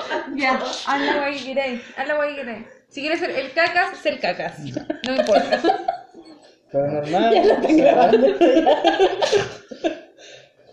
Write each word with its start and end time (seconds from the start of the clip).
Ya, 0.36 0.60
haz 0.86 1.00
la 1.00 1.16
guay 1.18 1.36
que 1.38 1.44
queráis. 1.46 1.80
Haz 1.96 2.08
la 2.08 2.14
guay. 2.14 2.36
Si 2.88 3.00
quieres 3.00 3.20
ser 3.20 3.30
el 3.30 3.52
cacas, 3.52 3.98
ser 3.98 4.20
cacas. 4.20 4.58
No 4.60 5.12
me 5.12 5.16
importa. 5.18 5.62
Pero 6.70 6.86
normal. 6.90 7.34
Ya 7.34 7.44
lo 7.44 7.52
están 7.54 7.76
grabando. 7.76 8.26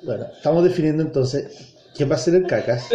Bueno, 0.01 0.27
estamos 0.33 0.63
definiendo 0.63 1.03
entonces 1.03 1.75
quién 1.93 2.09
va 2.09 2.15
a 2.15 2.19
ser 2.19 2.33
el 2.35 2.47
cacas, 2.47 2.87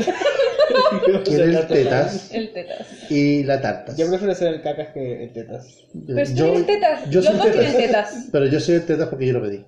quién 1.26 1.42
es 1.50 1.56
el 1.56 1.66
tetas 1.66 2.32
El 2.32 2.50
tetas. 2.52 3.10
y 3.10 3.44
la 3.44 3.60
tartas. 3.60 3.96
Yo 3.98 4.08
prefiero 4.08 4.34
ser 4.34 4.54
el 4.54 4.62
cacas 4.62 4.88
que 4.94 5.24
el 5.24 5.32
tetas. 5.34 5.84
Pero 6.06 6.24
si 6.24 6.34
tú 6.34 6.44
eres 6.46 6.66
tetas. 6.66 7.10
yo 7.10 7.20
Los 7.20 7.26
soy 7.26 7.36
dos 7.36 7.50
tienen 7.52 7.72
tetas. 7.76 8.10
tetas. 8.10 8.28
Pero 8.32 8.46
yo 8.46 8.58
soy 8.58 8.74
el 8.76 8.86
tetas 8.86 9.08
porque 9.08 9.26
yo 9.26 9.32
lo 9.34 9.42
pedí. 9.42 9.66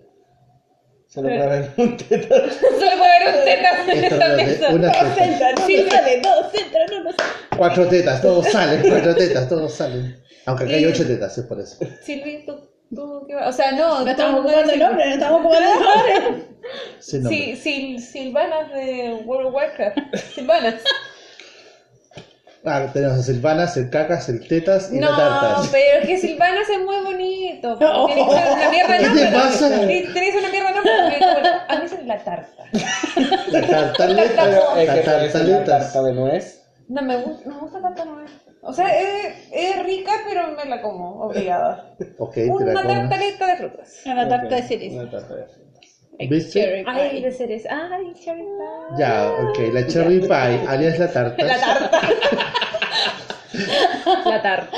Solo 1.08 1.28
para 1.28 1.46
ver 1.46 1.70
un 1.76 1.96
tetas. 1.98 2.54
Solo 2.78 2.96
un 3.34 3.44
tetas 3.44 3.88
en 3.88 4.04
esta 4.04 4.28
mesa. 4.28 4.68
una 4.70 4.92
Todos 4.92 5.14
teta. 5.14 5.24
entran, 5.24 5.54
sí, 5.66 5.86
sale, 5.90 6.20
todos 6.20 6.54
entran, 6.54 6.86
no, 6.90 7.04
no. 7.04 7.10
Cuatro 7.56 7.86
tetas, 7.88 8.20
todos 8.22 8.46
salen, 8.48 8.82
cuatro 8.88 9.14
tetas, 9.14 9.48
todos 9.48 9.72
salen. 9.74 10.22
Aunque 10.46 10.64
acá 10.64 10.74
hay 10.74 10.86
ocho 10.86 11.06
tetas, 11.06 11.36
es 11.38 11.44
por 11.46 11.60
eso. 11.60 11.78
Silvi, 12.02 12.44
tú, 12.46 12.68
tú, 12.94 13.24
¿qué 13.26 13.34
va? 13.34 13.48
O 13.48 13.52
sea, 13.52 13.72
no. 13.72 14.04
No 14.04 14.10
estamos 14.10 14.40
ocupando 14.40 14.72
el 14.72 14.78
nombre, 14.78 15.06
no 15.08 15.14
estamos 15.14 15.40
ocupando 15.40 15.68
el 15.68 15.84
nombre. 15.84 16.44
Sin 17.00 17.22
nombre. 17.22 17.56
Sí, 17.56 17.56
Sil, 17.56 18.00
Silvanas 18.00 18.72
de 18.72 19.22
World 19.24 19.48
of 19.48 19.54
Warcraft. 19.54 19.98
Silvanas. 20.34 20.74
Ah, 22.68 22.84
tenemos 22.92 23.18
a 23.18 23.22
Silvanas, 23.22 23.76
el 23.76 23.90
cacas, 23.90 24.28
el 24.28 24.46
tetas 24.48 24.90
y 24.92 24.98
No, 24.98 25.10
la 25.12 25.16
tartas. 25.16 25.68
pero 25.70 26.00
es 26.00 26.06
que 26.08 26.18
Silvanas 26.18 26.68
es 26.68 26.78
muy 26.84 26.96
bonito. 27.04 27.76
No. 27.80 28.06
Tiene 28.06 28.26
que 28.26 28.34
ser 28.34 28.52
una 28.52 28.70
mierda 28.70 28.92
de 28.92 28.98
¿Qué 28.98 29.06
nombre. 29.06 29.24
te 29.26 29.32
pasa? 29.32 29.68
Tiene 29.68 30.02
que 30.02 30.12
ser 30.32 30.36
una 30.38 30.48
mierda 30.50 30.68
de 30.68 30.74
nombre. 30.74 30.96
porque 31.06 31.18
como- 31.20 31.46
A 31.68 31.78
mí 31.78 31.84
es 31.86 32.06
la 32.06 32.18
tarta. 32.24 32.64
La 33.52 33.66
tartaleta. 33.66 34.42
Pero 34.44 34.74
La 34.74 34.82
una 34.82 35.02
tartaletas. 35.04 35.64
tarta 35.64 36.02
de 36.02 36.12
nuez. 36.12 36.62
No 36.88 37.02
me 37.02 37.16
gusta, 37.18 37.48
no 37.48 37.54
me 37.54 37.60
gusta 37.62 37.80
tarta 37.82 38.04
no 38.04 38.20
es. 38.22 38.30
O 38.62 38.72
sea, 38.72 38.88
es, 38.98 39.48
es 39.52 39.84
rica, 39.84 40.10
pero 40.28 40.48
me 40.56 40.64
la 40.68 40.82
como, 40.82 41.20
obligada. 41.22 41.94
Ok, 42.18 42.34
te 42.34 42.46
la 42.46 42.52
Una 42.54 42.82
tartaleta 42.82 43.46
de 43.46 43.56
frutas. 43.56 44.00
Una 44.06 44.28
tarta 44.28 44.54
de 44.56 44.60
Ok, 44.62 44.66
cereza. 44.68 44.96
Una 45.02 45.10
tarta 45.10 45.34
de 45.36 45.44
frutas. 45.44 45.65
¿Viste? 46.18 46.50
Cherry 46.60 46.84
Ay, 46.86 47.10
pie. 47.10 47.20
de 47.22 47.30
cereza. 47.32 47.68
Ay, 47.92 48.12
cherry 48.14 48.40
pie. 48.42 48.98
Ya, 48.98 49.30
ok, 49.32 49.58
la 49.72 49.86
cherry 49.86 50.20
pie, 50.20 50.28
alias 50.68 50.98
la 50.98 51.12
tarta, 51.12 51.44
La 51.44 51.58
tarta. 51.60 52.00
La 54.26 54.42
tarta. 54.42 54.76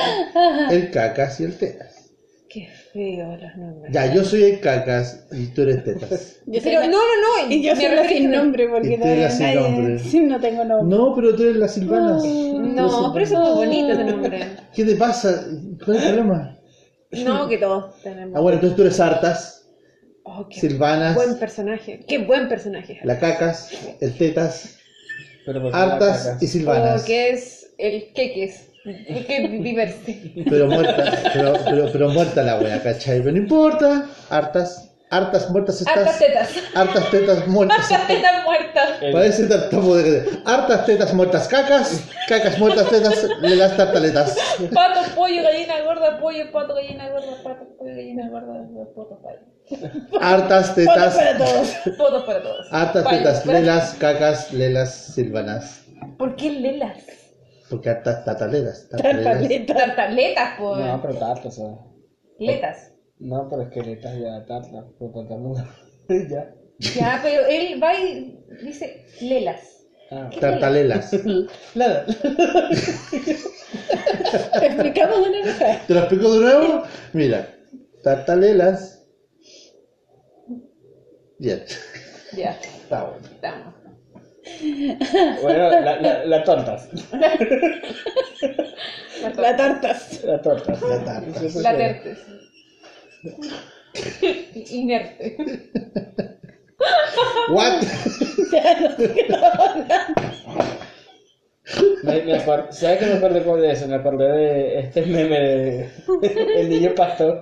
el 0.71 0.91
cacas 0.91 1.41
y 1.41 1.45
el 1.45 1.57
tetas. 1.59 2.11
Qué 2.49 2.67
feo 2.93 3.37
los 3.37 3.57
nombres. 3.57 3.93
Ya, 3.93 4.13
yo 4.15 4.25
soy 4.25 4.43
el 4.45 4.61
cacas 4.61 5.27
y 5.33 5.47
tú 5.49 5.63
eres 5.63 5.85
tetas. 5.85 6.37
Yo 6.47 6.61
Pero 6.65 6.81
la- 6.81 6.87
no, 6.87 6.93
no, 6.97 7.47
no. 7.47 7.53
Y 7.53 7.63
yo 7.63 7.75
me 7.77 7.81
soy 7.87 7.95
la 7.97 8.09
sin 8.09 8.31
nombre 8.31 8.69
porque 8.69 8.97
tú 8.97 9.05
eres 9.07 9.21
la 9.25 9.31
sin 9.31 9.47
nadie- 9.47 9.61
nombre. 9.71 9.99
Sí, 10.11 10.21
no 10.21 10.41
tengo 10.41 10.65
nombre. 10.65 10.97
No, 10.97 11.15
pero 11.15 11.35
tú 11.35 11.43
eres 11.43 11.57
las 11.57 11.75
silvanas. 11.75 12.25
No, 12.25 13.11
pero 13.13 13.25
eso 13.25 13.35
es 13.35 13.49
muy 13.51 13.67
bonito 13.67 13.93
ese 13.93 14.05
nombre. 14.05 14.47
¿Qué 14.75 14.85
te 14.85 14.95
pasa? 14.97 15.45
¿Cuál 15.85 15.97
es 15.99 16.03
el 16.05 16.15
problema? 16.15 16.57
No, 17.11 17.49
que 17.49 17.59
todos 17.59 18.01
tenemos. 18.03 18.35
Ah, 18.37 18.41
bueno, 18.41 18.55
entonces 18.57 18.77
tú 18.77 18.83
eres 18.83 18.99
hartas, 19.01 19.58
Oh, 20.31 20.47
qué 20.47 20.61
silvanas, 20.61 21.15
buen 21.15 21.39
personaje. 21.39 22.01
Qué 22.07 22.19
buen 22.19 22.49
personaje. 22.49 23.01
la 23.03 23.19
cacas, 23.19 23.71
el 24.01 24.13
tetas, 24.19 24.77
Pero 25.47 25.63
¿por 25.63 25.73
qué 25.73 25.77
la 25.79 25.83
hartas 25.85 26.25
cacas? 26.25 26.43
y 26.43 26.47
silvanas. 26.49 27.03
Oh, 27.03 27.07
que 27.07 27.31
es 27.31 27.71
el 27.79 28.13
queques. 28.13 28.67
Que 28.85 29.49
viverse. 29.49 30.45
Pero 30.49 30.67
muerta, 30.67 31.31
pero, 31.33 31.55
pero, 31.65 31.93
pero 31.93 32.09
muerta 32.11 32.43
la 32.43 32.59
wea, 32.59 32.83
¿cachai? 32.83 33.19
Pero 33.21 33.33
no 33.33 33.39
importa, 33.39 34.07
hartas, 34.31 34.88
hartas 35.11 35.51
muertas 35.51 35.87
Hartas 35.87 36.21
estas, 36.21 36.49
tetas. 36.53 36.77
hartas 36.77 37.11
tetas 37.11 37.47
muertas 37.49 37.91
Hartas 37.91 38.07
tetas 38.07 38.45
muertas. 38.45 38.91
Parece 39.13 39.47
tartamudo 39.47 39.97
de 39.97 40.41
hartas 40.45 40.87
tetas 40.87 41.15
muertas 41.15 41.49
cacas, 41.49 42.03
cacas 42.29 42.59
muertas 42.59 42.89
tetas, 42.91 43.27
le 43.41 43.57
das 43.57 43.77
tartaletas. 43.77 44.37
Pato, 44.75 45.01
pollo, 45.15 45.43
gallina 45.43 45.81
gorda, 45.83 46.19
pollo, 46.21 46.51
pato, 46.53 46.75
gallina 46.75 47.09
gorda, 47.11 47.43
pato, 47.43 47.65
pollo, 47.79 47.95
gallina 47.95 48.29
gorda, 48.29 48.55
poto, 48.95 49.21
payo. 49.23 49.39
Hartas 50.21 50.69
Fotos 50.71 50.87
para 50.95 51.11
tetas, 51.11 51.39
todos. 51.39 51.97
Fotos 51.97 52.23
para 52.25 52.43
todos. 52.43 52.67
hartas 52.73 53.09
tetas, 53.09 53.41
para- 53.41 53.61
lelas, 53.61 53.95
cacas, 53.95 54.53
lelas, 54.53 54.95
silvanas. 55.15 55.83
¿Por 56.17 56.37
qué 56.37 56.51
lelas? 56.51 56.99
Porque 57.69 57.91
hartas 57.91 58.25
tartaletas. 58.25 58.89
tartaletas. 58.89 59.25
Tartaleta. 59.41 59.75
Tartaletas, 59.75 60.51
pues. 60.59 60.79
No, 60.87 61.03
pero 61.03 61.15
tarta, 61.17 61.51
¿sabes? 61.51 61.79
Letas. 62.39 62.88
No, 63.21 63.49
pero 63.49 63.63
es 63.63 63.69
que 63.71 63.83
letas 63.83 64.19
ya 64.19 64.45
tarta, 64.47 64.85
por 64.99 65.13
tartamudo. 65.13 65.65
ya. 66.09 66.53
Ya, 66.79 67.21
pero 67.23 67.47
él 67.47 67.83
va 67.83 67.95
y 67.99 68.39
dice 68.63 69.05
lelas. 69.21 69.87
Ah. 70.11 70.31
Tartalelas. 70.41 71.13
Nada. 71.75 72.07
Explicamos 74.63 75.19
una 75.19 75.43
vez. 75.43 75.87
¿Te 75.87 75.95
lo 75.95 76.01
explico 76.01 76.33
de 76.35 76.41
nuevo? 76.41 76.83
Mira, 77.13 77.55
tartalelas. 78.03 79.05
Bien, 81.39 81.63
Ya, 82.37 82.51
está 82.51 83.05
bueno. 83.05 83.27
estamos. 83.27 83.75
Bueno, 85.43 85.69
la, 85.71 86.01
la, 86.01 86.25
la 86.25 86.45
tortas. 86.45 86.89
La 87.13 87.37
tartas. 89.57 90.23
La 90.25 90.41
tortas. 90.43 90.83
La 90.83 91.05
tarta. 91.05 91.41
La 91.63 91.77
tertes. 91.77 92.19
Inerte. 94.71 95.37
What? 97.51 97.83
Me, 102.03 102.23
me 102.23 102.41
¿Sabes 102.41 102.99
qué 102.99 103.07
me 103.07 103.13
acordé 103.15 103.43
con 103.43 103.63
eso? 103.65 103.87
Me 103.89 103.97
acordé 103.97 104.29
de 104.33 104.79
este 104.81 105.03
meme 105.03 105.39
de 105.41 105.89
el 106.57 106.69
niño 106.71 106.95
pastor. 106.95 107.41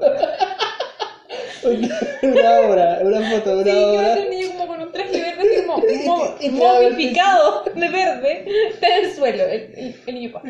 una 2.22 2.60
obra, 2.60 2.98
una 3.02 3.30
foto 3.30 3.56
de 3.58 3.64
Sí, 3.64 3.70
una 3.70 3.80
a 3.80 3.90
obra. 3.92 4.14
ser 4.14 4.24
un 4.24 4.30
niño 4.30 4.48
como 4.52 4.66
con 4.66 4.82
un 4.82 4.92
traje 4.92 5.20
verde 5.20 5.42
así 5.42 5.66
como 5.66 5.78
mo- 6.18 6.34
Y 6.40 6.48
te 6.50 6.60
va 6.64 6.76
a 6.76 6.78
ver- 6.80 6.92
momificado 6.92 7.64
de 7.74 7.88
verde. 7.88 8.44
Está 8.70 8.96
en 8.98 9.04
el 9.04 9.12
suelo, 9.12 9.42
el, 9.44 9.60
el, 9.76 9.94
el 10.06 10.14
niño 10.14 10.32
pa. 10.32 10.42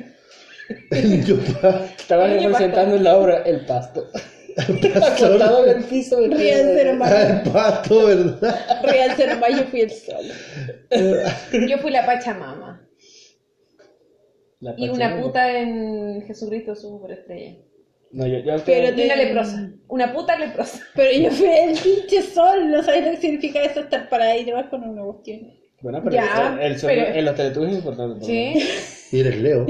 El 0.91 1.11
niño 1.11 1.39
pa- 1.61 1.85
Estaba 1.99 2.25
El 2.27 2.37
niño 2.37 2.49
representando 2.49 2.97
en 2.97 3.05
la 3.05 3.17
obra 3.17 3.43
el 3.45 3.67
pasto. 3.67 4.07
Acostado 4.59 5.67
en 5.67 5.79
el 5.79 5.85
piso. 5.85 6.21
del 6.21 6.33
Real 6.33 6.71
cero 6.75 6.91
Ah, 6.95 6.97
más. 6.97 7.13
El 7.45 7.53
pato, 7.53 8.07
¿verdad? 8.07 9.41
Más, 9.41 9.51
yo 9.59 9.65
fui 9.65 9.81
el 9.83 9.91
sol. 9.91 10.25
Yo 11.69 11.79
fui 11.79 11.91
la 11.91 12.07
Pachamama. 12.07 12.89
La 14.61 14.75
Y 14.79 14.89
una 14.89 14.99
Pachamama. 15.07 15.23
puta 15.23 15.59
en 15.59 16.23
Jesucristo 16.27 16.75
superestrella. 16.75 17.59
No, 18.13 18.27
yo, 18.27 18.39
yo 18.39 18.55
Pero 18.65 18.99
Y 18.99 19.05
una 19.05 19.17
leprosa. 19.17 19.71
Una 19.89 20.13
puta 20.15 20.39
leprosa. 20.39 20.81
Pero 20.95 21.13
yo 21.13 21.31
fui 21.31 21.49
el 21.49 21.79
pinche 21.79 22.23
sol, 22.23 22.71
no 22.71 22.83
sabes 22.83 23.05
lo 23.05 23.11
que 23.11 23.17
significa 23.19 23.63
eso 23.63 23.81
estar 23.81 24.09
para 24.09 24.27
ahí 24.27 24.45
debajo 24.45 24.71
con 24.71 24.85
una 24.89 25.03
cuestión. 25.05 25.41
Bueno, 25.83 26.01
pero 26.03 26.15
Ya, 26.17 26.57
el, 26.63 26.73
el 26.73 26.79
sonido 26.79 27.05
pero- 27.05 27.19
en 27.19 27.25
los 27.27 27.35
teletubbies 27.35 27.73
es 27.73 27.79
importante. 27.79 28.15
por 28.21 28.27
¿Sí? 28.27 28.55
Y 29.13 29.21
eres 29.21 29.37
Leo. 29.43 29.67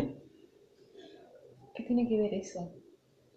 ¿Qué 1.74 1.82
tiene 1.82 2.08
que 2.08 2.16
ver 2.20 2.34
eso? 2.34 2.72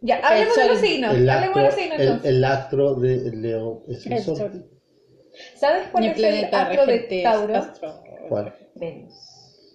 Ya, 0.01 0.17
hablemos 0.19 0.55
de 0.55 0.67
los 0.67 0.79
signos. 0.79 1.15
El 1.15 1.29
Hablemos 1.29 1.57
de 1.57 1.63
los 1.63 1.73
signos 1.75 1.99
el, 1.99 2.07
entonces. 2.07 2.29
el 2.31 2.43
astro 2.45 2.95
de 2.95 3.31
Leo 3.35 3.83
es 3.87 4.05
el 4.05 4.13
El 4.13 4.23
sol. 4.23 4.37
sol. 4.37 4.69
¿Sabes 5.55 5.87
cuál 5.91 6.03
Mi 6.05 6.09
es 6.11 6.17
el 6.17 6.45
astro 6.53 6.85
de 6.85 6.95
es 7.17 7.23
Tauro? 7.23 7.55
astro. 7.55 8.03
¿Cuál? 8.29 8.55
Venus. 8.75 9.13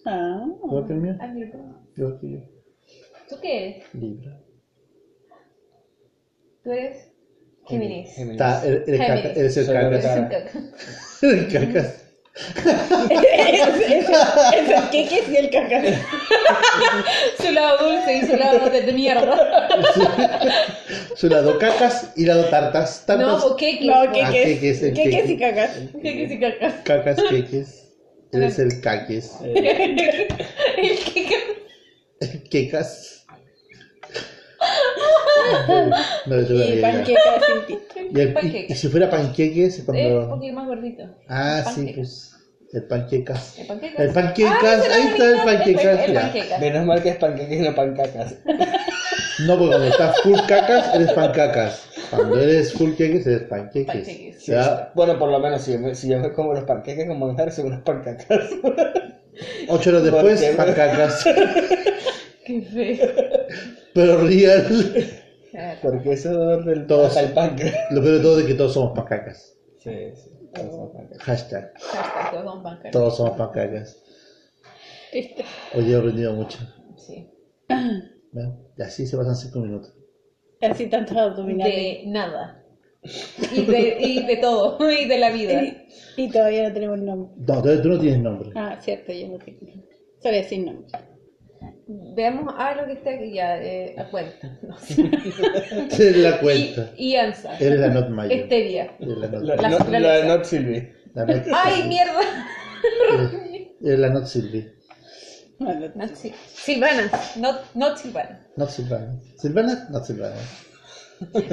Ah. 0.07 0.47
¿Igual 0.65 0.87
que 0.87 0.93
el 0.95 1.01
mío? 1.01 1.17
Ah, 1.21 1.27
mira, 1.29 1.49
Igual 1.97 2.19
que 2.21 2.31
yo. 2.31 2.39
¿Tú 3.29 3.37
qué 3.41 3.69
eres? 3.69 3.95
Libra. 3.95 4.41
¿Tú 6.63 6.73
eres? 6.73 7.11
Géminis. 7.67 8.13
Géminis. 8.15 8.41
Está, 8.41 8.65
eres, 8.67 8.89
eres 8.89 9.01
Géminis. 9.01 9.23
caca, 9.23 9.41
eres 9.41 9.57
el. 9.57 9.67
Tauro. 9.67 9.97
Eres 9.97 11.45
un 11.45 11.51
caca. 11.73 11.93
Es, 12.35 14.09
el 14.55 14.91
queques 14.91 15.29
y 15.31 15.37
el 15.37 15.51
caca. 15.51 15.83
Su 17.41 17.53
lado 17.53 17.89
dulce 17.91 18.17
y 18.19 18.27
su 18.27 18.37
lado 18.37 18.69
de, 18.71 18.81
de 18.83 18.93
mierda. 18.93 19.69
Su 21.17 21.29
lado 21.29 21.59
cacas 21.59 22.11
y 22.17 22.27
lado 22.27 22.45
tartas. 22.47 23.05
No, 23.07 23.17
Tartas. 23.17 23.45
o 23.45 23.57
queques. 23.57 23.87
No, 23.87 23.95
Ah, 23.95 24.13
queques. 24.13 24.45
queques, 24.45 24.83
el 24.83 24.95
Queques 24.95 25.15
queque. 25.23 25.33
y 25.33 25.39
cacas. 25.39 25.71
Queques 26.03 26.31
y 26.33 26.41
cacas. 26.41 26.75
Cacas, 26.85 27.17
queques. 27.31 27.81
Eres 28.33 28.59
el 28.59 28.81
caques. 28.81 29.33
El 29.45 30.99
queque. 31.05 31.39
Quecas. 32.51 33.24
No, 36.27 36.41
yo 36.41 36.55
Y 36.55 36.81
panqueca 36.81 37.21
sin. 37.67 38.09
Y, 38.17 38.21
el- 38.21 38.29
y- 38.31 38.33
Panqueques. 38.33 38.71
y 38.71 38.75
si 38.75 38.89
fuera 38.89 39.11
panqueques, 39.11 39.75
Es 39.75 39.79
un 39.81 39.85
cuando. 39.87 40.29
poquito 40.31 40.55
más 40.55 40.67
gordito. 40.67 41.05
Ah, 41.29 41.65
sí, 41.75 41.93
pues. 41.95 42.31
El 42.73 42.85
panquecas. 42.85 43.59
¿El 43.59 43.67
panquecas? 43.67 44.01
El 44.01 44.13
panquecas, 44.13 44.55
Ah, 44.63 44.95
ahí 44.95 45.03
el 45.03 45.09
está 45.09 45.25
el 45.31 45.37
panquecas, 45.45 46.09
El 46.09 46.15
panquecas. 46.15 46.61
Menos 46.61 46.87
mal 46.87 47.03
que 47.03 47.09
es 47.11 47.17
panqueques 47.17 47.59
y 47.61 47.63
no 47.63 47.75
pancacas. 47.75 48.35
No, 49.47 49.59
porque 49.59 49.71
cuando 49.71 49.89
estás 49.89 50.21
full 50.23 50.39
cacas, 50.47 50.95
eres 50.95 51.11
pancacas. 51.13 51.89
Cuando 52.09 52.39
eres 52.41 52.73
full 52.73 52.93
queques, 52.95 53.27
eres 53.27 53.43
panqueques. 53.49 53.87
Panqueques. 53.93 54.47
Ya, 54.47 54.93
Bueno, 54.95 55.19
por 55.19 55.29
lo 55.29 55.41
menos 55.41 55.63
si 55.63 55.73
yo 55.73 55.81
me, 55.81 55.93
si 55.97 56.09
yo 56.09 56.21
me 56.21 56.33
como 56.33 56.55
los 56.55 56.63
panqueques 56.63 57.09
con 57.09 57.19
manjar, 57.19 57.51
son 57.51 57.67
unas 57.67 57.81
pancacas. 57.83 58.29
Ocho 59.69 59.91
horas 59.91 60.05
después, 60.05 60.45
pancacas. 60.57 61.25
Qué 62.47 62.63
feo. 62.63 63.09
Pero 63.93 64.19
real. 64.19 65.07
Porque 65.83 66.13
ese 66.13 66.31
dolor 66.31 66.65
del 66.65 66.87
punk. 66.87 67.61
Lo 67.91 68.03
peor 68.03 68.17
de 68.17 68.21
todo 68.21 68.41
es 68.41 68.47
que 68.47 68.55
todos 68.55 68.75
somos 68.75 68.93
pancacas. 68.95 69.57
Sí, 69.79 69.91
sí. 70.15 70.31
todos 70.53 70.75
son 70.75 70.93
pancas. 70.93 71.19
Hashtag. 71.19 71.73
Hashtag 71.77 72.31
todos 72.31 72.45
son 72.45 72.63
bancarios. 72.63 72.93
Todos 72.93 73.17
somos 73.17 73.37
pancacas. 73.37 74.03
Triste. 75.11 75.45
Hoy 75.75 75.93
he 75.93 75.97
aprendido 75.97 76.33
mucho. 76.33 76.59
Sí. 76.97 77.31
¿Ven? 77.69 78.59
Y 78.77 78.83
así 78.83 79.07
se 79.07 79.17
pasan 79.17 79.37
cinco 79.37 79.61
minutos. 79.61 79.95
Así 80.61 80.87
tantos 80.87 81.17
abdominales. 81.17 81.75
De 81.75 82.03
nada. 82.07 82.65
Y 83.53 83.65
de, 83.67 83.97
y 84.01 84.27
de 84.27 84.37
todo. 84.39 84.79
Y 84.91 85.07
de 85.07 85.19
la 85.19 85.31
vida. 85.31 85.63
Y, 85.63 85.87
y 86.17 86.31
todavía 86.31 86.69
no 86.69 86.75
tenemos 86.75 86.99
nombre. 86.99 87.33
No, 87.37 87.63
tú, 87.63 87.83
tú 87.83 87.89
no 87.91 88.01
tienes 88.01 88.21
nombre. 88.21 88.51
Ah, 88.57 88.79
cierto, 88.81 89.13
yo 89.13 89.29
no 89.29 89.39
tengo. 89.39 89.61
Solo 90.21 90.43
sin 90.43 90.65
nombre. 90.65 90.89
Veamos 91.87 92.55
a 92.57 92.75
lo 92.75 92.87
que 92.87 92.93
está 92.93 93.11
aquí 93.11 93.35
ya. 93.35 93.63
Eh, 93.63 93.95
a 93.99 94.05
cuenta. 94.11 94.59
No 94.63 94.79
sé. 94.79 95.03
Eres 95.03 96.17
la 96.19 96.41
cuenta. 96.41 96.91
Y, 96.97 97.13
y 97.13 97.17
Ansa. 97.17 97.59
Eres 97.59 97.81
la 97.81 97.89
not 97.89 98.09
mayor. 98.09 98.47
Stevia. 98.47 98.97
Eres 98.99 99.19
la 99.19 99.29
not, 99.29 99.89
La, 99.89 99.99
La 100.01 100.25
Not 100.25 100.45
Sylvie. 100.45 100.95
la 101.15 101.25
not- 101.27 101.47
¡Ay, 101.53 101.89
mierda! 101.89 102.21
eres 103.83 103.99
la 103.99 104.09
not 104.11 104.27
Sylvie. 104.27 104.73
Bueno, 105.59 105.89
Not 105.95 106.11
Sil- 106.19 106.35
Silvana. 106.53 107.11
Not, 107.37 107.75
not 107.75 107.97
Silvana. 107.97 108.41
Not 108.57 108.71
Silvana. 108.71 109.21
Silvana, 109.37 109.89
not 109.91 110.05
Silvana. 110.05 110.35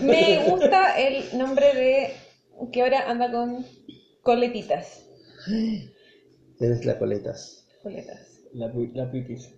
Me 0.01 0.43
gusta 0.49 0.97
el 0.99 1.37
nombre 1.37 1.73
de. 1.75 2.13
que 2.71 2.81
ahora 2.81 3.09
anda 3.09 3.31
con 3.31 3.63
coletitas. 4.23 5.05
Eres 6.59 6.83
la 6.85 6.97
coletas. 6.97 7.65
Coletas. 7.83 8.39
La, 8.53 8.71
la 8.93 9.11
pipis. 9.11 9.53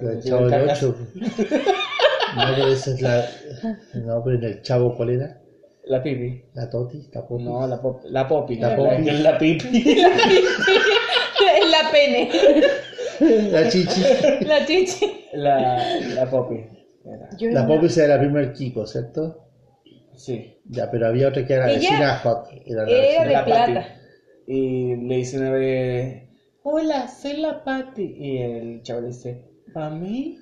La 0.00 0.20
chavo 0.20 0.48
del 0.48 0.50
cacas. 0.50 0.82
8. 0.84 0.96
No, 2.36 2.42
pero 2.56 2.68
esa 2.68 2.90
es 2.92 3.00
la. 3.02 3.28
No, 3.94 4.22
pero 4.24 4.36
en 4.38 4.44
el 4.44 4.62
chavo, 4.62 4.96
¿cuál 4.96 5.10
era? 5.10 5.38
La 5.84 6.02
pipi. 6.02 6.42
La 6.54 6.70
Toti, 6.70 7.08
la 7.12 7.26
Popi. 7.26 7.42
No, 7.44 7.66
la, 7.66 7.80
pop, 7.82 8.02
la 8.04 8.26
popi. 8.28 8.56
La 8.56 8.70
La, 8.70 8.76
popi. 8.76 9.04
la, 9.04 9.12
la 9.32 9.38
pipi. 9.38 10.00
Es 10.00 11.70
la 11.70 11.90
pene. 11.90 12.30
La 13.50 13.68
Chichi. 13.68 14.00
La 14.46 14.64
chichi. 14.64 15.26
La, 15.34 15.96
la 16.14 16.30
popi. 16.30 16.56
Era. 17.04 17.28
La 17.52 17.66
Popi 17.66 17.86
era 17.96 18.14
la 18.14 18.18
primer 18.20 18.52
Kiko, 18.52 18.86
¿cierto? 18.86 19.48
Sí. 20.14 20.54
Ya, 20.68 20.88
pero 20.90 21.08
había 21.08 21.28
otra 21.28 21.44
que 21.44 21.52
era 21.54 21.66
la 21.66 21.72
vecina 21.72 22.18
Hot. 22.18 22.46
Era 22.64 22.84
la 22.84 22.90
Era 22.90 23.00
vecina 23.02 23.24
de 23.24 23.32
La 23.32 23.44
plata. 23.44 23.86
Y 24.46 24.96
le 24.96 25.16
dice 25.16 25.38
una 25.38 25.50
vez, 25.50 26.21
hola, 26.64 27.08
soy 27.08 27.36
la 27.36 27.62
Pati. 27.64 28.14
Y 28.16 28.38
el 28.38 28.82
chavo 28.82 29.02
dice, 29.02 29.44
¿para 29.72 29.90
mí? 29.90 30.38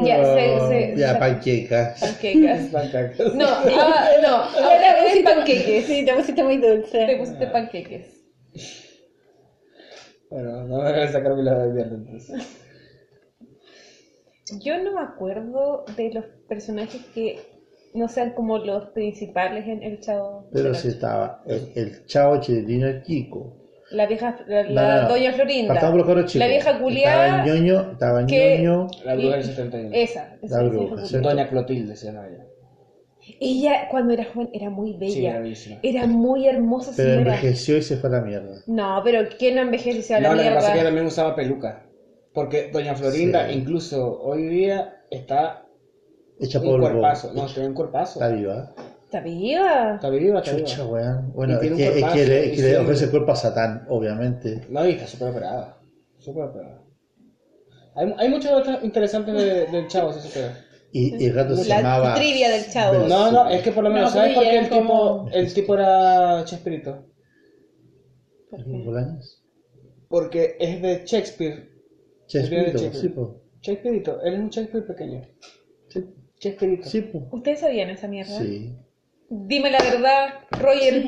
Ya, 0.00 0.24
se, 0.24 0.60
Oh, 0.60 0.68
se, 0.68 0.94
ya, 0.96 1.18
panquecas. 1.18 2.00
Pancakes. 2.00 2.68
Pancacas. 2.72 3.34
No, 3.34 3.46
ah, 3.80 4.08
no, 4.22 4.28
ahora 4.64 5.06
es 5.06 5.18
panqueques. 5.24 5.86
Sí, 5.86 6.04
te 6.04 6.14
pusiste 6.14 6.42
muy 6.44 6.56
dulce. 6.58 7.06
Te 7.06 7.16
pusiste 7.16 7.46
panqueques. 7.48 8.24
Bueno, 10.30 10.64
no 10.64 10.78
me 10.82 10.92
voy 10.92 11.00
a 11.02 11.08
sacar 11.12 11.34
mi 11.34 11.42
lado 11.42 11.62
de 11.62 11.72
mierda 11.74 11.94
entonces. 11.96 12.58
Yo 14.60 14.78
no 14.82 14.92
me 14.94 15.00
acuerdo 15.00 15.84
de 15.96 16.10
los 16.12 16.24
personajes 16.48 17.02
que 17.14 17.38
no 17.94 18.08
sean 18.08 18.34
como 18.34 18.58
los 18.58 18.86
principales 18.90 19.66
en 19.66 19.82
el 19.82 20.00
Chavo. 20.00 20.44
Pero 20.52 20.74
sí 20.74 20.88
Ocho. 20.88 20.88
estaba 20.88 21.42
el, 21.46 21.72
el 21.74 22.04
chavo 22.06 22.38
chileno, 22.40 22.86
el 22.86 23.02
Kiko. 23.02 23.67
La 23.90 24.06
vieja, 24.06 24.36
la, 24.46 24.64
No, 24.64 24.70
la 24.70 24.96
no, 24.96 25.02
no. 25.02 25.08
Doña 25.08 25.32
Florinda. 25.32 25.74
Partamos 25.74 25.92
por 25.92 25.98
los 25.98 26.06
cabros 26.06 26.26
chicos. 26.30 26.46
La 26.46 26.50
vieja 26.52 26.70
Estaba 26.70 26.82
culiada. 26.84 27.44
el 27.44 27.46
ñoño, 27.64 27.92
estaba 27.92 28.20
el 28.20 28.26
que- 28.26 28.58
ñoño. 28.58 28.86
La 29.04 29.14
bruja 29.14 29.36
del 29.36 29.44
71. 29.44 29.90
Esa. 29.94 30.36
esa, 30.42 30.56
La 30.62 30.68
bruja, 30.68 30.84
vieja 30.94 31.06
¿cierto? 31.06 31.28
Doña 31.28 31.48
Clotilde 31.48 31.96
se 31.96 32.06
llama 32.06 32.26
ella. 32.28 32.44
Ella, 33.40 33.88
cuando 33.90 34.14
era 34.14 34.24
joven, 34.24 34.48
era 34.52 34.70
muy 34.70 34.92
Sí, 34.92 34.98
bella. 34.98 35.30
era 35.32 35.40
bellísima. 35.40 35.76
era 35.82 36.06
muy 36.06 36.46
hermosa 36.46 36.92
Pero 36.96 37.10
señora. 37.10 37.34
envejeció 37.34 37.76
y 37.76 37.82
se 37.82 37.96
fue 37.96 38.08
a 38.08 38.12
la 38.12 38.20
mierda. 38.22 38.56
No, 38.66 39.00
pero 39.04 39.28
¿quién 39.38 39.54
no 39.56 39.62
envejece 39.62 39.98
y 39.98 40.02
se 40.02 40.14
va 40.14 40.18
a 40.18 40.22
la 40.22 40.28
No, 40.28 40.34
lo 40.34 40.38
que 40.38 40.44
mierda? 40.44 40.56
pasa 40.58 40.68
es 40.68 40.72
que 40.74 40.78
ella 40.80 40.88
también 40.88 41.06
usaba 41.06 41.34
peluca. 41.36 41.84
Porque 42.32 42.70
Doña 42.72 42.94
Florinda, 42.94 43.48
Sí. 43.48 43.54
incluso 43.58 44.18
hoy 44.20 44.44
día, 44.48 44.96
está 45.10 45.66
Hecha 46.40 46.58
un 46.60 46.66
polvo. 46.66 46.88
cuerpazo. 46.90 47.32
No, 47.34 47.46
tiene 47.46 47.68
un 47.68 47.74
cuerpazo. 47.74 48.22
Está 48.22 48.34
viva. 48.34 48.72
¿Está 49.08 49.20
viva? 49.20 49.94
Está 49.94 50.10
viva, 50.10 50.38
está 50.40 50.56
Chucha, 50.56 50.82
viva. 50.84 50.88
weón. 50.90 51.32
Bueno, 51.32 51.54
es 51.54 51.60
que, 51.60 51.66
es 51.98 52.04
que 52.12 52.26
le, 52.26 52.46
y 52.46 52.50
es 52.50 52.56
que 52.56 52.62
le 52.62 52.70
sí. 52.70 52.76
ofrece 52.76 53.10
cuerpo 53.10 53.32
a 53.32 53.36
Satán, 53.36 53.86
obviamente. 53.88 54.66
No, 54.68 54.86
y 54.86 54.90
está 54.92 55.06
súper 55.06 55.28
operada. 55.30 55.78
Súper 56.18 56.42
operada. 56.44 56.82
Hay, 57.94 58.14
hay 58.18 58.28
muchas 58.28 58.52
otras 58.52 58.84
interesantes 58.84 59.34
de- 59.34 59.66
del 59.66 59.88
chavo, 59.88 60.12
si 60.12 60.20
se 60.20 60.28
supera. 60.28 60.58
Y, 60.92 61.22
y 61.22 61.26
el 61.26 61.32
gato 61.32 61.56
se 61.56 61.68
La 61.68 61.78
llamaba. 61.78 62.14
trivia 62.16 62.50
del 62.50 62.68
chavo. 62.70 63.06
No, 63.08 63.32
no, 63.32 63.48
es 63.48 63.62
que 63.62 63.72
por 63.72 63.82
lo 63.84 63.90
menos, 63.90 64.14
No, 64.14 64.20
¿sabes 64.20 64.34
por 64.34 64.44
qué 64.44 64.58
el 64.58 64.68
como- 64.68 65.24
tipo, 65.26 65.36
el 65.38 65.54
tipo 65.54 65.74
era 65.74 66.44
Chespirito? 66.44 67.04
¿Bolaños? 68.50 69.42
Porque 70.08 70.56
es 70.58 70.80
de 70.82 71.02
Shakespeare. 71.04 71.70
Chespirito, 72.26 72.78
Shakespeare. 72.78 72.94
sí, 72.94 73.08
po. 73.08 73.40
Chespirito, 73.60 74.20
él 74.22 74.34
es 74.34 74.40
un 74.40 74.48
Shakespeare 74.50 74.86
pequeño. 74.86 75.22
Sí, 75.88 76.04
Chespirito. 76.38 76.88
sí, 76.88 77.00
po. 77.02 77.26
¿Ustedes 77.32 77.60
sabían 77.60 77.90
esa 77.90 78.06
mierda? 78.08 78.38
Sí. 78.38 78.74
Dime 79.30 79.70
la 79.70 79.78
verdad, 79.78 80.34
Roger. 80.52 81.04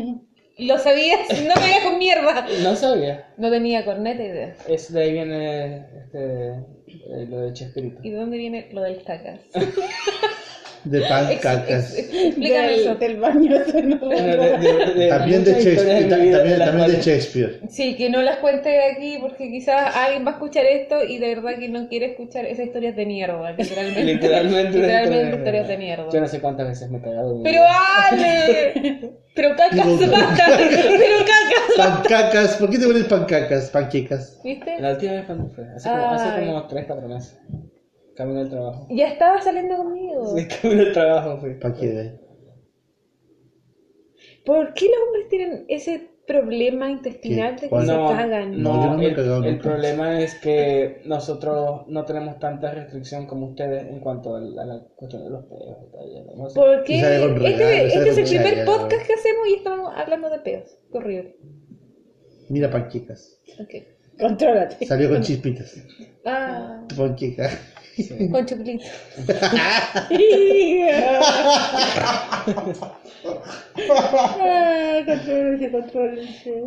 ¿Lo 0.59 0.79
sabías? 0.79 1.21
No 1.47 1.55
me 1.55 1.67
digas 1.67 1.85
con 1.85 1.99
mierda. 1.99 2.47
No 2.63 2.77
sabía. 2.77 3.33
No 3.39 3.51
tenía 3.51 3.85
corneta 3.85 4.23
idea. 4.23 4.55
Es 4.69 4.93
de 4.93 5.03
ahí 5.03 5.13
viene 5.13 5.87
este, 5.99 6.49
eh, 6.87 7.27
lo 7.29 7.41
de 7.41 7.53
Chespirito. 7.55 8.01
¿Y 8.03 8.11
de 8.11 8.17
dónde 8.19 8.37
viene 8.37 8.69
lo 8.73 8.83
del 8.83 9.03
cacas? 9.03 9.41
De 10.85 11.01
pan, 11.03 11.31
Ex- 11.31 11.41
cacas. 11.43 11.95
ex- 11.99 12.15
Explícame 12.15 12.69
del, 12.69 12.81
eso. 12.81 12.95
del 12.95 13.17
baño. 13.19 13.59
de- 13.65 15.09
También 15.09 15.45
de 15.45 15.53
Shakespeare. 15.63 16.09
También, 16.09 16.39
de. 16.99 17.61
Sí, 17.69 17.97
que 17.97 18.09
no 18.11 18.23
las 18.23 18.37
cuente 18.39 18.79
aquí 18.91 19.19
porque 19.21 19.51
quizás 19.51 19.95
alguien 19.95 20.25
va 20.27 20.31
a 20.31 20.35
escuchar 20.35 20.65
esto 20.65 21.05
y 21.05 21.19
de 21.19 21.35
verdad 21.35 21.59
que 21.59 21.69
no 21.69 21.89
quiere 21.89 22.07
escuchar 22.13 22.47
esas 22.47 22.67
historias 22.67 22.97
de 22.97 23.07
mierda, 23.07 23.53
literalmente. 23.59 24.05
Literalmente. 24.05 24.79
Literalmente 24.79 25.37
historias 25.37 25.69
de 25.69 25.75
Yo 25.75 25.79
mierda. 25.79 26.21
no 26.21 26.27
sé 26.27 26.41
cuántas 26.41 26.69
veces 26.69 26.91
me 26.91 26.99
he 26.99 27.03
cagado. 27.03 27.43
Pero. 27.43 27.61
Ale, 28.11 29.13
pero 29.35 29.51
cacas 29.57 29.87
basta, 30.11 30.57
pero 30.59 31.19
cacas. 31.19 31.77
Pancacas. 31.77 32.57
¿Por 32.57 32.71
qué 32.71 32.79
te 32.79 32.87
pones 32.87 33.05
pancacas? 33.05 33.71
Panquecas. 33.71 34.41
¿Viste? 34.43 34.81
La 34.81 34.93
última 34.93 35.13
vez 35.13 35.25
cuando 35.27 35.49
fue, 35.51 35.65
hace 35.77 35.89
como, 35.89 36.11
hace 36.11 36.47
como 36.47 36.67
3, 36.67 36.85
4 36.87 37.09
meses. 37.09 37.39
Camino 38.21 38.41
al 38.41 38.51
trabajo. 38.51 38.87
Ya 38.91 39.09
estaba 39.09 39.41
saliendo 39.41 39.79
conmigo. 39.79 40.37
Sí, 40.37 40.47
camino 40.61 40.83
al 40.83 40.93
trabajo 40.93 41.39
fui. 41.39 41.55
¿Para 41.55 41.75
qué? 41.75 42.21
¿Por 44.45 44.75
qué 44.75 44.85
los 44.89 44.99
hombres 45.07 45.29
tienen 45.31 45.65
ese 45.69 46.11
problema 46.27 46.91
intestinal 46.91 47.57
de 47.57 47.71
que 47.71 47.81
se 47.81 47.87
cagan? 47.87 48.63
No, 48.63 48.85
yo 48.85 48.93
no, 48.95 49.01
el, 49.01 49.45
el 49.47 49.59
problema 49.59 50.21
es 50.21 50.35
que 50.35 51.01
nosotros 51.07 51.87
no 51.89 52.05
tenemos 52.05 52.39
tanta 52.39 52.71
restricción 52.73 53.27
como 53.27 53.47
ustedes 53.47 53.89
en 53.89 54.01
cuanto 54.01 54.37
a 54.37 54.41
la, 54.41 54.65
a 54.65 54.67
la 54.67 54.85
cuestión 54.97 55.25
de 55.25 55.31
los 55.31 55.47
peos 55.47 55.79
y 55.89 55.91
tal, 55.91 56.13
ya, 56.13 56.37
¿no? 56.37 56.49
Porque 56.55 57.21
con 57.21 57.37
regalo, 57.37 57.71
este, 57.71 57.87
este 57.87 58.09
es 58.11 58.19
el 58.19 58.25
primer 58.43 58.65
podcast 58.67 59.07
que 59.07 59.15
hacemos 59.15 59.49
y 59.49 59.55
estamos 59.55 59.93
hablando 59.97 60.29
de 60.29 60.39
peos. 60.41 60.77
Qué 60.93 60.99
horrible. 60.99 61.37
Mira 62.51 62.71
panquecas. 62.71 63.41
Ok. 63.59 63.77
Contrólate. 64.21 64.85
Salió 64.85 65.09
con 65.09 65.23
chispitas. 65.23 65.83
Ah, 66.27 66.87
Con 68.33 68.47
chocolate. 68.47 68.81
Ah. 69.63 70.09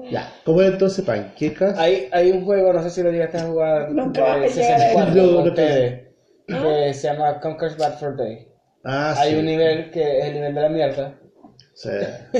Ya. 0.10 0.32
¿Cómo 0.46 0.62
era 0.62 0.72
entonces 0.72 1.06
panquecas? 1.06 1.77
Hay, 1.77 2.08
hay 2.12 2.32
un 2.32 2.46
juego, 2.46 2.74
no 2.74 2.84
sé 2.84 2.89
si 2.89 3.03
lo 3.03 3.12
llegaste 3.12 3.38
a 3.38 3.46
jugar 3.48 3.92
Nunca 3.92 4.22
vas 4.22 4.38
a 4.38 4.39
de 4.39 4.50
llegar 4.50 4.74
a 4.74 4.80
64 4.80 5.13
No, 5.15 5.32
no 5.32 5.44
ustedes, 5.44 6.01
que 6.48 6.94
se 6.94 7.08
llama 7.08 7.39
Conker's 7.39 7.77
Bad 7.77 8.00
for 8.00 8.15
Day. 8.15 8.48
Ah, 8.84 9.15
Hay 9.18 9.32
sí. 9.32 9.39
un 9.39 9.46
nivel 9.46 9.92
que 9.92 10.20
es 10.20 10.25
el 10.25 10.34
nivel 10.34 10.56
de 10.56 10.62
la 10.62 10.70
mierda. 10.70 11.20
Sí. 11.74 11.89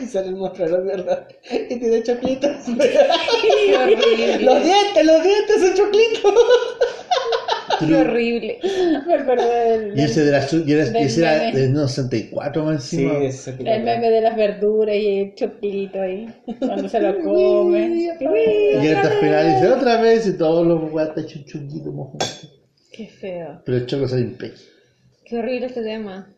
Y 0.00 0.04
sale 0.04 0.28
el 0.28 0.36
monstruo 0.36 0.68
de 0.68 0.72
la 0.72 0.80
mierda. 0.80 1.26
Y 1.50 1.78
tiene 1.78 2.02
choclitos. 2.02 2.68
Los 2.68 2.76
dientes, 4.62 5.06
los 5.06 5.22
dientes 5.22 5.60
son 5.60 5.74
choclitos. 5.74 6.34
Qué 7.78 7.94
horrible. 7.94 8.58
Me 9.06 9.14
acuerdo 9.14 9.48
del, 9.48 9.98
Y 9.98 10.02
ese 10.02 10.24
de 10.24 10.32
la 10.32 10.38
y 10.38 10.72
era, 10.72 10.84
y 10.86 10.92
del 10.92 10.96
ese 10.96 11.20
era 11.20 11.38
meme. 11.52 11.58
de 11.60 11.88
64 11.88 12.64
más 12.64 12.84
Sí, 12.84 13.04
encima. 13.04 13.56
tipo 13.58 13.70
el 13.70 13.82
meme 13.84 14.10
de 14.10 14.20
las 14.20 14.36
verduras 14.36 14.96
y 14.96 15.18
el 15.20 15.34
choclito 15.34 16.00
ahí. 16.00 16.28
Cuando 16.58 16.88
se 16.88 17.00
lo 17.00 17.18
come. 17.22 17.86
Y 17.90 18.88
hasta 18.88 19.12
el 19.14 19.20
final 19.20 19.54
dice 19.54 19.68
otra 19.72 20.00
vez 20.00 20.26
y 20.26 20.36
todos 20.36 20.66
los 20.66 20.90
guatas 20.90 21.24
hecho 21.24 21.38
un 21.38 21.44
chunguito 21.44 21.92
mojado. 21.92 22.18
Qué 22.92 23.06
feo. 23.06 23.62
Pero 23.64 23.78
el 23.78 23.86
choco 23.86 24.08
sale 24.08 24.22
impecable. 24.22 24.62
Qué 25.24 25.38
horrible 25.38 25.66
este 25.66 25.82
tema. 25.82 26.34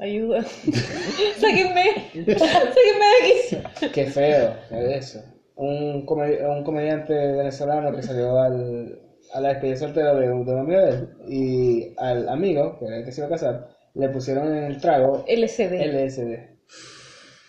Ayuda. 0.00 0.42
Sáquenme. 1.38 1.84
Sáquenme 2.14 3.06
de 3.52 3.58
aquí. 3.58 3.90
Qué 3.92 4.06
feo, 4.06 4.54
es 4.70 5.08
eso. 5.10 5.22
Un, 5.56 6.06
come- 6.06 6.40
un 6.46 6.64
comediante 6.64 7.12
venezolano 7.12 7.94
que 7.94 8.02
salió 8.02 8.38
al, 8.40 8.98
a 9.32 9.40
la 9.40 9.50
despedida 9.50 9.76
soltera 9.76 10.14
de, 10.14 10.26
de 10.28 10.32
un 10.32 10.58
amigo 10.58 10.80
de 10.80 10.90
él 10.90 11.08
y 11.28 11.94
al 11.98 12.28
amigo, 12.28 12.78
que 12.78 12.86
era 12.86 12.96
el 12.98 13.04
que 13.04 13.12
se 13.12 13.20
iba 13.20 13.26
a 13.28 13.30
casar, 13.30 13.68
le 13.94 14.08
pusieron 14.08 14.52
en 14.56 14.64
el 14.64 14.80
trago. 14.80 15.24
LSD. 15.28 15.72
el 15.74 16.50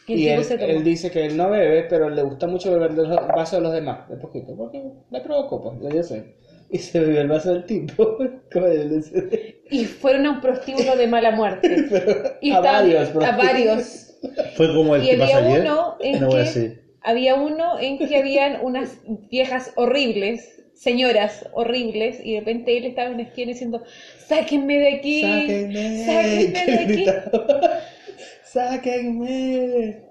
Y 0.07 0.27
él, 0.27 0.83
dice 0.83 1.09
que 1.11 1.25
él 1.25 1.38
no 1.38 1.50
bebe, 1.50 1.83
pero 1.83 2.09
le 2.09 2.21
gusta 2.23 2.47
mucho 2.47 2.71
beber 2.71 2.93
los 2.93 3.07
vasos 3.27 3.59
de 3.59 3.61
los 3.61 3.73
demás, 3.73 4.09
de 4.09 4.17
poquito, 4.17 4.55
porque 4.57 4.83
le 5.09 5.21
provocó, 5.21 5.61
pues, 5.61 5.79
yo, 5.81 5.89
yo 5.97 6.03
sé. 6.03 6.35
Y 6.69 6.77
se 6.79 7.00
bebió 7.00 7.21
el 7.21 7.27
vaso 7.27 7.53
del 7.53 7.65
tipo 7.65 8.17
con 8.51 8.63
el 8.63 8.97
LSD. 9.00 9.33
Y 9.69 9.85
fueron 9.85 10.25
a 10.25 10.31
un 10.31 10.41
prostíbulo 10.41 10.95
de 10.97 11.07
mala 11.07 11.31
muerte. 11.31 11.67
Y 12.41 12.51
a 12.51 12.55
estaban- 12.57 12.89
varios, 12.89 13.09
A 13.15 13.38
varios. 13.38 14.07
Fue 14.55 14.73
como 14.73 14.95
el 14.95 15.03
Y 15.03 15.07
que 15.07 15.11
había 15.13 15.25
pasó 15.35 15.38
ayer. 15.47 15.61
uno 15.61 15.95
en 16.01 16.19
No 16.21 16.27
voy 16.27 16.41
a 16.41 16.43
que 16.53 16.81
había 17.03 17.35
uno 17.35 17.79
en 17.79 17.97
que 17.97 18.17
habían 18.17 18.63
unas 18.63 19.00
viejas 19.29 19.71
horribles, 19.75 20.61
señoras 20.81 21.45
horribles, 21.53 22.19
y 22.23 22.33
de 22.33 22.39
repente 22.39 22.75
él 22.75 22.85
estaba 22.85 23.09
en 23.09 23.13
una 23.13 23.23
esquina 23.23 23.51
diciendo, 23.51 23.83
sáquenme 24.25 24.79
de 24.79 24.88
aquí, 24.95 25.21
¡Sáquenme! 25.21 26.05
sáquenme 26.05 26.65
de 26.65 26.83
aquí. 26.83 27.05
¡Sáquenme! 28.43 30.01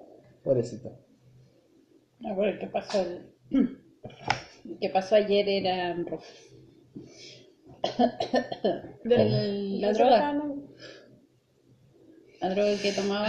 Pobrecito. 0.44 0.96
Ah, 2.24 2.32
bueno, 2.34 2.56
¿qué 2.60 2.66
pasó? 2.68 3.02
el- 3.02 3.78
¿Qué 4.80 4.88
pasó 4.90 5.16
ayer 5.16 5.48
era 5.48 5.92
rojo. 5.94 6.22
Del- 9.04 9.80
La 9.80 9.92
droga. 9.92 10.34
La 12.40 12.48
droga 12.50 12.70
que 12.80 12.92
tomaba. 12.92 13.26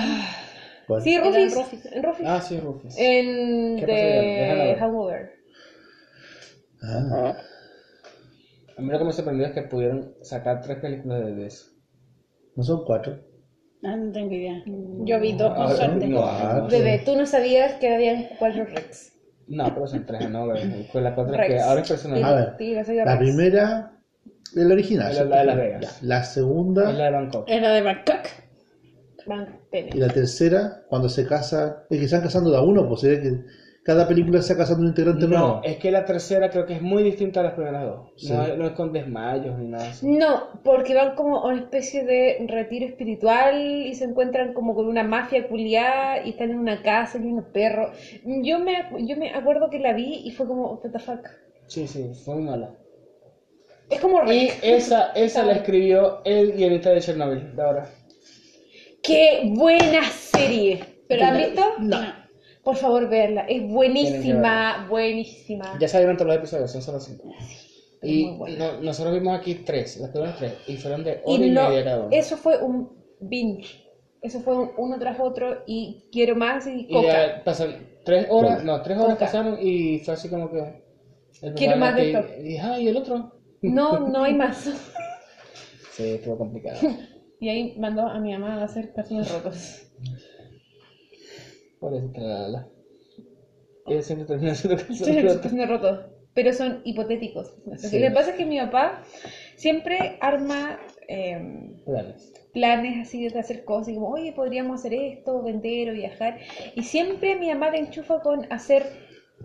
Bueno, 0.87 1.03
Sí, 1.03 1.17
Rufis. 1.17 1.55
Rufis. 1.55 1.85
En 1.87 2.03
Rufis. 2.03 2.25
Ah, 2.27 2.39
sí, 2.41 2.59
Rufus. 2.59 2.95
En 2.97 3.77
de 3.77 3.85
ver. 3.85 4.77
Hangover. 4.77 5.40
Ah, 6.83 7.35
A 8.77 8.81
mí 8.81 8.91
lo 8.91 8.97
que 8.99 9.05
me 9.05 9.13
sorprendió 9.13 9.45
es 9.47 9.53
que 9.53 9.61
pudieron 9.63 10.15
sacar 10.21 10.61
tres 10.61 10.79
películas 10.79 11.25
de- 11.25 11.45
eso. 11.45 11.65
no 12.55 12.63
son 12.63 12.83
cuatro. 12.85 13.19
Ah, 13.83 13.95
no 13.95 14.11
tengo 14.11 14.31
idea. 14.33 14.63
Yo 14.65 15.19
vi 15.19 15.33
dos 15.33 15.53
con 15.55 15.75
suerte. 15.75 16.07
no. 16.07 16.67
Bebé, 16.67 17.01
tú 17.03 17.15
no 17.15 17.25
sabías 17.25 17.73
que 17.75 17.93
habían 17.93 18.27
cuatro 18.37 18.65
Rex. 18.65 19.13
No, 19.47 19.73
pero 19.73 19.87
son 19.87 20.05
tres, 20.05 20.29
¿no? 20.29 20.47
Pues 20.91 21.03
la 21.03 21.15
cuatro 21.15 21.33
es 21.33 21.39
Rex. 21.39 21.53
que 21.53 21.59
ahora 21.59 21.81
es 21.81 21.87
personal. 21.89 22.23
A 22.23 22.33
ver, 22.35 22.55
Sí, 22.57 22.73
la 22.75 22.83
soy 22.85 22.95
de 22.95 23.05
La 23.05 23.17
primera, 23.17 23.97
original. 24.55 25.15
La- 25.15 25.23
la 25.25 25.37
de 25.39 25.45
Las 25.45 25.57
Vegas. 25.57 26.03
La 26.03 26.19
Es 26.21 26.27
segunda 26.27 26.91
la 26.93 27.05
de 27.05 27.11
Bangkok. 27.11 27.49
Era 27.49 27.71
de 27.73 27.81
Bangkok. 27.81 28.27
Van 29.27 29.59
Pene. 29.71 29.89
y 29.93 29.97
la 29.99 30.07
tercera, 30.09 30.83
cuando 30.89 31.07
se 31.09 31.25
casa. 31.27 31.85
Es 31.89 31.97
que 31.99 32.05
están 32.05 32.21
casando 32.21 32.49
de 32.51 32.57
a 32.57 32.61
uno, 32.61 32.87
pues 32.87 33.01
sería 33.01 33.21
que 33.21 33.43
cada 33.83 34.07
película 34.07 34.41
se 34.43 34.55
casando 34.55 34.83
un 34.83 34.89
integrante 34.89 35.25
No, 35.27 35.37
nuevo. 35.39 35.61
es 35.63 35.77
que 35.77 35.89
la 35.91 36.05
tercera 36.05 36.49
creo 36.51 36.65
que 36.67 36.73
es 36.75 36.81
muy 36.81 37.01
distinta 37.03 37.39
a 37.39 37.43
las 37.43 37.53
primeras 37.53 37.83
dos. 37.83 38.11
Sí. 38.15 38.31
No, 38.31 38.55
no 38.55 38.65
es 38.67 38.71
con 38.73 38.93
desmayos 38.93 39.57
ni 39.57 39.67
nada 39.69 39.89
así. 39.89 40.07
No, 40.07 40.61
porque 40.63 40.93
van 40.93 41.15
como 41.15 41.37
a 41.43 41.47
una 41.47 41.61
especie 41.61 42.03
de 42.03 42.45
retiro 42.47 42.85
espiritual 42.85 43.59
y 43.87 43.95
se 43.95 44.03
encuentran 44.05 44.53
como 44.53 44.75
con 44.75 44.87
una 44.87 45.03
mafia 45.03 45.47
culiada 45.47 46.23
y 46.25 46.31
están 46.31 46.51
en 46.51 46.59
una 46.59 46.81
casa 46.83 47.17
y 47.17 47.21
unos 47.25 47.45
perros. 47.45 47.89
Yo 48.23 48.59
me, 48.59 48.73
yo 49.07 49.17
me 49.17 49.33
acuerdo 49.33 49.69
que 49.71 49.79
la 49.79 49.93
vi 49.93 50.21
y 50.25 50.31
fue 50.31 50.45
como, 50.47 50.73
what 50.73 50.91
the 50.91 50.99
fuck. 50.99 51.25
Sí, 51.67 51.87
sí, 51.87 52.11
fue 52.23 52.35
muy 52.35 52.43
mala. 52.43 52.75
Es 53.89 53.99
como 53.99 54.23
Y 54.31 54.49
esa, 54.61 55.11
esa 55.13 55.43
la 55.43 55.53
escribió 55.53 56.21
el 56.23 56.53
guionista 56.53 56.91
de 56.91 57.01
Chernobyl, 57.01 57.55
de 57.55 57.61
ahora. 57.63 57.89
¡Qué 59.03 59.51
buena 59.55 60.03
serie! 60.03 60.83
Pero 61.07 61.21
¿La 61.21 61.27
han 61.29 61.33
no- 61.33 61.39
visto? 61.45 61.61
No. 61.79 62.20
Por 62.63 62.75
favor, 62.75 63.09
verla. 63.09 63.41
Es 63.49 63.67
buenísima, 63.67 64.87
buenísima. 64.89 65.77
Ya 65.79 65.87
salieron 65.87 66.15
todos 66.17 66.27
los 66.27 66.37
episodios, 66.37 66.71
son 66.71 66.81
solo 66.81 66.99
cinco. 66.99 67.23
Y 68.03 68.35
buena. 68.37 68.73
no- 68.73 68.81
nosotros 68.81 69.13
vimos 69.13 69.37
aquí 69.39 69.55
tres, 69.55 69.97
las 69.97 70.09
primeras 70.11 70.37
tres, 70.37 70.53
y 70.67 70.77
fueron 70.77 71.03
de 71.03 71.21
Y 71.25 71.35
hora 71.35 71.45
y, 71.45 71.49
no, 71.51 71.69
media 71.69 71.83
cada 71.83 71.99
uno. 71.99 72.07
eso 72.11 72.37
fue 72.37 72.57
un 72.63 72.89
binge. 73.19 73.83
Eso 74.21 74.39
fue 74.41 74.55
un 74.55 74.71
uno 74.77 74.99
tras 74.99 75.19
otro 75.19 75.63
y 75.65 76.03
quiero 76.11 76.35
más 76.35 76.67
y 76.67 76.85
Y 76.87 76.93
coca. 76.93 77.07
ya 77.37 77.43
pasan 77.43 77.87
tres 78.05 78.27
horas, 78.29 78.63
no, 78.63 78.81
tres 78.83 78.97
horas 78.97 79.13
Coca. 79.13 79.25
pasaron 79.25 79.57
y 79.61 79.99
fue 79.99 80.13
así 80.13 80.29
como 80.29 80.51
que... 80.51 80.83
Quiero 81.55 81.77
más 81.77 81.95
de 81.95 82.11
esto. 82.11 82.25
Y, 82.43 82.57
ah, 82.57 82.79
¿y 82.79 82.87
el 82.87 82.97
otro? 82.97 83.33
No, 83.63 83.99
no 84.07 84.23
hay 84.23 84.33
más. 84.35 84.65
Sí, 85.93 86.03
estuvo 86.11 86.37
complicado. 86.37 86.79
Y 87.39 87.49
ahí 87.49 87.75
mandó 87.77 88.03
a 88.07 88.19
mi 88.19 88.31
mamá 88.31 88.61
a 88.61 88.63
hacer 88.63 88.93
calzones 88.93 89.29
rotos. 89.31 89.87
Por 91.81 91.93
eso, 91.95 92.09
la, 92.15 92.47
la. 92.47 92.67
Ella 93.87 94.01
siempre 94.03 94.25
termina 94.27 94.53
rotos. 94.53 94.85
calzones 95.41 95.69
rotos. 95.69 95.97
Pero 96.33 96.53
son 96.53 96.81
hipotéticos. 96.85 97.55
Lo 97.65 97.77
Sí. 97.77 97.99
que 97.99 98.11
pasa 98.11 98.29
es 98.31 98.37
que 98.37 98.45
mi 98.45 98.57
papá 98.59 99.03
siempre 99.57 100.17
arma 100.21 100.79
eh, 101.09 101.37
Planes. 101.85 102.31
planes 102.53 102.99
así 103.05 103.27
de 103.27 103.37
hacer 103.39 103.65
cosas, 103.65 103.89
y 103.89 103.95
como, 103.95 104.09
oye, 104.11 104.31
podríamos 104.31 104.79
hacer 104.79 104.93
esto, 104.93 105.41
vender 105.41 105.89
o 105.89 105.93
viajar. 105.93 106.39
Y 106.75 106.83
siempre 106.83 107.35
mi 107.35 107.49
mamá 107.49 107.71
le 107.71 107.79
enchufa 107.79 108.21
con 108.21 108.47
hacer 108.49 108.83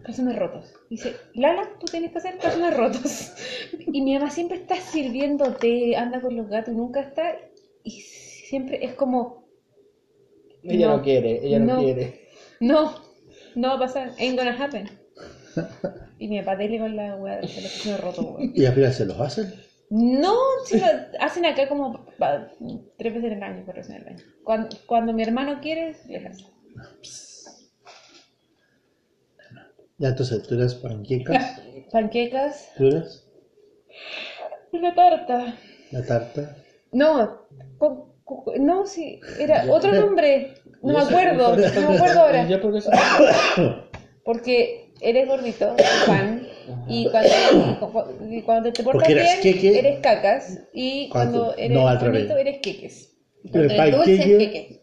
calzones 0.05 0.37
rotos. 0.39 0.75
Dice, 0.91 1.15
Lala, 1.35 1.63
tú 1.81 1.87
tienes 1.87 2.13
que 2.13 2.19
hacer 2.19 2.39
calzones 2.39 2.77
rotos. 2.77 3.33
Y 3.97 4.03
mi 4.03 4.15
mamá 4.15 4.31
siempre 4.31 4.59
está 4.59 4.77
sirviendo 4.77 5.55
té, 5.55 5.97
anda 5.97 6.21
con 6.21 6.37
los 6.37 6.49
gatos, 6.49 6.75
nunca 6.75 7.01
está. 7.01 7.35
Y 7.83 7.91
siempre 7.91 8.85
es 8.85 8.95
como, 8.95 9.45
Ella 10.63 10.89
no, 10.89 10.97
No. 10.99 11.03
quiere, 11.03 11.45
ella 11.47 11.59
no, 11.61 11.67
No. 11.79 11.83
quiere. 11.83 12.26
No, 12.61 12.95
no 13.55 13.69
va 13.69 13.75
a 13.75 13.79
pasar, 13.79 14.13
ain't 14.19 14.39
gonna 14.39 14.53
happen. 14.63 14.89
Y 16.19 16.29
mi 16.29 16.41
papá 16.41 16.57
dele 16.57 16.79
con 16.79 16.97
la 16.97 17.17
weá 17.17 17.37
de 17.37 17.43
los 17.43 17.53
calzones 17.53 18.01
rotos, 18.01 18.25
weón. 18.25 18.53
Y 18.55 18.65
al 18.65 18.73
final 18.75 18.93
se 18.93 19.07
los 19.07 19.21
hacen. 19.21 19.55
No, 19.91 20.35
si 20.65 20.79
lo 20.81 20.87
hacen 21.21 21.47
acá 21.47 21.69
como 21.69 22.07
pa- 22.19 22.51
tres 22.99 23.15
veces 23.15 23.31
en 23.33 23.37
el 23.39 23.43
año, 23.43 23.63
cuatro 23.65 23.83
veces 23.83 23.97
en 23.97 24.03
el 24.03 24.09
año. 24.15 24.25
Cuando, 24.43 24.77
cuando 24.87 25.13
mi 25.13 25.23
hermano 25.23 25.61
quiere, 25.61 25.95
les 26.09 26.27
hace. 26.27 26.45
Ya, 29.99 30.09
entonces, 30.09 30.43
tú 30.47 30.55
eres 30.55 30.75
panquecas, 30.75 31.61
Panquecas, 31.93 32.69
tú 32.77 33.03
una 34.73 34.95
tarta. 34.95 35.55
la 35.93 36.03
tarta. 36.05 36.57
No, 36.93 37.47
con- 37.79 38.13
no, 38.59 38.85
sí, 38.87 39.21
era 39.39 39.65
otro 39.71 39.93
nombre. 39.93 40.55
No 40.87 40.93
me 40.95 41.01
acuerdo, 41.01 41.57
no 41.57 41.91
me 41.91 41.97
acuerdo 41.97 42.21
ahora. 42.21 42.49
Yo 42.49 42.61
porque 42.61 42.79
eso... 42.79 42.91
Porque 44.25 44.93
eres 45.01 45.29
gordito, 45.29 45.75
pan, 46.07 46.47
y 46.89 47.09
cuando, 47.11 48.17
y 48.29 48.43
cuando 48.43 48.73
te 48.73 48.83
portas 48.83 49.09
eres 49.09 49.41
bien, 49.43 49.55
queque. 49.55 49.79
eres 49.79 50.01
cacas, 50.01 50.59
y 50.73 51.09
Cuando- 51.11 51.55
cuando 51.55 51.57
eres 51.59 51.71
no, 51.77 52.11
bonito, 52.11 52.37
eres 52.37 52.59
queques. 52.61 53.13
Pero 53.53 53.65
El 53.71 53.91
dulce 53.93 54.15
es 54.15 54.19
panqueque, 54.21 54.39
queque. 54.39 54.81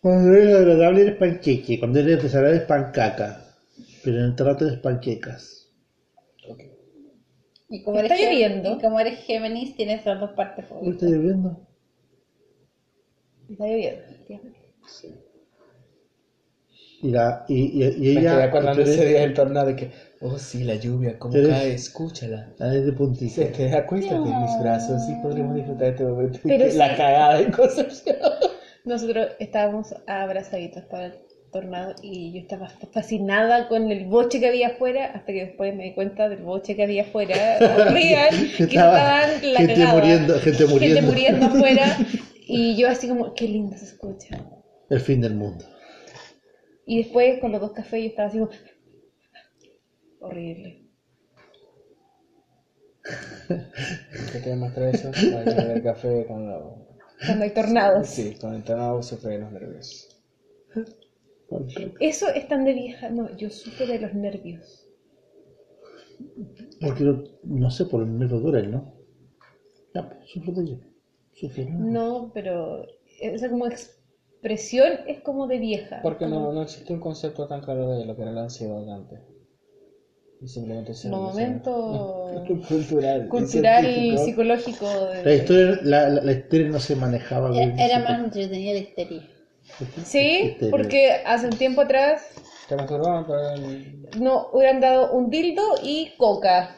cuando 0.00 0.32
eres 0.34 0.54
agradable 0.56 1.02
eres 1.02 1.16
panqueque, 1.16 1.78
cuando 1.78 1.98
eres 2.00 2.22
desagradable 2.22 2.56
eres 2.56 2.68
pancaca. 2.68 3.42
Pero 4.02 4.18
en 4.20 4.24
el 4.26 4.36
trato 4.36 4.66
eres 4.66 4.78
panquecas. 4.78 5.68
Y 7.68 7.82
como 7.82 7.98
eres 7.98 8.12
lloviendo. 8.18 8.74
Y 8.74 8.80
como 8.80 9.00
eres 9.00 9.18
Géminis, 9.24 9.74
tienes 9.76 10.06
las 10.06 10.20
dos 10.20 10.30
partes 10.30 10.64
¿Cómo 10.66 10.80
favoritas. 10.80 11.02
está 11.02 11.14
lloviendo? 11.16 11.66
Está 13.50 13.66
lloviendo. 13.66 14.02
Y, 17.02 17.10
la, 17.10 17.44
y, 17.48 17.84
y, 17.84 18.10
y 18.10 18.14
Me 18.14 18.20
ella. 18.20 18.44
acordando 18.44 18.82
tú 18.82 18.90
ese 18.90 19.06
día 19.06 19.20
del 19.20 19.34
tornado 19.34 19.66
de 19.66 19.76
que, 19.76 19.90
oh 20.22 20.38
sí, 20.38 20.64
la 20.64 20.76
lluvia, 20.76 21.18
cómo 21.18 21.34
eres- 21.36 21.48
cae, 21.50 21.74
escúchala. 21.74 22.48
Ah, 22.58 22.74
es 22.74 22.86
de 22.86 22.92
puntito. 22.92 23.34
Se 23.34 23.44
te 23.46 23.72
acuéstate 23.74 24.14
en 24.16 24.42
mis 24.42 24.58
brazos 24.60 25.02
y 25.08 25.14
podremos 25.22 25.54
disfrutar 25.54 25.84
de 25.84 25.90
este 25.90 26.04
momento. 26.04 26.38
Pero 26.42 26.64
la 26.74 26.88
sí. 26.90 26.96
cagada 26.96 27.38
de 27.38 27.50
cosas. 27.50 28.02
Nosotros 28.84 29.28
estábamos 29.38 29.94
abrazaditos 30.06 30.84
para 30.84 31.06
el 31.06 31.12
tornado 31.52 31.94
y 32.02 32.32
yo 32.32 32.40
estaba 32.40 32.68
fascinada 32.92 33.68
con 33.68 33.90
el 33.90 34.06
boche 34.06 34.40
que 34.40 34.46
había 34.48 34.68
afuera 34.68 35.06
hasta 35.06 35.32
que 35.32 35.44
después 35.46 35.74
me 35.74 35.84
di 35.84 35.94
cuenta 35.94 36.28
del 36.28 36.42
boche 36.42 36.76
que 36.76 36.82
había 36.82 37.02
afuera 37.02 37.58
real 37.90 38.30
que 38.56 38.64
Estaba 38.64 39.22
estaban 39.24 39.52
la 39.52 39.58
gente 39.60 39.74
cagada. 39.74 39.94
muriendo, 39.94 40.40
gente 40.40 40.66
muriendo. 40.66 41.00
gente 41.00 41.02
muriendo 41.02 41.46
afuera 41.46 41.96
y 42.46 42.76
yo 42.76 42.88
así 42.88 43.08
como 43.08 43.34
qué 43.34 43.46
lindo 43.46 43.76
se 43.76 43.84
escucha 43.84 44.36
El 44.90 45.00
fin 45.00 45.20
del 45.20 45.34
mundo. 45.34 45.64
y 46.86 46.96
después 46.98 47.38
con 47.38 47.52
los 47.52 47.60
dos 47.60 47.72
cafés 47.72 48.00
yo 48.02 48.08
estaba 48.08 48.28
así 48.28 48.38
como 48.38 48.50
horrible 50.20 50.84
¿Qué 54.32 54.40
te 54.40 54.54
muestra 54.56 54.90
eso? 54.90 55.10
Hay 55.32 55.44
beber 55.54 55.82
café 55.82 56.24
con 56.26 56.46
la... 56.46 56.60
cuando 57.24 57.44
hay 57.44 57.50
tornados 57.52 58.08
Sí, 58.08 58.34
con 58.40 58.54
el 58.54 58.62
tornado 58.64 59.02
sufre 59.02 59.32
de 59.32 59.38
los 59.38 59.52
nervios. 59.52 60.08
eso 61.98 62.28
es 62.28 62.48
tan 62.48 62.64
de 62.64 62.72
vieja 62.72 63.10
no 63.10 63.28
yo 63.36 63.50
sufro 63.50 63.86
de 63.86 63.98
los 63.98 64.14
nervios 64.14 64.88
Porque 66.80 67.04
no, 67.04 67.22
no 67.42 67.70
sé, 67.70 67.84
por 67.84 68.02
el 68.02 68.18
negro 68.18 68.40
dura 68.40 68.60
él, 68.60 68.70
¿no? 68.70 68.94
Ya, 69.94 70.08
pues, 70.08 70.30
sufro 70.30 70.52
de 70.52 70.62
ello. 70.62 70.78
¿No? 71.68 71.86
no 71.90 72.30
pero 72.34 72.84
esa 73.20 73.48
como 73.48 73.66
expresión 73.66 75.00
es 75.06 75.20
como 75.20 75.46
de 75.46 75.58
vieja. 75.58 76.00
Porque 76.02 76.26
no, 76.26 76.52
no 76.52 76.62
existe 76.62 76.92
un 76.92 77.00
concepto 77.00 77.46
tan 77.46 77.60
claro 77.60 77.90
de 77.90 78.04
lo 78.04 78.14
que 78.16 78.22
era 78.22 78.32
la 78.32 78.42
ansiedad 78.42 78.88
antes. 78.90 79.20
Y 80.40 80.48
simplemente 80.48 80.92
se 80.92 81.08
Como 81.08 81.22
momento 81.30 82.12
cultural. 82.68 83.24
y 83.24 83.28
cultural 83.28 83.84
y 83.86 84.18
psicológico. 84.18 84.86
de- 85.06 85.24
La 85.24 85.34
historia, 85.34 85.78
la, 85.82 86.08
la, 86.08 86.20
la 86.22 86.32
historia 86.32 86.68
no 86.68 86.78
se 86.78 86.94
manejaba 86.94 87.50
bien. 87.50 87.72
Era, 87.72 87.84
era 87.86 87.98
más 87.98 88.20
entretenida 88.20 88.72
la 88.72 88.78
histeria. 88.80 89.22
Sí, 90.04 90.42
Histeria. 90.44 90.70
porque 90.70 91.10
hace 91.24 91.46
un 91.46 91.52
tiempo 91.56 91.80
atrás 91.80 92.22
Te 92.68 92.76
masturbaban, 92.76 93.26
pero 93.26 93.50
en 93.54 94.02
no 94.20 94.48
hubieran 94.52 94.80
dado 94.80 95.10
un 95.10 95.28
dildo 95.30 95.62
y 95.82 96.12
coca. 96.16 96.76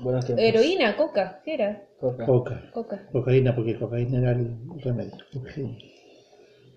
Buenos. 0.00 0.28
Heroína, 0.30 0.96
coca, 0.96 1.40
¿qué 1.44 1.54
era? 1.54 1.82
Coca. 2.00 2.26
Coca. 2.26 2.70
Coca. 2.72 3.08
Cocaína, 3.10 3.54
porque 3.56 3.76
cocaína 3.78 4.18
era 4.20 4.30
el 4.32 4.56
remedio. 4.82 5.12
Cocaína. 5.32 5.76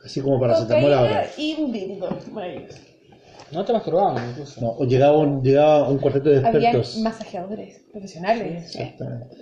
Así 0.04 0.20
como 0.22 0.40
para 0.40 0.54
paracetamol 0.54 0.94
ahora. 0.94 1.26
y 1.38 1.56
un. 1.60 2.34
Maravilloso. 2.34 2.80
No 3.52 3.66
te 3.66 3.74
masturbaban, 3.74 4.30
incluso. 4.32 4.62
No, 4.62 4.86
llegaba 4.88 5.18
un, 5.18 5.44
llegaba 5.44 5.90
un 5.90 6.00
cuarteto 6.00 6.30
de 6.30 6.38
Habían 6.38 6.76
expertos. 6.78 6.98
masajeadores 6.98 7.86
profesionales. 7.92 8.76
Exactamente. 8.76 9.36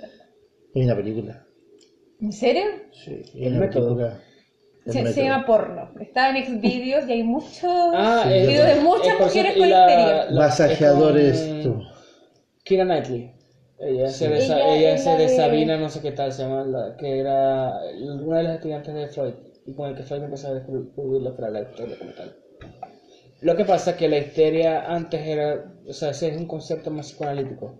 Hay 0.75 0.83
una 0.83 0.95
película. 0.95 1.45
¿En 2.19 2.33
serio? 2.33 2.63
Sí, 2.91 3.21
El 3.35 3.53
una 3.53 3.59
método. 3.67 3.95
película. 3.95 4.19
El 4.85 5.13
Se, 5.13 5.23
llama 5.23 5.45
porno. 5.45 5.91
Está 6.01 6.35
en 6.35 6.43
Xvideos 6.45 7.07
y 7.07 7.11
hay 7.11 7.23
muchos 7.23 7.63
Ah, 7.63 8.23
Sí, 8.25 8.29
videos 8.33 8.67
de 8.75 8.81
muchas 8.81 9.19
mujeres 9.19 9.55
con 9.57 9.69
la- 9.69 10.25
la- 10.25 10.39
Masajeadores. 10.39 11.37
es 11.39 11.63
tú. 11.63 11.73
con 11.75 11.88
Keira 12.69 12.85
Knightley. 12.85 13.31
Ella 13.79 14.05
hace 14.07 14.25
Sí. 14.25 14.31
de, 14.31 14.41
Sa- 14.41 14.59
Ella 14.61 14.75
ella 14.75 14.93
es 14.93 15.05
de 15.05 15.29
Sabina, 15.29 15.77
no 15.77 15.89
sé 15.89 16.01
qué 16.01 16.11
tal 16.11 16.31
se 16.31 16.43
llama, 16.43 16.63
la- 16.65 16.95
que 16.97 17.19
era 17.19 17.73
una 18.23 18.37
de 18.37 18.43
las 18.43 18.55
estudiantes 18.55 18.93
de 18.93 19.07
Freud 19.07 19.33
y 19.65 19.73
con 19.73 19.89
el 19.89 19.95
que 19.95 20.03
Freud 20.03 20.23
empezó 20.23 20.49
a 20.49 20.53
descubrirlo 20.53 21.35
para 21.35 21.49
la 21.49 21.61
historia 21.61 21.97
como 21.97 22.11
tal. 22.11 22.31
Lo 23.41 23.55
que 23.55 23.65
pasa 23.65 23.91
es 23.91 23.95
que 23.97 24.07
la 24.09 24.17
histeria 24.17 24.85
antes 24.93 25.21
era, 25.25 25.63
o 25.87 25.93
sea, 25.93 26.09
ese 26.09 26.27
es 26.29 26.37
un 26.37 26.45
concepto 26.45 26.91
más 26.91 27.07
psicoanalítico, 27.07 27.73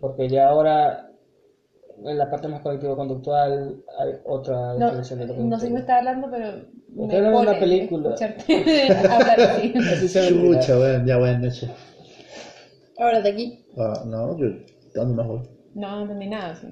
porque 0.00 0.28
ya 0.28 0.48
ahora 0.48 1.08
en 2.04 2.18
la 2.18 2.28
parte 2.28 2.48
más 2.48 2.60
cognitivo-conductual 2.62 3.76
hay 4.00 4.12
otra 4.24 4.74
No, 4.74 4.86
definición 4.86 5.20
de 5.20 5.26
lo 5.26 5.34
que 5.34 5.40
es 5.40 5.46
no 5.46 5.58
sé 5.60 5.66
qué 5.68 5.72
me 5.72 5.80
está 5.80 5.98
hablando, 5.98 6.28
pero 6.30 6.46
me 6.88 7.04
hablando 7.04 7.14
de 7.14 7.20
una 7.20 7.46
pone 7.52 7.60
película. 7.60 8.14
escucharte 8.14 8.88
hablar 9.08 9.40
así. 9.40 9.72
Así 9.92 10.08
se 10.08 10.20
ve. 10.20 10.28
Chucha, 10.28 10.76
bueno, 10.76 11.06
ya 11.06 11.16
buenas 11.18 11.40
noches. 11.40 11.70
Ahora 12.98 13.20
de 13.20 13.28
aquí. 13.30 13.64
Ah, 13.78 14.02
no, 14.06 14.38
yo, 14.38 14.46
¿dónde 14.94 15.14
más 15.14 15.26
voy? 15.26 15.40
No, 15.74 15.96
no 15.96 16.02
entendí 16.02 16.26
nada. 16.28 16.54
sí. 16.54 16.68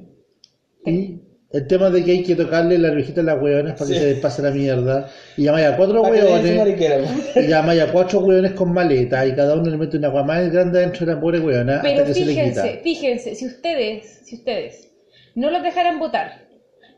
Y 0.87 1.21
el 1.53 1.67
tema 1.67 1.91
de 1.91 2.05
que 2.05 2.13
hay 2.13 2.23
que 2.23 2.37
tocarle 2.37 2.79
la 2.79 2.91
orejita 2.93 3.23
a 3.23 3.25
las 3.25 3.43
hueonas 3.43 3.73
para 3.77 3.89
que 3.89 3.95
Sí. 3.95 4.01
se 4.01 4.07
les 4.13 4.21
pase 4.21 4.41
la 4.43 4.51
mierda. 4.53 5.09
Y 5.37 5.43
llamáis 5.45 5.67
a 5.67 5.77
cuatro 5.77 6.03
Para 6.03 6.15
que 6.15 6.21
dejen 6.21 6.37
su 6.39 6.43
hueones. 6.45 6.59
mariquera. 6.59 6.97
Y 7.37 7.49
llamáis 7.49 7.81
a 7.83 7.93
cuatro 7.93 8.21
hueones 8.21 8.53
con 8.53 8.73
maleta. 8.73 9.27
Y 9.27 9.35
cada 9.35 9.55
uno 9.57 9.69
le 9.71 9.77
mete 9.77 9.97
una 9.97 10.09
agua 10.09 10.23
más 10.23 10.51
grande 10.53 10.79
dentro 10.81 11.05
de 11.07 11.15
la 11.15 11.21
pobre 11.21 11.41
hueona 11.41 11.81
Pero 11.83 11.95
hasta 12.03 12.07
que 12.07 12.15
se 12.15 12.25
le 12.25 12.33
quita. 12.35 12.63
fíjense, 12.63 12.81
fíjense, 12.83 13.35
si 13.35 13.47
ustedes, 13.47 14.21
si 14.27 14.37
ustedes 14.37 14.91
no 15.35 15.51
los 15.51 15.63
dejaran 15.63 15.99
votar, 15.99 16.47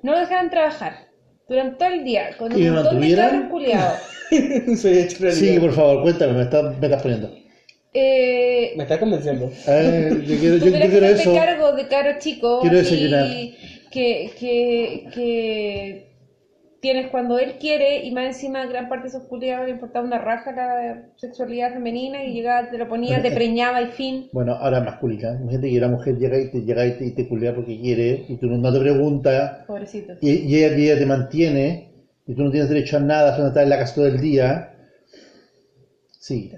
no 0.03 0.13
los 0.13 0.21
dejaran 0.21 0.51
trabajar 0.51 0.93
durante 1.49 1.77
todo 1.77 1.89
el 1.89 2.05
día 2.05 2.37
con 2.39 2.53
¿Y 2.53 2.63
me 2.63 2.69
un 2.71 2.75
montón 2.77 2.85
de 3.01 3.01
mantuvieran? 3.01 3.31
cabros 3.31 3.51
culiados, 3.51 3.99
Soy 4.81 4.99
hecho 4.99 5.17
realidad. 5.23 5.41
Sí, 5.55 5.59
por 5.61 5.73
favor, 5.73 6.03
cuéntame, 6.03 6.33
me 6.35 6.43
estás, 6.43 6.79
me 6.79 6.87
estás 6.87 7.03
poniendo. 7.03 7.31
Eh, 7.95 8.73
Me 8.77 8.85
está 8.85 8.99
convenciendo. 8.99 9.51
Eh, 9.67 10.11
yo 10.27 10.37
quiero, 10.39 10.57
yo, 10.57 10.65
que 10.65 10.71
quiero 10.89 11.07
hacerte 11.07 11.23
eso. 11.23 11.35
cargo 11.35 11.73
de 11.73 11.89
caro 11.89 12.19
chico 12.19 12.61
Quiero 12.61 12.77
desayunar. 12.79 13.27
que, 13.91 14.31
que, 14.39 15.05
que 15.15 16.13
tienes 16.81 17.09
cuando 17.09 17.39
él 17.39 17.55
quiere 17.61 18.05
y 18.05 18.11
más 18.11 18.25
encima 18.27 18.67
gran 18.67 18.89
parte 18.89 19.05
de 19.05 19.09
esos 19.11 19.23
culiados 19.29 19.67
le 19.67 19.71
importaba 19.73 20.05
una 20.05 20.19
raja 20.19 20.51
la 20.53 21.03
sexualidad 21.17 21.73
femenina 21.73 22.25
y 22.25 22.33
llegaba, 22.33 22.69
te 22.71 22.77
lo 22.79 22.89
ponía, 22.89 23.23
te 23.23 23.31
preñaba 23.31 23.81
y 23.83 23.87
fin. 23.87 24.29
Bueno, 24.33 24.55
ahora 24.55 24.81
masculina. 24.81 25.37
Imagínate 25.41 25.71
que 25.71 25.81
la 25.81 25.89
mujer 25.89 26.17
llega 26.17 26.39
y 26.39 26.51
te, 26.51 26.63
llega 26.63 26.87
y 26.87 26.93
te, 26.99 27.07
y 27.07 27.11
te 27.13 27.29
culea 27.29 27.55
porque 27.55 27.79
quiere 27.79 28.25
y 28.29 28.37
tú 28.37 28.47
no, 28.47 28.57
no 28.59 28.73
te 28.73 28.81
preguntas 28.81 29.65
Pobrecito. 29.67 30.15
y, 30.21 30.31
y 30.31 30.65
ella, 30.65 30.99
te 30.99 31.07
mantiene 31.07 31.89
y 32.27 32.35
tú 32.35 32.43
no 32.43 32.51
tienes 32.51 32.69
derecho 32.69 32.97
a 32.97 33.01
nada, 33.01 33.35
solo 33.37 33.49
estar 33.49 33.63
en 33.63 33.69
la 33.69 33.79
casa 33.79 33.95
todo 33.95 34.07
el 34.07 34.21
día. 34.21 34.69
Sí, 36.19 36.51
Te. 36.51 36.57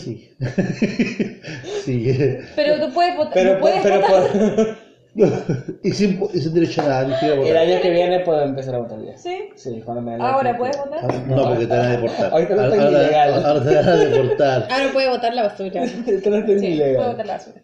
Sí. 0.00 0.30
sí. 1.84 2.16
Pero 2.56 2.86
tú 2.86 2.92
puedes 2.94 3.16
votar. 3.16 3.32
Pero, 3.34 3.54
no 3.54 3.60
puedes 3.60 3.82
pero 3.82 4.00
votar. 4.00 4.56
por- 4.56 4.92
y, 5.82 5.90
sin, 5.90 6.18
y 6.32 6.38
sin 6.40 6.54
derecho 6.54 6.80
a 6.80 6.84
nada, 6.86 7.04
ni 7.06 7.12
siquiera 7.14 7.34
el 7.34 7.40
votar. 7.40 7.56
año 7.58 7.80
que 7.82 7.90
viene 7.90 8.20
puedo 8.20 8.42
empezar 8.42 8.74
a 8.76 8.78
votar 8.78 8.98
ya. 9.04 9.18
¿Sí? 9.18 9.50
Sí, 9.56 9.82
cuando 9.84 10.00
me 10.02 10.14
Ahora 10.14 10.56
puedes 10.56 10.78
votar. 10.78 11.26
No, 11.26 11.42
porque 11.48 11.66
te 11.66 11.76
van 11.76 11.80
a 11.80 11.90
deportar. 11.96 12.32
Ahorita 12.32 12.54
no 12.54 12.62
estoy 12.62 12.78
ahora, 12.78 13.02
ilegal. 13.02 13.34
ahora 13.44 13.64
te 13.64 13.74
van 13.74 13.88
a 13.88 13.96
deportar. 13.96 14.68
Ahora 14.70 14.92
puede 14.92 15.08
botar 15.10 15.34
la 15.34 15.42
basura. 15.42 15.84
Esto 15.84 16.30
no 16.30 16.36
es 16.36 16.60
Sí, 16.60 16.66
ilegal. 16.66 16.96
puedo 16.96 17.10
botar 17.10 17.26
la 17.26 17.32
basura. 17.34 17.62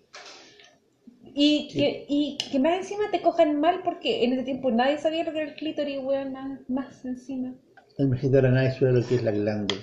Y 1.40 1.68
que, 1.72 2.04
y 2.08 2.36
que 2.50 2.58
más 2.58 2.78
encima 2.78 3.04
te 3.12 3.22
cojan 3.22 3.60
mal 3.60 3.80
porque 3.84 4.24
en 4.24 4.32
ese 4.32 4.42
tiempo 4.42 4.70
nadie 4.72 4.98
sabía 4.98 5.22
lo 5.24 5.32
que 5.32 5.38
era 5.38 5.48
el 5.50 5.54
clítoris, 5.54 6.00
weón, 6.02 6.32
nada 6.32 6.58
más 6.68 7.04
encima. 7.04 7.54
Imagínate 7.96 8.36
ahora 8.38 8.50
nadie 8.50 8.72
sabe 8.72 8.92
lo 8.92 9.06
que 9.06 9.14
es 9.14 9.22
la 9.22 9.30
glande. 9.30 9.76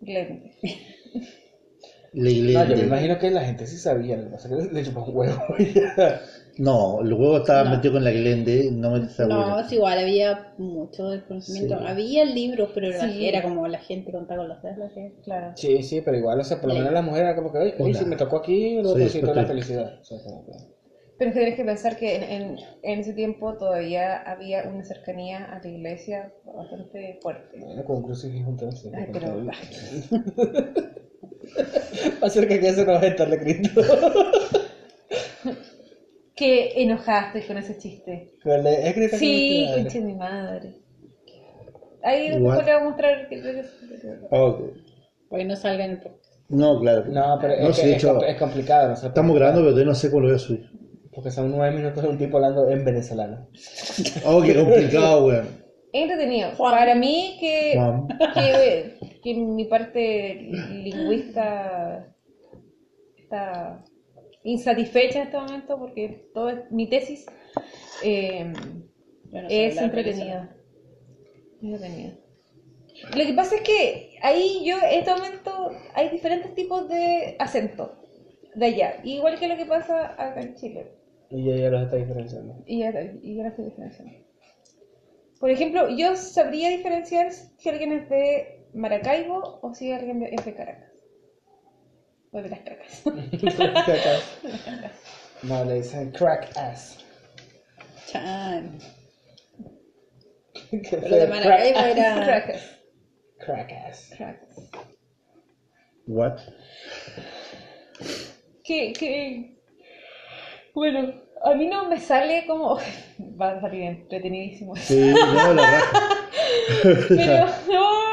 Glende. 0.00 0.52
La 2.12 2.30
No, 2.64 2.70
yo 2.70 2.76
me 2.76 2.82
imagino 2.84 3.18
que 3.18 3.28
la 3.30 3.44
gente 3.44 3.66
sí 3.66 3.76
sabía, 3.76 4.16
lo 4.16 4.24
que 4.24 4.30
pasa 4.30 4.48
es 4.56 4.68
que 4.68 4.72
le 4.74 4.84
chupó 4.84 5.02
un 5.04 5.16
huevo. 5.16 5.36
No, 6.56 7.00
el 7.00 7.12
huevo 7.12 7.38
estaba 7.38 7.64
No. 7.64 7.70
metido 7.70 7.94
con 7.94 8.04
la 8.04 8.12
glende, 8.12 8.70
no 8.70 8.92
me 8.92 9.08
seguro. 9.08 9.34
No, 9.44 9.58
es 9.58 9.72
igual, 9.72 9.98
había 9.98 10.52
mucho 10.56 11.08
desconocimiento. 11.08 11.76
Sí. 11.76 11.84
Había 11.84 12.24
libros, 12.26 12.70
pero 12.72 12.86
era, 12.90 13.10
Sí. 13.10 13.26
era 13.26 13.42
como 13.42 13.66
la 13.66 13.78
gente 13.80 14.12
contaba 14.12 14.42
con 14.42 14.48
los 14.50 14.62
dedos. 14.62 14.78
lo 14.78 14.94
que- 14.94 15.14
Claro. 15.24 15.52
Sí, 15.56 15.82
sí, 15.82 16.00
pero 16.02 16.16
igual, 16.16 16.38
o 16.38 16.44
sea, 16.44 16.60
por 16.60 16.68
lo 16.70 16.76
menos 16.76 16.92
la 16.92 17.02
mujer 17.02 17.24
era 17.24 17.34
como 17.34 17.50
que, 17.50 17.58
oye, 17.58 17.94
si 17.94 18.04
me 18.04 18.14
tocó 18.14 18.36
aquí, 18.36 18.80
sí, 19.08 19.20
toda 19.20 19.34
la 19.34 19.46
felicidad. 19.46 19.98
O 20.00 20.04
sea, 20.04 20.18
como 20.22 20.46
que- 20.46 20.52
Pero 21.16 21.30
es 21.30 21.34
que 21.34 21.40
tienes 21.40 21.56
que 21.56 21.64
pensar 21.64 21.96
que 21.96 22.16
en, 22.16 22.22
en, 22.24 22.56
en 22.82 23.00
ese 23.00 23.12
tiempo 23.12 23.56
todavía 23.56 24.16
había 24.22 24.64
una 24.64 24.82
cercanía 24.84 25.44
a 25.44 25.60
la 25.62 25.68
iglesia 25.68 26.32
bastante 26.44 27.18
fuerte. 27.22 27.58
Bueno, 27.60 27.84
con 27.84 27.96
un 27.98 28.02
crucifijo 28.02 28.50
entonces. 28.50 28.92
Ay, 28.94 29.06
pero- 29.12 29.40
Acerca 32.22 32.58
que 32.58 32.72
se 32.72 32.84
nos 32.84 32.96
va 32.96 33.00
a 33.02 33.06
estar 33.06 33.28
de 33.30 33.38
Cristo. 33.38 33.80
Qué 36.36 36.82
enojaste 36.82 37.46
con 37.46 37.58
ese 37.58 37.78
chiste. 37.78 38.34
Con 38.42 38.64
la- 38.64 38.72
Es 38.72 38.94
Cristo 38.94 39.16
Sí, 39.18 39.66
con 39.72 39.82
conche 39.82 40.00
de 40.00 40.04
mi 40.04 40.14
madre. 40.14 40.74
Ahí 42.02 42.28
después 42.30 42.56
le 42.58 42.62
voy 42.64 42.70
a 42.72 42.84
mostrar 42.84 43.28
que 43.28 43.64
Ok. 44.30 44.60
Porque 45.28 45.44
no 45.44 45.54
salga 45.56 45.84
en 45.84 45.90
el 45.92 46.00
podcast. 46.00 46.34
No, 46.48 46.80
claro. 46.80 47.04
No, 47.06 47.38
pero 47.40 47.56
No, 47.62 47.68
es, 47.70 47.76
sí, 47.76 47.82
que 47.82 47.90
es, 47.92 47.96
hecho, 47.96 48.18
compl- 48.18 48.26
es 48.28 48.36
complicado, 48.38 48.88
no 48.90 48.96
sé. 48.96 49.06
estamos 49.06 49.34
grabando, 49.36 49.60
pero 49.62 49.70
todavía 49.70 49.88
no 49.90 49.94
sé 49.94 50.10
cómo 50.10 50.20
lo 50.22 50.26
voy 50.28 50.36
a 50.36 50.38
subir. 50.38 50.70
Porque 51.14 51.30
son 51.30 51.50
nueve 51.50 51.76
minutos 51.76 52.02
de 52.02 52.08
un 52.08 52.18
tipo 52.18 52.36
hablando 52.38 52.68
en 52.70 52.84
venezolano. 52.84 53.48
Oh, 54.26 54.42
qué 54.42 54.54
complicado, 54.54 55.26
weón. 55.26 55.64
Entretenido. 55.92 56.50
Para 56.58 56.94
mí 56.96 57.36
que, 57.38 57.74
Juan. 57.76 58.08
que, 58.34 59.18
que 59.22 59.34
mi 59.34 59.64
parte 59.66 60.34
lingüista 60.72 62.12
está 63.16 63.84
insatisfecha 64.42 65.20
en 65.20 65.26
este 65.26 65.36
momento 65.38 65.78
porque 65.78 66.28
todo 66.34 66.50
es- 66.50 66.70
mi 66.70 66.88
tesis 66.88 67.24
eh, 68.02 68.52
es 69.48 69.76
entretenida. 69.76 70.56
Es 71.62 71.62
entretenida. 71.62 72.12
Lo 73.16 73.24
que 73.24 73.32
pasa 73.34 73.56
es 73.56 73.62
que 73.62 74.16
ahí 74.22 74.62
yo 74.64 74.76
en 74.78 74.98
este 75.00 75.10
momento 75.12 75.70
hay 75.94 76.08
diferentes 76.10 76.54
tipos 76.54 76.88
de 76.88 77.36
acento 77.38 77.92
de 78.54 78.66
allá, 78.66 78.96
igual 79.04 79.38
que 79.38 79.48
lo 79.48 79.56
que 79.56 79.64
pasa 79.66 80.12
acá 80.18 80.40
en 80.40 80.54
Chile. 80.54 80.92
Y 81.36 81.44
ya, 81.46 81.56
ya 81.56 81.68
los 81.70 81.82
está 81.82 81.96
diferenciando. 81.96 82.62
Y 82.66 82.78
ya, 82.80 82.90
y 83.22 83.36
ya 83.36 83.42
la 83.42 83.48
estoy 83.48 83.64
diferenciando. 83.64 84.12
Por 85.40 85.50
ejemplo, 85.50 85.88
yo 85.96 86.14
sabría 86.16 86.68
diferenciar 86.70 87.32
si 87.32 87.68
alguien 87.68 87.92
es 87.92 88.08
de 88.08 88.64
Maracaibo 88.72 89.58
o 89.60 89.74
si 89.74 89.90
alguien 89.92 90.20
de- 90.20 90.28
es 90.32 90.44
de 90.44 90.54
Caracas. 90.54 90.92
O 92.30 92.40
de 92.42 92.48
las 92.48 92.60
cacas. 92.60 93.04
no, 95.42 95.64
le 95.64 95.74
dicen 95.74 96.10
crack 96.12 96.56
ass. 96.56 97.04
Chan. 98.06 98.78
Qué 100.70 100.80
Pero 100.90 101.16
de 101.16 101.26
Maracaibo 101.26 101.78
crack 101.78 101.90
ass. 101.90 101.96
era. 101.98 102.14
Caracas. 102.14 102.80
Crack 103.38 103.72
ass. 103.72 104.14
Caracas. 104.16 104.70
What? 106.06 106.38
Que, 108.62 108.92
que... 108.92 109.58
Bueno, 110.74 111.22
a 111.44 111.54
mí 111.54 111.66
no 111.66 111.88
me 111.88 112.00
sale 112.00 112.46
como... 112.46 112.78
Va 113.40 113.52
a 113.52 113.60
salir 113.60 113.82
entretenidísimo. 113.82 114.74
Sí, 114.76 115.12
no, 115.12 115.54
la 115.54 115.62
raja. 115.62 116.00
Pero... 117.08 117.46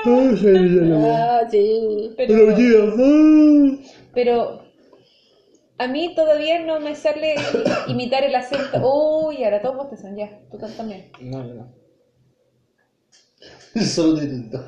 no, 0.04 1.08
Ah, 1.14 1.42
sí. 1.50 2.14
Pero, 2.18 2.50
ah. 2.50 3.78
pero 4.14 4.62
a 5.78 5.88
mí 5.88 6.14
todavía 6.16 6.60
no 6.60 6.80
me 6.80 6.96
sale 6.96 7.36
imitar 7.88 8.24
el 8.24 8.36
acento. 8.36 8.80
Uy, 8.82 9.44
ahora 9.44 9.62
todos 9.62 9.78
bostezan 9.78 10.16
ya. 10.16 10.40
Tú 10.50 10.58
también. 10.58 11.12
No, 11.22 11.44
no, 11.44 11.54
no. 11.54 11.74
Solo 13.82 14.20
distinto. 14.20 14.60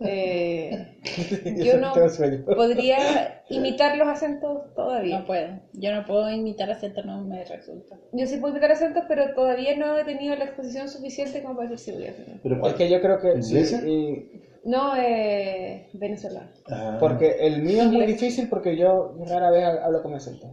Eh, 0.00 0.96
yo 1.64 1.78
no 1.78 1.92
podría 2.46 3.42
imitar 3.48 3.96
los 3.96 4.08
acentos 4.08 4.72
todavía. 4.74 5.20
No 5.20 5.26
puedo. 5.26 5.60
Yo 5.72 5.92
no 5.92 6.04
puedo 6.04 6.30
imitar 6.30 6.70
acento, 6.70 7.02
no 7.02 7.24
me 7.24 7.44
resulta. 7.44 7.96
Yo 8.12 8.26
sí 8.26 8.36
puedo 8.36 8.52
imitar 8.54 8.72
acentos, 8.72 9.04
pero 9.08 9.34
todavía 9.34 9.76
no 9.76 9.98
he 9.98 10.04
tenido 10.04 10.36
la 10.36 10.44
exposición 10.44 10.88
suficiente 10.88 11.42
como 11.42 11.56
para 11.56 11.70
decir 11.70 11.94
si 11.94 11.98
voy 11.98 12.06
a 12.06 12.10
hacer. 12.10 12.26
Pero 12.42 12.66
Es 12.66 12.74
que 12.74 12.88
yo 12.88 13.00
creo 13.00 13.18
que 13.20 13.42
sí, 13.42 13.56
y- 13.86 14.42
No, 14.64 14.94
eh, 14.96 15.88
venezolano. 15.94 16.50
Ah, 16.68 16.96
porque 17.00 17.36
el 17.40 17.62
mío 17.62 17.82
es 17.84 17.90
muy 17.90 18.06
difícil 18.06 18.48
porque 18.48 18.76
yo 18.76 19.16
rara 19.26 19.50
vez 19.50 19.64
hablo 19.64 20.02
con 20.02 20.14
acento. 20.14 20.48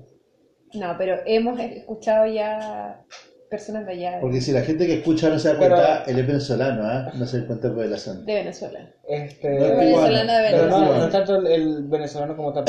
No, 0.74 0.96
pero 0.98 1.18
hemos 1.26 1.60
escuchado 1.60 2.26
ya 2.26 3.04
personas 3.56 3.86
de 3.86 3.92
allá, 3.94 4.20
Porque 4.22 4.42
si 4.42 4.52
la 4.52 4.62
gente 4.62 4.86
que 4.86 4.96
escucha 4.96 5.30
no 5.30 5.40
se 5.40 5.48
da 5.50 5.60
Pero- 5.60 5.76
cuenta, 5.76 6.04
él 6.08 6.20
es 6.20 6.28
venezolano, 6.28 6.82
¿ah? 6.86 7.12
No 7.16 7.26
se 7.26 7.40
da 7.42 7.48
cuenta 7.48 7.74
por 7.74 7.84
el 7.86 7.94
acento. 7.94 8.26
de 8.26 8.34
Venezuela. 8.34 8.80
Este, 9.08 9.50
No 9.60 9.66
es 9.66 9.78
Venezolano 9.78 10.34
de 10.34 10.50
pero 10.52 10.58
no, 10.68 10.76
Venezuela. 10.80 10.98
no 11.00 11.06
es 11.06 11.12
tanto 11.12 11.36
el, 11.38 11.48
el 11.48 11.84
venezolano 11.88 12.36
como 12.36 12.54
tal. 12.54 12.66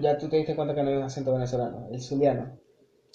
ya 0.00 0.18
tú 0.18 0.28
te 0.28 0.36
diste 0.36 0.56
cuenta 0.56 0.74
que 0.74 0.82
no 0.82 0.90
hay 0.90 0.96
un 0.96 1.02
acento 1.04 1.32
venezolano, 1.32 1.88
el 1.92 2.00
zuliano. 2.00 2.58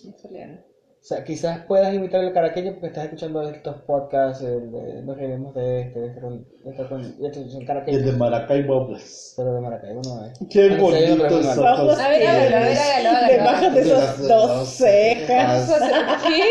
venezolano. 0.03 0.61
O 1.01 1.01
sea, 1.09 1.23
quizás 1.23 1.59
puedas 1.65 1.93
imitar 1.93 2.21
el 2.21 2.33
caraqueño 2.33 2.73
porque 2.73 2.87
estás 2.87 3.05
escuchando 3.05 3.41
estos 3.49 3.77
podcasts, 3.83 4.43
el 4.43 4.69
de, 4.69 5.01
nos 5.03 5.15
reiremos 5.17 5.55
de 5.55 5.79
este, 5.83 5.97
de 6.01 6.07
este, 6.07 6.19
con- 6.19 6.43
de 6.43 6.69
este, 6.71 6.85
con- 6.87 7.01
estos 7.25 7.51
son 7.51 7.59
Y 7.59 7.61
el 7.61 7.65
caraqueños, 7.67 8.03
de 8.05 8.11
Maracaibo 8.11 8.89
pero 9.37 9.53
de 9.53 9.61
Maracaibo 9.61 10.01
no 10.03 10.25
es. 10.25 10.33
Qué 10.49 10.65
otros 10.65 10.81
bonitos 10.81 11.09
hermanos. 11.47 11.79
ojos. 11.79 11.99
A 11.99 12.09
ver, 12.09 12.27
hágalo, 12.27 12.55
a 12.57 12.59
ver, 12.59 12.77
hágalo, 12.77 13.09
hágalo. 13.09 13.33
Debajo 13.33 13.69
de 13.75 13.81
esas 13.81 14.27
dos 14.27 14.67
cejas. 14.67 15.73
¿Qué? 16.27 16.43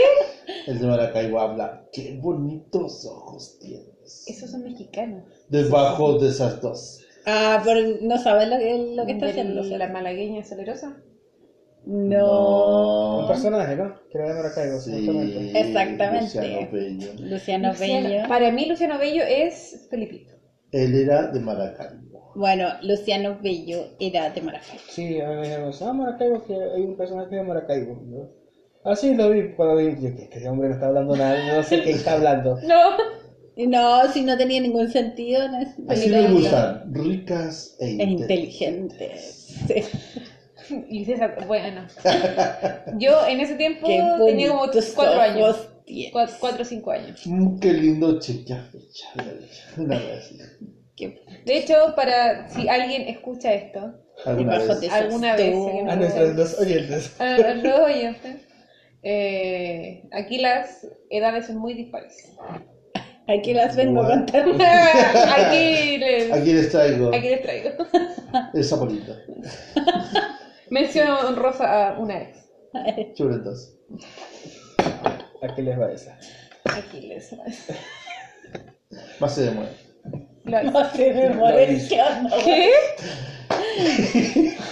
El 0.66 0.78
de 0.78 0.86
Maracaibo 0.86 1.40
habla. 1.40 1.86
Qué 1.92 2.18
bonitos 2.20 3.04
ojos 3.06 3.58
tienes. 3.60 4.24
Esos 4.26 4.50
son 4.50 4.64
mexicanos. 4.64 5.24
Debajo 5.48 6.18
de 6.18 6.28
esas 6.28 6.60
dos. 6.60 7.04
Ah, 7.26 7.60
pero 7.64 7.80
no 8.02 8.18
sabes 8.18 8.48
lo 8.48 8.58
que, 8.58 8.94
lo 8.96 9.04
que 9.06 9.12
está 9.12 9.26
haciendo. 9.26 9.62
La 9.76 9.88
malagueña 9.88 10.42
salerosa. 10.44 10.96
No. 11.86 13.20
Un 13.20 13.28
personaje, 13.28 13.76
¿no? 13.76 13.94
Que 14.10 14.18
era 14.18 14.28
de 14.28 14.34
Maracaibo, 14.34 14.78
Sí, 14.78 14.92
justamente. 14.92 15.60
Exactamente. 15.60 16.24
Luciano. 16.24 17.30
Luciano 17.30 17.68
Luciano- 17.70 18.08
Bello. 18.08 18.28
Para 18.28 18.52
mí, 18.52 18.66
Luciano 18.66 18.98
Bello 18.98 19.22
es 19.26 19.86
Felipito. 19.90 20.34
Él 20.72 20.94
era 20.94 21.28
de 21.30 21.40
Maracaibo. 21.40 22.32
Bueno, 22.34 22.68
Luciano 22.82 23.38
Bello 23.42 23.86
era 23.98 24.30
de 24.30 24.42
Maracaibo. 24.42 24.82
Sí, 24.88 25.18
a 25.20 25.28
mí 25.28 25.34
me 25.36 25.42
dijeron, 25.42 25.72
ah, 25.80 25.92
Maracaibo, 25.92 26.44
que 26.44 26.54
hay 26.54 26.82
un 26.82 26.96
personaje 26.96 27.34
de 27.36 27.42
Maracaibo. 27.42 27.94
¿no? 28.04 28.37
Ah, 28.90 28.96
sí, 28.96 29.14
lo 29.14 29.28
vi 29.30 29.52
cuando 29.54 29.76
vi, 29.76 29.94
yo, 30.00 30.14
que 30.16 30.22
este 30.30 30.48
hombre 30.48 30.68
no 30.68 30.74
está 30.74 30.86
hablando 30.86 31.14
nada, 31.16 31.56
no 31.56 31.62
sé 31.62 31.82
qué 31.82 31.90
está 31.90 32.12
hablando. 32.12 32.56
No. 32.66 32.96
No, 33.66 34.08
si 34.12 34.22
no 34.22 34.36
tenía 34.36 34.60
ningún 34.60 34.88
sentido. 34.88 35.48
No 35.48 35.58
es 35.60 35.70
Así 35.88 36.08
me 36.08 36.28
gustan. 36.30 36.84
Ricas 36.94 37.74
e 37.80 37.86
E 37.86 38.04
inteligentes. 38.04 39.50
inteligente. 39.66 39.90
Sí. 39.90 39.98
Y 40.90 41.04
César, 41.06 41.44
bueno. 41.46 41.86
Yo 42.98 43.26
en 43.26 43.40
ese 43.40 43.54
tiempo 43.56 43.86
Qué 43.86 44.02
tenía 44.26 44.48
como 44.50 44.66
cuatro 44.94 45.20
años. 45.20 45.68
Cuatro, 46.12 46.34
cuatro 46.40 46.62
o 46.62 46.64
cinco 46.66 46.90
años. 46.90 47.20
Mm, 47.26 47.58
qué 47.58 47.72
lindo 47.72 48.18
checha 48.20 48.62
fecha. 48.70 49.08
Una 49.78 49.96
vez. 49.96 50.18
así. 50.26 50.38
Qué- 50.94 51.18
De 51.46 51.56
hecho, 51.56 51.94
para 51.96 52.48
si 52.50 52.68
alguien 52.68 53.02
escucha 53.08 53.54
esto, 53.54 53.94
Alguna 54.24 54.58
vez. 54.58 54.92
Alguna 54.92 55.34
vez, 55.36 55.54
no- 55.56 55.90
A 55.90 55.96
nuestros 55.96 56.36
dos 56.36 56.58
oyentes. 56.60 57.12
a 57.18 57.34
a 57.34 57.54
los 57.54 57.80
oyentes, 57.80 58.36
eh, 59.02 60.02
aquí 60.12 60.38
las 60.38 60.86
edades 61.10 61.46
son 61.46 61.58
muy 61.58 61.74
dispares. 61.74 62.16
Aquí 63.28 63.52
las 63.52 63.76
vengo 63.76 64.02
a 64.02 64.08
contar. 64.08 64.46
aquí, 64.48 65.98
les, 65.98 66.32
Aquí 66.32 66.52
les 66.54 66.70
traigo 66.70 67.14
aquí 67.14 67.28
les 67.28 67.42
traigo. 67.42 67.70
el 68.54 68.64
saponito. 68.64 69.14
Mención 70.70 71.08
honrosa 71.08 71.88
a 71.90 71.98
una 71.98 72.22
ex. 72.22 72.38
Chuletas. 73.14 73.74
Aquí 75.42 75.62
les 75.62 75.78
va 75.78 75.90
esa. 75.92 76.18
Aquí 76.64 77.00
les. 77.02 77.34
Más 79.20 79.34
se. 79.34 79.50
Lo- 79.52 80.62
No 80.62 80.90
se 80.92 81.28
muere, 81.30 81.78
¿qué? 81.88 82.00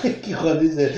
¿Qué? 0.02 0.12
¿Qué 0.24 0.32
Juan 0.34 0.58
dice? 0.60 0.92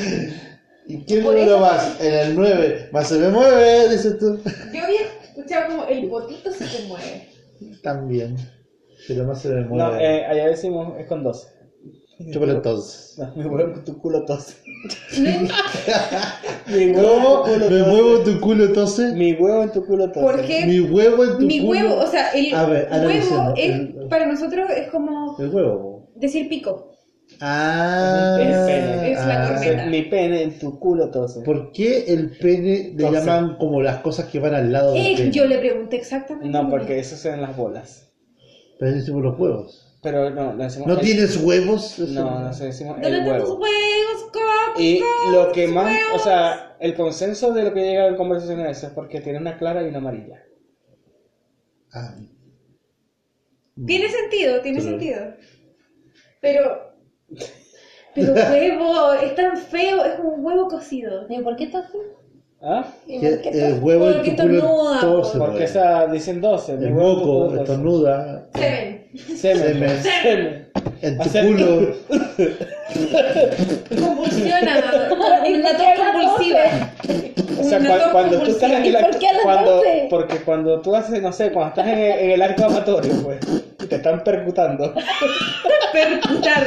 ¿Y 0.88 1.04
qué 1.04 1.16
Por 1.20 1.34
número 1.34 1.52
eso- 1.56 1.60
vas? 1.60 2.00
En 2.00 2.14
el 2.14 2.34
9. 2.34 2.88
Más 2.92 3.08
se 3.08 3.18
me 3.18 3.28
mueve, 3.28 3.88
dices 3.90 4.18
tú. 4.18 4.38
Yo 4.72 4.84
había 4.84 5.00
escuchado 5.22 5.68
como 5.68 5.84
el 5.86 6.08
botito 6.08 6.50
se 6.50 6.64
te 6.64 6.86
mueve. 6.88 7.28
También. 7.82 8.36
Pero 9.06 9.24
más 9.24 9.40
se 9.42 9.48
me 9.50 9.60
mueve. 9.66 9.84
No, 9.92 9.96
eh, 10.00 10.24
allá 10.26 10.48
decimos, 10.48 10.94
es 10.98 11.06
con 11.06 11.22
12. 11.22 11.46
Chúpalo 12.32 12.52
entonces. 12.54 13.14
No, 13.18 13.32
me 13.36 13.44
muevo 13.48 13.72
con 13.74 13.84
tu 13.84 13.98
culo 14.00 14.24
tose. 14.24 14.54
No, 15.18 15.30
Mi 16.66 16.86
huevo 16.90 17.44
¿Cómo? 17.44 17.46
en 17.48 17.60
tu 17.60 17.68
culo 17.68 17.70
¿Me 17.70 17.82
muevo 17.92 18.16
en 18.18 18.24
tu 18.24 18.40
culo 18.40 18.72
tose? 18.72 19.12
Mi 19.12 19.32
huevo 19.34 19.62
en 19.62 19.72
tu 19.72 19.86
culo 19.86 20.10
tose. 20.10 20.20
¿Por 20.20 20.42
qué? 20.44 20.66
Mi 20.66 20.80
huevo 20.80 21.24
en 21.24 21.38
tu 21.38 21.46
Mi 21.46 21.60
culo. 21.60 21.70
huevo, 21.70 21.94
o 22.02 22.06
sea, 22.08 22.30
el 22.32 22.52
A 22.54 22.66
ver, 22.66 22.88
huevo 22.90 23.54
es, 23.56 23.70
El- 23.70 24.06
para 24.08 24.26
nosotros 24.26 24.68
es 24.70 24.88
como 24.90 25.36
El 25.38 25.48
huevo. 25.50 26.10
decir 26.16 26.48
pico. 26.48 26.90
Ah. 27.40 28.36
Es 28.40 28.48
el 28.48 28.66
pene. 28.66 29.12
Es 29.12 29.18
la 29.26 29.44
ah. 29.46 29.48
corneta. 29.52 29.86
Mi 29.86 30.02
pene 30.02 30.42
en 30.42 30.58
tu 30.58 30.78
culo 30.78 31.10
tose. 31.10 31.40
¿Por 31.42 31.72
qué 31.72 32.04
el 32.08 32.36
pene 32.38 32.92
le 32.96 33.10
llaman 33.10 33.56
como 33.58 33.80
las 33.82 33.98
cosas 34.00 34.26
que 34.26 34.38
van 34.40 34.54
al 34.54 34.72
lado 34.72 34.92
del 34.92 35.06
Eh, 35.06 35.14
pene? 35.16 35.30
yo 35.30 35.46
le 35.46 35.58
pregunté 35.58 35.96
exactamente. 35.96 36.48
No, 36.48 36.68
porque 36.68 36.98
eso 36.98 37.16
se 37.16 37.30
en 37.30 37.42
las 37.42 37.56
bolas. 37.56 38.12
Pero 38.78 38.92
decimos 38.92 39.22
los 39.22 39.38
huevos. 39.38 39.84
Pero 40.02 40.30
no, 40.30 40.54
le 40.54 40.64
decimos. 40.64 40.86
¿No 40.88 40.94
el- 40.94 41.00
tienes 41.00 41.36
huevos? 41.42 41.98
No, 41.98 42.40
no 42.40 42.52
se 42.52 42.66
decimos 42.66 42.94
¿Dónde 42.94 43.08
el 43.08 43.14
están 43.16 43.38
tus 43.40 43.48
huevo. 43.50 43.60
huevos, 43.62 44.22
cocos? 44.32 44.80
Y 44.80 45.00
lo 45.32 45.50
que 45.52 45.66
más, 45.68 45.92
o 46.14 46.18
sea, 46.20 46.76
el 46.78 46.94
consenso 46.94 47.52
de 47.52 47.64
lo 47.64 47.74
que 47.74 47.80
llega 47.82 48.06
en 48.06 48.16
conversaciones 48.16 48.82
es 48.82 48.90
porque 48.90 49.20
tiene 49.20 49.38
una 49.40 49.58
clara 49.58 49.82
y 49.82 49.88
una 49.88 49.98
amarilla. 49.98 50.40
Ah. 51.92 52.14
Tiene 53.86 54.08
sentido, 54.08 54.60
tiene 54.60 54.78
Pero- 54.78 54.90
sentido. 54.90 55.20
Pero. 56.40 56.87
Pero 58.14 58.32
huevo, 58.32 59.12
es 59.12 59.34
tan 59.34 59.56
feo, 59.56 60.04
es 60.04 60.14
como 60.14 60.30
un 60.30 60.44
huevo 60.44 60.68
cocido. 60.68 61.26
¿Y 61.28 61.40
por 61.42 61.56
qué 61.56 61.64
está 61.64 61.78
así? 61.80 61.98
¿Ah? 62.60 62.84
¿Y 63.06 63.20
Que 63.20 63.30
por 63.30 63.40
qué 63.42 63.66
el 63.68 63.78
huevo 63.80 64.06
Porque 64.12 64.30
tu 64.32 64.42
culo 64.42 64.94
estornuda, 64.94 65.38
Porque 65.38 65.64
esa 65.64 66.06
dicen 66.08 66.40
12. 66.40 66.76
mi 66.76 66.84
El 66.86 66.90
moco 66.94 67.54
estornuda 67.54 68.48
Semen. 68.54 69.08
Semen. 69.36 69.62
Semen. 69.62 70.02
Semen. 70.02 70.68
en 71.02 71.16
tu 71.16 71.22
Hacer- 71.22 71.46
culo. 71.46 71.94
Convulsiona. 74.00 74.78
Es 75.44 75.58
una 75.58 75.72
tos 75.76 75.86
convulsiva. 76.12 76.60
O 77.60 77.64
sea, 77.64 77.78
Una 77.78 77.90
cua- 77.90 77.98
tos 77.98 78.08
cuando 78.12 78.38
tú 78.40 78.50
estás 78.50 78.70
en 78.72 78.76
el 78.82 78.86
¿Y 78.86 78.92
por 78.92 79.04
acto, 79.04 79.18
qué 79.18 79.28
a 79.28 79.32
las 79.32 79.42
cuando, 79.42 79.70
12? 79.76 80.06
porque 80.10 80.36
cuando 80.38 80.80
tú 80.80 80.94
haces, 80.96 81.22
no 81.22 81.32
sé, 81.32 81.52
cuando 81.52 81.68
estás 81.70 81.86
en 81.88 81.98
el, 81.98 82.18
en 82.18 82.30
el 82.32 82.42
arco 82.42 82.64
amatorio, 82.64 83.12
pues, 83.22 83.38
y 83.82 83.86
te 83.86 83.96
están 83.96 84.22
percutando. 84.24 84.94
Percutar. 85.92 86.66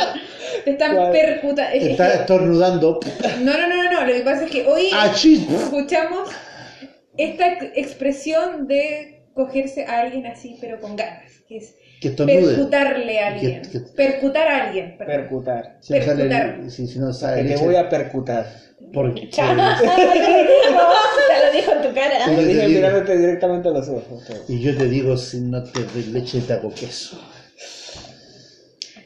Te 0.63 0.71
están 0.71 0.95
Claro. 0.95 1.12
percutando. 1.12 1.76
Es- 1.76 1.84
es 1.84 1.89
Está 1.91 2.12
que- 2.12 2.17
estornudando. 2.19 3.00
No, 3.41 3.58
no, 3.58 3.67
no, 3.67 3.84
no, 3.84 3.91
no. 3.91 4.06
Lo 4.06 4.13
que 4.13 4.21
pasa 4.21 4.45
es 4.45 4.52
que 4.52 4.65
hoy 4.67 4.89
¡Achis! 4.93 5.50
escuchamos 5.50 6.30
esta 7.17 7.47
ex- 7.54 7.71
expresión 7.76 8.67
de 8.67 9.24
cogerse 9.34 9.86
a 9.86 10.02
alguien 10.02 10.26
así, 10.28 10.58
pero 10.62 10.80
con 10.80 10.95
ganas. 10.95 11.32
Que 11.47 11.58
es 11.58 11.74
Que 12.02 12.12
percutarle 12.12 13.19
a 13.19 13.28
alguien. 13.28 13.62
Que- 13.63 13.69
que- 13.71 13.80
Percutar 13.95 14.47
a 14.47 14.63
alguien. 14.67 14.95
perdón. 14.97 15.15
Percutar. 15.17 15.78
Si 15.82 15.93
no 15.93 16.00
Percutar. 16.06 16.60
el- 16.63 16.71
si, 16.71 16.88
si 16.88 17.00
no 17.00 17.12
sale 17.13 17.43
te 17.43 17.58
voy 17.58 17.76
a 17.76 17.89
percutar. 17.89 18.47
porque 18.93 19.28
Te 19.28 19.41
lo 19.43 19.54
dijo 21.54 21.71
en 21.74 21.82
tu 21.82 21.93
cara. 21.93 22.26
Te 22.26 22.32
lo 22.32 22.38
te 22.38 22.45
dije 22.45 22.67
mirándote 22.67 23.17
directamente 23.17 23.69
a 23.69 23.71
los 23.71 23.89
ojos. 23.89 24.24
y 24.47 24.60
yo 24.60 24.76
te 24.78 24.86
digo 24.86 25.17
si 25.17 25.41
no 25.41 25.63
te 25.63 25.84
doy 25.84 26.04
leche 26.06 26.41
te 26.41 26.54
hago 26.54 26.74
queso 26.74 27.19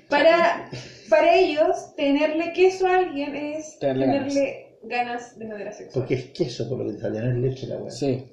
Para, 0.10 0.70
para 1.10 1.36
ellos, 1.38 1.96
tenerle 1.96 2.54
queso 2.54 2.88
a 2.88 2.98
alguien 2.98 3.36
es 3.36 3.78
Tenerle 3.80 4.06
tenerle, 4.06 4.78
ganas. 4.84 5.38
de 5.38 5.46
manera 5.46 5.72
sexual. 5.72 5.94
porque 5.94 6.14
es 6.16 6.26
queso 6.32 6.68
por 6.70 6.80
lo 6.80 6.92
que 6.92 7.00
sale 7.00 7.20
no 7.22 7.30
es 7.32 7.36
leche 7.38 7.68
la 7.68 7.78
weá 7.78 7.92
Sí. 7.92 8.26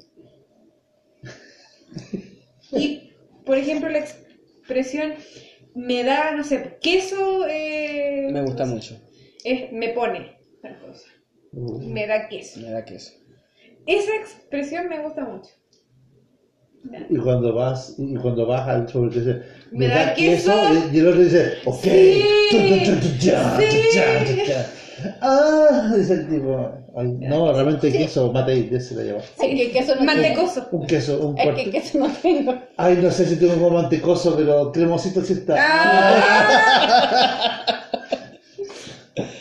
Y, 2.73 3.13
por 3.45 3.59
ejemplo, 3.59 3.89
la 3.91 3.99
expresión 3.99 5.15
me 5.75 6.05
da, 6.05 6.33
no 6.33 6.43
sé, 6.45 6.79
queso. 6.81 7.47
eh, 7.47 8.29
Me 8.33 8.43
gusta 8.43 8.65
mucho. 8.65 8.99
Es 9.45 9.71
me 9.73 9.91
pone. 9.91 10.39
tal 10.63 10.79
cosa. 10.81 11.07
Uh, 11.53 11.79
Me 11.81 12.07
da 12.07 12.29
queso. 12.29 12.61
Me 12.61 12.71
da 12.71 12.85
queso. 12.85 13.13
Esa 13.87 14.15
expresión 14.17 14.89
me 14.89 15.03
gusta 15.03 15.25
mucho. 15.25 15.51
Y 17.09 17.17
cuando 17.17 17.55
vas 17.55 17.95
y 17.99 18.17
cuando 18.17 18.47
vas 18.47 18.69
al 18.69 18.89
sobre 18.89 19.11
te 19.13 19.21
dice 19.21 19.43
¿Me 19.71 19.87
da 19.89 20.15
queso? 20.15 20.53
y, 20.93 20.97
y 20.97 20.99
el 21.01 21.09
otro 21.09 21.21
dice 21.23 21.53
ok 21.65 21.83
Sí, 21.83 22.25
ya, 23.21 23.57
sí. 23.59 23.65
ya, 23.95 24.25
ya. 24.45 24.71
Ah, 25.21 25.91
dice 25.97 26.13
el 26.13 26.29
tipo. 26.29 26.71
Ay, 26.95 27.09
no, 27.19 27.51
realmente 27.53 27.91
queso, 27.91 28.31
Matei, 28.33 28.69
de 28.69 28.77
ese 28.77 28.95
la 28.95 29.03
lleva. 29.03 29.19
Es 29.19 29.25
que 29.39 29.71
queso 29.73 29.95
no 29.97 30.05
Mantecoso. 30.05 30.69
Un 30.71 30.87
queso, 30.87 31.19
un 31.27 31.35
tengo. 31.35 31.39
Es 31.39 31.45
cuarto. 31.55 31.65
que 31.65 31.71
queso 31.71 31.99
no 31.99 32.09
tengo. 32.23 32.55
Ay, 32.77 32.99
no 33.03 33.11
sé 33.11 33.27
si 33.27 33.37
tengo 33.37 33.55
como 33.55 33.71
mantecoso, 33.71 34.37
pero 34.37 34.71
cremosito 34.71 35.23
sí 35.23 35.33
está. 35.33 35.57
¡Ah! 35.59 36.71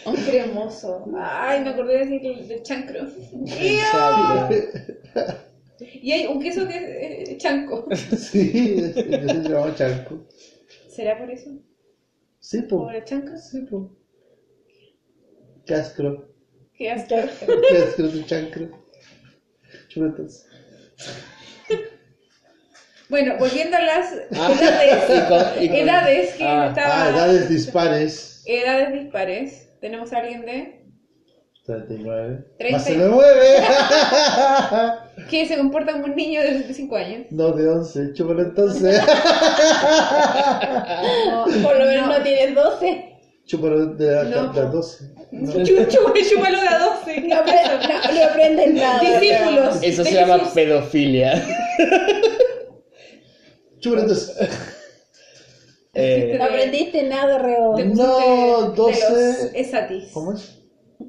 Un 0.05 0.15
cremoso. 0.15 1.05
Ay, 1.21 1.61
me 1.61 1.69
acordé 1.71 1.93
de 1.93 2.05
decir 2.05 2.25
el 2.25 2.47
del 2.47 2.63
chancro. 2.63 2.99
Y 5.93 6.11
hay 6.11 6.27
un 6.27 6.41
queso 6.41 6.67
que 6.67 6.75
es 6.77 7.29
eh, 7.29 7.37
chanco. 7.37 7.87
Sí, 8.17 8.75
ese 8.77 9.03
se 9.03 9.49
llama 9.49 9.73
chanco. 9.75 10.27
¿Será 10.89 11.17
por 11.17 11.29
eso? 11.31 11.49
Sí, 12.39 12.61
po. 12.63 12.83
¿Por 12.85 12.95
el 12.95 13.03
chanco? 13.05 13.37
Sí, 13.37 13.61
po. 13.61 13.89
Cascro. 15.65 16.29
¿Qué 16.75 16.89
asco. 16.91 17.15
Cascro 17.15 18.07
de 18.09 18.25
chancro. 18.25 18.69
Chuletas. 19.87 20.45
Bueno, 23.09 23.35
volviendo 23.37 23.75
a 23.75 23.81
las 23.81 24.13
Ah, 24.33 24.53
edades, 24.57 25.03
y 25.09 25.27
con- 25.27 25.63
y 25.63 25.67
con- 25.67 25.77
edades 25.77 26.33
que 26.35 26.43
ah, 26.45 26.67
estaba. 26.69 27.03
Ah, 27.05 27.09
edades 27.09 27.49
dispares. 27.49 28.43
edades 28.45 28.93
dispares. 29.03 29.69
Tenemos 29.81 30.13
a 30.13 30.19
alguien 30.19 30.45
de 30.45 30.80
39. 31.65 32.45
Treinta 32.57 32.77
Más 32.79 32.89
y- 32.89 32.93
se 32.93 32.97
me 32.97 33.07
mueve. 33.07 33.47
que 35.29 35.45
se 35.45 35.57
comporta 35.57 35.91
como 35.93 36.05
un 36.05 36.15
niño 36.15 36.41
de 36.41 36.51
25 36.51 36.95
años. 36.95 37.27
No, 37.29 37.51
de 37.51 37.67
11. 37.69 38.13
Chúpalo 38.13 38.41
entonces. 38.41 38.99
No, 41.29 41.45
Por 41.63 41.77
lo 41.77 41.85
menos 41.85 42.07
no. 42.07 42.17
no 42.17 42.23
tienes 42.23 42.55
12. 42.55 43.07
Chúpalo 43.45 43.85
de, 43.95 44.05
de, 44.05 44.23
No, 44.35 44.53
de 44.53 44.61
po. 44.61 44.67
12. 44.69 45.03
No. 45.31 45.51
Chu- 45.51 45.63
chu- 45.87 46.13
Chúpalo 46.29 46.61
de 46.61 46.67
a 46.67 46.79
12. 46.79 47.21
No, 47.21 47.35
apre- 47.35 47.63
no, 47.87 48.13
no 48.15 48.23
aprendes 48.25 48.73
nada. 48.73 48.99
Discípulos. 48.99 49.79
Eso 49.83 50.03
se 50.03 50.13
llama 50.13 50.39
Jesús. 50.39 50.53
pedofilia. 50.53 51.43
Chúpalo 53.79 54.01
entonces. 54.01 54.35
Eh, 55.93 56.35
No 56.37 56.45
aprendiste 56.45 57.03
nada, 57.03 57.37
Reo. 57.37 57.75
No, 57.77 58.73
pusiste 58.75 59.13
de 59.13 59.25
12. 59.27 59.43
los 59.43 59.53
esatis. 59.55 60.09
¿Cómo 60.13 60.33
es? 60.33 60.57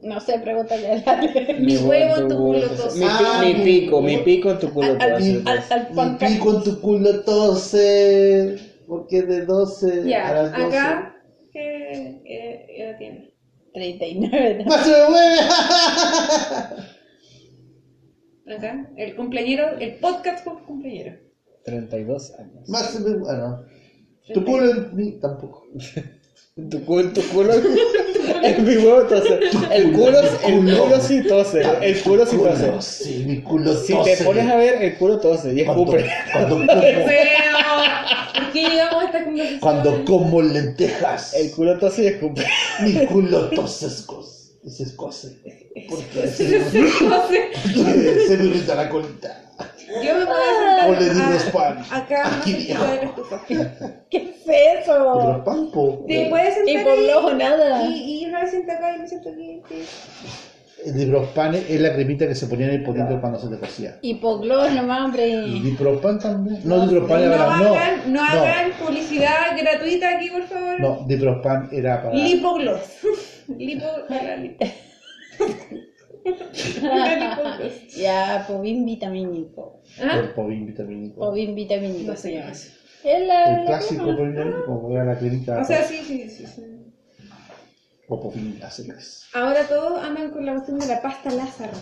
No 0.02 0.20
sé, 0.20 0.38
pregúntale 0.38 0.86
a 0.92 0.94
la... 0.96 1.22
Mi 1.60 1.76
huevo 1.76 2.16
en 2.16 2.28
tu 2.28 2.36
culo 2.36 2.68
tos. 2.70 2.94
Mi, 2.96 3.04
pi- 3.04 3.10
Ah, 3.10 3.40
mi 3.44 3.54
mi 3.54 3.64
pico, 3.64 4.00
mi 4.00 4.16
pico 4.18 4.50
en 4.50 4.58
tu 4.58 4.72
culo 4.72 4.86
Al, 4.92 5.00
al, 5.00 5.18
tos. 5.18 5.70
al, 5.70 5.98
al 5.98 6.12
Mi 6.12 6.18
pico 6.18 6.56
en 6.56 6.62
tu 6.64 6.80
culo 6.80 7.12
12. 7.22 8.58
Porque 8.86 9.22
de 9.22 9.44
12 9.46 10.00
a 10.00 10.04
Ya, 10.04 10.32
las 10.34 10.52
12. 10.52 10.64
acá, 10.78 11.16
¿qué 11.52 12.20
qué 12.24 12.66
edad 12.76 12.98
tiene? 12.98 13.32
39. 13.74 14.64
¡Más 14.66 14.84
se 14.84 14.90
me 14.90 15.08
mueve! 15.08 15.36
Acá, 18.56 18.90
el 18.96 19.14
cumpleañero, 19.16 19.78
el 19.78 19.94
podcast 19.94 20.44
con 20.44 20.64
cumpleañero. 20.64 21.16
32 21.64 22.32
años. 22.38 22.68
Más 22.68 22.90
se 22.90 23.00
me 23.00 23.10
mueve. 23.16 23.24
Ah, 23.30 23.36
no. 23.36 23.64
Tu 24.34 24.44
culo 24.44 24.70
en 24.70 24.96
mí 24.96 25.18
tampoco. 25.20 25.66
En 26.56 26.68
tu 26.68 26.84
culo, 26.84 27.00
en 27.00 27.12
tu 27.14 27.22
culo. 27.22 27.52
En 28.42 28.64
mi 28.64 28.76
huevo 28.76 29.02
tose. 29.02 29.40
El 29.72 29.92
culo, 29.92 30.18
el 30.20 30.76
culo 30.78 31.00
sí 31.00 31.22
tose. 31.22 31.62
El 31.80 32.00
culo 32.02 32.26
sí 32.26 32.36
tose. 32.36 32.72
sí, 32.80 33.24
mi 33.26 33.40
culo 33.40 33.74
Si 33.74 33.92
tose. 33.92 34.16
te 34.16 34.24
pones 34.24 34.48
a 34.50 34.56
ver, 34.56 34.82
el 34.82 34.96
culo 34.96 35.18
tose 35.18 35.52
y 35.54 35.64
cuando, 35.64 35.96
escupe. 35.96 36.10
cuando 36.32 36.58
¡Qué 36.60 36.66
como, 36.66 37.06
feo! 37.06 38.34
¿Por 38.34 38.52
qué 38.52 38.60
llegamos 38.68 39.02
a 39.02 39.06
esta 39.06 39.24
conversación? 39.24 39.60
cuando 39.60 40.04
como 40.04 40.42
lentejas. 40.42 41.34
El 41.34 41.50
culo 41.52 41.78
tose 41.78 42.02
y 42.04 42.06
escupe. 42.08 42.44
Mi 42.82 43.06
culo 43.06 43.48
tose 43.50 43.86
escos- 43.86 44.50
se 44.68 44.82
escoce. 44.84 45.38
Porque 45.88 46.28
se, 46.28 46.60
se 46.70 48.36
me 48.38 48.44
irrita 48.44 48.74
la 48.74 48.88
colita. 48.88 49.41
Yo 50.02 50.14
me 50.16 50.24
voy 50.24 50.34
a 50.80 50.86
O 50.88 50.92
le 50.92 51.00
sentar 51.00 51.32
a- 51.32 51.36
spam. 51.38 51.84
acá 51.90 52.36
Aquí, 52.38 52.54
viejo. 52.54 52.84
¿Qué 54.10 54.16
es 54.16 54.80
eso? 54.80 55.18
Pero 55.20 55.44
pampo. 55.44 56.04
Te 56.08 56.26
puedes 56.30 56.54
sentar 56.54 56.74
Y 56.74 56.78
por 56.84 56.92
ahí 56.92 57.10
ojo 57.14 57.32
nada. 57.34 57.82
y, 57.88 58.22
y 58.22 58.26
una 58.26 58.40
vez 58.42 58.50
sienta 58.50 58.74
acá 58.74 58.96
y 58.96 59.00
me 59.00 59.08
siento. 59.08 59.28
El 60.84 60.94
Dipropan 60.94 61.54
es 61.54 61.80
la 61.80 61.92
cremita 61.94 62.26
que 62.26 62.34
se 62.34 62.46
ponía 62.48 62.66
en 62.66 62.72
el 62.74 62.82
potito 62.82 63.20
cuando 63.20 63.38
se 63.38 63.46
te 63.48 63.56
cocía. 63.56 63.98
Hipogloss 64.02 64.72
nomás, 64.72 65.02
hombre. 65.04 65.28
¿Y 65.28 65.60
Dipropan 65.60 66.18
también? 66.18 66.60
No, 66.64 66.80
Dipropan 66.86 67.20
No 67.20 67.34
era 67.34 67.46
para... 67.46 67.58
No, 67.58 67.74
hagan, 67.74 68.12
no 68.12 68.20
hagan 68.24 68.70
publicidad 68.84 69.56
gratuita 69.56 70.16
aquí, 70.16 70.30
por 70.30 70.42
favor. 70.42 70.80
no, 70.80 71.04
Dipropan 71.06 71.68
era 71.70 72.02
para... 72.02 72.14
Lipogloss. 72.16 72.80
Lipo, 73.58 73.86
para. 74.08 74.36
Ya, 77.96 78.44
Povin 78.46 78.84
vitamínico. 78.84 79.80
¿Ah? 80.00 80.18
El 80.18 80.30
Povin 80.30 80.66
vitamínico. 80.66 81.20
Povin 81.20 81.54
vitamínico 81.54 82.10
No 82.12 82.16
se 82.16 82.32
llama. 82.32 82.52
la, 83.04 83.10
El 83.10 83.26
la 83.26 83.64
clásico. 83.66 84.04
Povin 84.04 84.30
vitamínico, 84.30 84.88
era 84.92 85.04
la 85.04 85.18
cremita. 85.18 85.60
O 85.60 85.64
sea, 85.64 85.82
sí, 85.84 86.00
sí, 86.04 86.28
sí. 86.28 86.46
sí. 86.46 86.62
O 88.08 88.20
Povin 88.20 88.58
láseres. 88.60 89.24
Ahora 89.34 89.66
todos 89.66 90.02
andan 90.02 90.30
con 90.30 90.44
la 90.44 90.52
cuestión 90.52 90.78
de 90.78 90.86
la 90.86 91.00
pasta 91.00 91.30
Lázaro. 91.30 91.72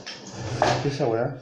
¿Qué 0.83 0.89
es 0.89 0.95
esa 0.95 1.07
weá? 1.07 1.37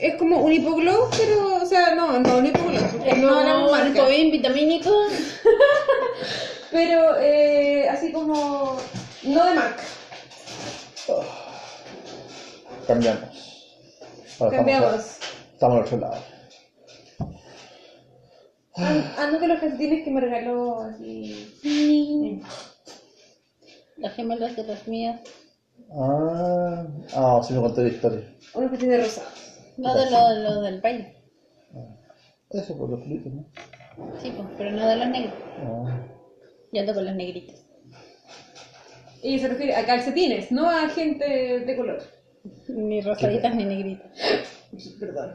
Es 0.00 0.14
como 0.16 0.38
un 0.38 0.52
hipogloss, 0.52 1.16
pero, 1.16 1.62
o 1.62 1.66
sea, 1.66 1.94
no, 1.94 2.18
no 2.20 2.38
un 2.38 2.52
porque 2.52 3.14
no 3.16 3.44
No, 3.44 3.66
el 3.66 3.70
marca. 3.70 4.04
Povin 4.04 4.30
vitamínico. 4.30 4.90
Pero 6.70 7.16
eh, 7.20 7.88
así 7.88 8.10
como, 8.10 8.76
no 9.22 9.44
de 9.46 9.54
marca. 9.54 9.82
Cambiamos. 12.86 13.76
Ahora 14.40 14.56
Cambiamos. 14.56 15.18
Estamos 15.52 15.76
al 15.78 15.84
otro 15.84 15.98
lado. 15.98 16.22
An- 18.76 19.12
Ando 19.18 19.38
con 19.38 19.48
los 19.48 19.60
calcetines 19.60 20.04
que 20.04 20.10
me 20.10 20.20
regaló 20.20 20.80
así. 20.80 21.52
Las 23.96 24.14
gemelas 24.14 24.56
de 24.56 24.64
las 24.64 24.86
mías. 24.88 25.20
Ah, 25.96 26.86
ah, 27.14 27.40
sí 27.46 27.52
me 27.54 27.60
contó 27.60 27.82
la 27.82 27.88
historia. 27.88 28.34
Unos 28.54 28.70
calcetines 28.70 29.04
rosados. 29.04 29.32
No 29.76 29.94
de 29.94 30.10
lo, 30.10 30.28
de 30.28 30.40
lo 30.40 30.60
del 30.62 30.80
baile. 30.80 31.14
Eso 32.50 32.76
por 32.76 32.90
los 32.90 33.00
pelitos, 33.00 33.32
¿no? 33.32 33.44
Sí, 34.22 34.32
pues, 34.36 34.48
pero 34.56 34.70
no 34.72 34.86
de 34.86 34.96
los 34.96 35.08
negros. 35.08 35.34
Ah. 35.58 36.00
Yo 36.72 36.80
ando 36.80 36.94
con 36.94 37.04
los 37.04 37.14
negritos. 37.14 37.56
Y 39.22 39.38
se 39.38 39.48
refiere 39.48 39.74
a 39.74 39.86
calcetines, 39.86 40.52
no 40.52 40.68
a 40.68 40.88
gente 40.88 41.60
de 41.60 41.76
color. 41.76 42.02
Ni 42.68 43.00
rosaditas 43.00 43.54
ni 43.54 43.64
negritas. 43.64 44.10
Perdón. 45.00 45.34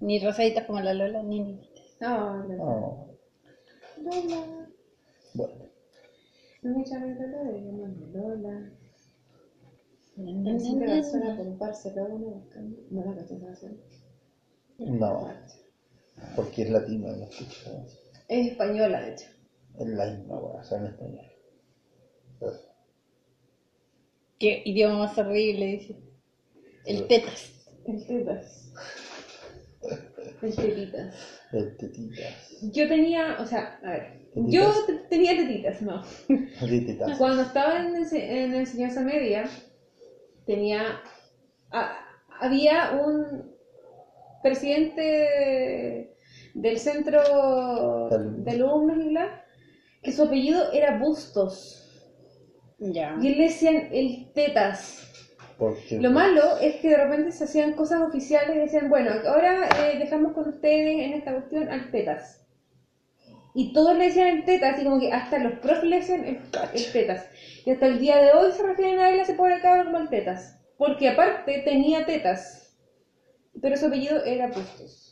Ni 0.00 0.18
rosaditas 0.24 0.64
como 0.66 0.80
la 0.80 0.94
Lola, 0.94 1.22
ni 1.22 1.40
negritas. 1.40 1.96
No, 2.00 2.44
no. 2.44 2.64
Ah. 2.64 3.06
Lola. 4.02 4.68
Bueno. 5.34 5.64
No 6.62 6.78
me 6.78 6.84
llames 6.84 7.18
Lola, 7.18 7.44
me 7.44 7.60
llaman 7.60 8.12
Lola. 8.12 8.72
Encima 10.16 10.86
la 10.86 11.02
zona 11.02 11.36
con 11.36 11.58
Barcelona 11.58 12.26
buscando. 12.26 12.78
No 12.90 13.04
la 13.04 13.14
caché 13.16 13.36
esa 13.36 13.46
canción. 13.46 13.80
No, 14.78 15.28
porque 16.34 16.62
es 16.62 16.70
latino 16.70 17.14
y 17.14 17.20
no 17.20 17.24
escucha. 17.26 17.70
Es 18.28 18.52
española, 18.52 19.00
de 19.02 19.12
hecho. 19.12 19.26
Es 19.78 19.86
la 19.88 20.06
misma 20.06 20.38
o 20.38 20.64
sea, 20.64 20.78
en 20.78 20.86
español. 20.86 21.26
Eso. 22.40 22.65
Qué 24.38 24.62
idioma 24.64 24.98
más 24.98 25.18
horrible, 25.18 25.66
dice. 25.66 25.96
El 26.84 27.06
tetas. 27.06 27.52
El 27.86 28.06
tetas. 28.06 28.72
El 30.42 30.54
tetitas. 30.54 31.40
El 31.52 31.76
tetitas. 31.76 32.60
Yo 32.72 32.88
tenía, 32.88 33.36
o 33.40 33.46
sea, 33.46 33.78
a 33.82 33.90
ver. 33.90 34.18
¿Tetitas? 34.34 34.52
Yo 34.52 34.84
te- 34.86 35.08
tenía 35.08 35.36
tetitas, 35.36 35.80
no. 35.82 36.02
Tetitas. 36.60 37.16
Cuando 37.18 37.42
estaba 37.42 37.78
en, 37.80 37.94
ense- 37.94 38.22
en 38.28 38.54
enseñanza 38.54 39.00
media, 39.02 39.48
tenía. 40.46 41.00
a- 41.70 41.96
había 42.40 42.90
un 42.92 43.54
presidente 44.42 46.12
del 46.54 46.78
centro 46.78 47.20
de 48.10 48.50
alumnos 48.50 48.98
y 49.04 49.08
bla, 49.08 49.42
que 50.02 50.12
su 50.12 50.22
apellido 50.24 50.70
era 50.72 50.98
Bustos. 50.98 51.82
Ya. 52.78 53.16
Y 53.20 53.28
él 53.28 53.38
le 53.38 53.44
decían 53.44 53.88
el 53.92 54.32
Tetas. 54.32 55.02
Porque 55.58 55.98
Lo 55.98 56.10
malo 56.10 56.58
es 56.58 56.76
que 56.76 56.90
de 56.90 56.96
repente 56.98 57.32
se 57.32 57.44
hacían 57.44 57.72
cosas 57.72 58.02
oficiales 58.02 58.54
y 58.54 58.58
decían, 58.58 58.90
bueno, 58.90 59.10
ahora 59.26 59.68
eh, 59.80 59.98
dejamos 59.98 60.34
con 60.34 60.48
ustedes 60.48 61.00
en 61.00 61.14
esta 61.14 61.32
cuestión 61.32 61.70
al 61.70 61.90
Tetas. 61.90 62.46
Y 63.54 63.72
todos 63.72 63.96
le 63.96 64.04
decían 64.06 64.28
el 64.28 64.44
Tetas, 64.44 64.78
y 64.78 64.84
como 64.84 65.00
que 65.00 65.10
hasta 65.10 65.38
los 65.38 65.58
profes 65.60 65.84
le 65.84 65.96
decían 65.96 66.24
el, 66.26 66.40
el 66.74 66.92
Tetas. 66.92 67.26
Y 67.64 67.70
hasta 67.70 67.86
el 67.86 67.98
día 67.98 68.18
de 68.18 68.32
hoy 68.32 68.52
se 68.52 68.62
refieren 68.62 68.98
a 68.98 69.08
él, 69.08 69.18
a 69.18 69.22
ese 69.22 69.32
pobre 69.32 69.62
cabrón 69.62 69.86
como 69.86 69.98
el 69.98 70.10
Tetas. 70.10 70.56
Porque 70.76 71.08
aparte 71.08 71.62
tenía 71.64 72.04
tetas, 72.04 72.76
pero 73.62 73.76
su 73.76 73.86
apellido 73.86 74.22
era 74.24 74.48
Bustos. 74.48 75.10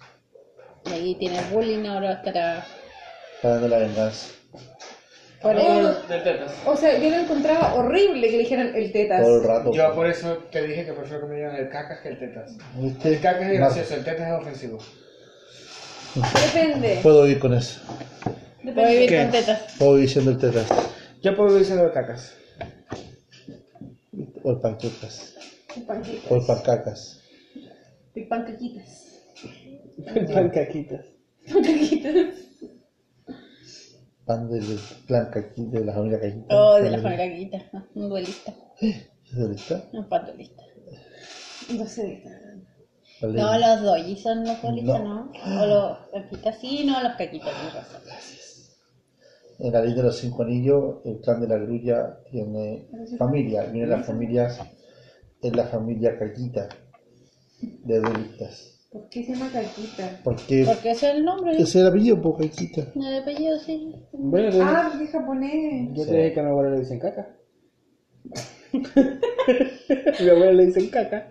Y 0.85 0.93
ahí 0.93 1.15
tiene 1.15 1.41
bullying, 1.51 1.87
ahora 1.87 2.13
estará. 2.13 2.67
Está 3.37 3.49
dando 3.49 3.69
la 3.69 3.79
venganza. 3.79 4.35
Por 5.45 5.57
el- 5.57 5.97
tetas. 6.09 6.53
O 6.67 6.77
sea, 6.77 6.99
yo 6.99 7.11
lo 7.11 7.17
encontraba 7.17 7.75
horrible 7.75 8.27
que 8.29 8.33
le 8.33 8.39
dijeran 8.39 8.75
el 8.75 8.91
tetas. 8.93 9.23
Todo 9.23 9.37
el 9.37 9.45
rato. 9.45 9.73
Yo 9.75 9.95
por 9.95 10.07
eso 10.09 10.39
te 10.51 10.67
dije 10.67 10.85
que 10.87 10.93
prefiero 10.95 11.21
que 11.21 11.27
me 11.29 11.37
digan 11.37 11.55
el 11.57 11.69
cacas 11.69 12.01
que 12.03 12.09
el 12.09 12.19
tetas. 12.19 12.57
¿Viste? 12.77 13.09
El 13.11 13.21
cacas 13.21 13.43
es 13.51 13.59
gracioso, 13.59 13.95
el 13.95 14.05
tetas 14.05 14.27
es 14.27 14.33
ofensivo. 14.41 14.79
Depende. 16.15 17.01
Puedo 17.03 17.23
vivir 17.25 17.39
con 17.41 17.55
eso. 17.55 17.81
Puedo 18.63 18.89
vivir 18.89 19.09
¿Qué? 19.11 19.19
con 19.23 19.31
tetas. 19.33 19.75
Puedo 19.79 19.95
vivir 19.95 20.09
siendo 20.11 20.31
el 20.31 20.39
tetas. 20.39 20.67
Yo 21.23 21.37
puedo 21.37 21.55
decir 21.55 21.77
de 21.77 21.91
cacas. 21.93 22.35
O 24.43 24.51
el 24.53 24.61
panquecas. 24.61 25.35
El 25.77 25.83
panquequitas. 25.83 26.31
O 26.33 26.37
el 26.37 26.47
pancacas. 26.47 27.21
El 28.15 28.29
panquequitas. 28.29 29.21
Pancaquitas. 30.33 31.05
Panquequitas. 31.53 32.44
Pan 34.27 34.49
del 34.49 34.79
clan 35.07 35.31
Caqui- 35.31 35.71
de 35.71 35.85
la 35.85 35.93
familia 35.93 36.21
Caquita. 36.21 36.57
Oh, 36.57 36.75
de 36.77 36.91
la 36.91 36.99
familia 36.99 37.29
Caquita. 37.31 37.59
¿no? 37.73 37.87
Un 37.95 38.09
duelista. 38.09 38.53
¿Es 38.81 39.37
de 39.37 39.49
lista? 39.49 39.85
Un 39.93 40.09
pan 40.09 40.27
duelista. 40.27 40.63
No 41.77 41.87
sé. 41.87 42.23
Vale. 43.23 43.41
No, 43.41 43.59
los 43.59 43.83
doyis 43.83 44.23
son 44.23 44.45
los 44.45 44.61
duelistas, 44.63 45.01
No. 45.03 45.31
¿no? 45.33 45.63
O 45.63 45.67
los 45.67 45.99
caquitas, 46.13 46.59
sí, 46.61 46.85
no, 46.85 47.03
los 47.03 47.13
caquitas, 47.17 47.51
tienes 47.55 47.75
razón. 47.75 48.01
En 49.61 49.73
la 49.73 49.81
ley 49.83 49.95
de 49.95 50.03
los 50.03 50.17
cinco 50.17 50.43
anillos, 50.43 50.97
el 51.05 51.21
clan 51.21 51.41
de 51.41 51.47
la 51.49 51.57
grulla 51.59 52.19
tiene 52.31 52.89
familia. 53.19 53.63
Viene 53.65 53.87
las 53.87 54.05
familias, 54.07 54.61
es 55.41 55.55
la 55.57 55.67
familia 55.67 56.19
Caquita 56.19 56.69
de 57.61 58.01
duelistas. 58.01 58.74
¿Por 58.95 59.09
qué 59.09 59.25
se 59.25 59.33
llama 59.35 59.51
caquita? 59.53 60.21
Porque 60.23 60.63
Porque 60.65 60.93
ese 60.93 61.09
es 61.11 61.15
el 61.17 61.25
nombre. 61.25 61.51
ese 61.55 61.63
es 61.63 61.75
el 61.75 61.87
apellido, 61.89 62.23
po, 62.23 62.37
Caquita. 62.37 62.83
El 62.95 63.23
apellido, 63.23 63.59
sí. 63.59 63.93
Bueno, 64.13 64.51
te 64.51 64.55
dije- 64.57 64.69
Ah, 64.71 64.87
porque 64.89 65.05
es 65.07 65.11
japonés. 65.11 65.89
yo 65.95 66.05
Sí. 66.05 66.11
te 66.11 66.17
dije 66.17 66.33
que 66.33 66.41
a 66.41 66.43
mi 66.45 66.49
abuela 66.51 66.71
le 66.71 66.79
dicen 66.79 67.01
caca. 67.01 67.27
a 68.73 70.23
mi 70.23 70.29
abuela 70.31 70.53
le 70.53 70.67
dicen 70.67 70.89
caca. 70.91 71.27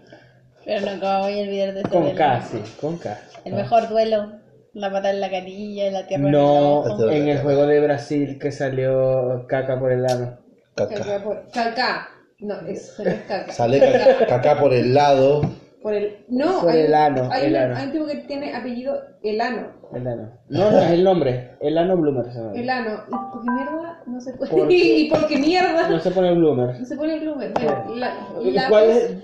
Pero 0.65 0.81
no, 0.85 0.99
como 0.99 1.19
voy 1.19 1.39
a 1.39 1.43
olvidar 1.43 1.73
de 1.73 1.79
ese 1.81 1.89
Con 1.89 2.01
duelo. 2.03 2.17
K, 2.17 2.41
sí, 2.41 2.57
con 2.81 2.97
K. 2.97 3.17
El 3.45 3.53
mejor 3.53 3.87
duelo. 3.89 4.39
La 4.73 4.91
pata 4.91 5.11
en 5.11 5.19
la 5.21 5.29
canilla, 5.29 5.91
la 5.91 6.07
tierra 6.07 6.25
en 6.25 6.31
No, 6.31 6.83
el 6.85 6.91
ojo. 6.91 7.09
en 7.11 7.27
el 7.29 7.39
juego 7.39 7.67
de 7.67 7.79
Brasil 7.79 8.39
que 8.39 8.51
salió 8.51 9.45
caca 9.47 9.79
por 9.79 9.91
el 9.91 10.03
ano. 10.05 10.39
Caca. 10.75 10.95
Caca. 10.95 11.23
por- 11.23 11.49
Caca. 11.53 12.07
No, 12.39 12.59
eso 12.67 13.03
no 13.03 13.09
es 13.11 13.21
caca. 13.21 13.51
Sale 13.53 13.79
caca, 13.79 14.25
caca 14.25 14.59
por 14.59 14.73
el 14.73 14.93
lado. 14.93 15.41
Por 15.83 15.93
el. 15.93 16.25
No, 16.29 16.61
Por 16.61 16.71
hay, 16.71 16.79
el 16.79 16.93
ano, 16.93 17.29
Hay, 17.29 17.47
el 17.47 17.55
ano. 17.57 17.75
hay 17.75 17.85
un 17.87 17.91
tipo 17.91 18.05
que 18.05 18.15
tiene 18.25 18.55
apellido 18.55 19.01
Elano. 19.21 19.67
El 19.93 20.07
ano. 20.07 20.31
No, 20.47 20.71
no, 20.71 20.79
es 20.79 20.91
el 20.91 21.03
nombre. 21.03 21.51
El 21.59 21.77
ano 21.77 21.97
Bloomer 21.97 22.25
se 22.31 22.39
llama. 22.39 22.53
Elano. 22.53 22.99
¿Y 23.05 23.11
por 23.11 23.43
qué 23.43 23.51
mierda? 23.51 24.03
No 24.07 24.21
se 24.21 24.33
puede. 24.33 24.51
Porque- 24.51 24.75
¿Y 24.97 25.09
por 25.09 25.27
qué 25.27 25.37
mierda? 25.37 25.89
No 25.89 25.99
se 25.99 26.11
pone 26.11 26.33
Bloomer. 26.33 26.79
No 26.79 26.85
se 26.85 26.95
pone 26.95 27.19
Bloomer. 27.19 27.51
Bueno, 27.53 27.95
la, 27.95 28.13
¿Y 28.41 28.51
la 28.51 28.69
cuál 28.69 28.89
es? 28.89 29.17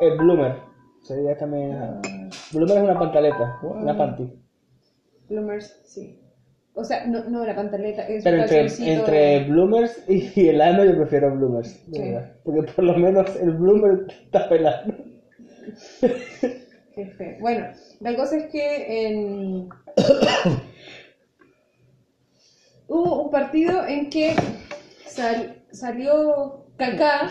El 0.00 0.18
Bloomer. 0.18 0.56
Sería 1.02 1.36
también. 1.36 1.72
ah, 1.72 2.00
Bloomer 2.52 2.76
es 2.78 2.82
una 2.82 2.98
pantaleta, 2.98 3.58
una 3.62 3.96
panty. 3.96 4.32
Bloomers, 5.28 5.80
sí. 5.84 6.20
O 6.74 6.84
sea, 6.84 7.06
no, 7.06 7.24
no 7.24 7.44
la 7.44 7.54
pantaleta, 7.54 8.02
es 8.06 8.24
Pero 8.24 8.42
entre, 8.42 9.44
Bloomers 9.44 10.04
y 10.08 10.48
el 10.48 10.60
ano 10.60 10.84
yo 10.84 10.96
prefiero 10.96 11.34
Bloomers. 11.34 11.68
Sí. 11.68 12.14
Porque 12.44 12.72
por 12.72 12.84
lo 12.84 12.96
menos 12.96 13.36
el 13.36 13.52
Bloomer 13.52 14.06
está 14.24 14.48
pelado. 14.48 14.92
Qué 16.94 17.06
feo. 17.16 17.36
Bueno, 17.40 17.66
la 18.00 18.16
cosa 18.16 18.36
es 18.36 18.50
que 18.50 19.06
en... 19.08 19.68
hubo 22.88 23.24
un 23.24 23.30
partido 23.30 23.86
en 23.86 24.10
que 24.10 24.34
sal- 25.06 25.62
salió 25.70 26.66
Kaká 26.76 27.30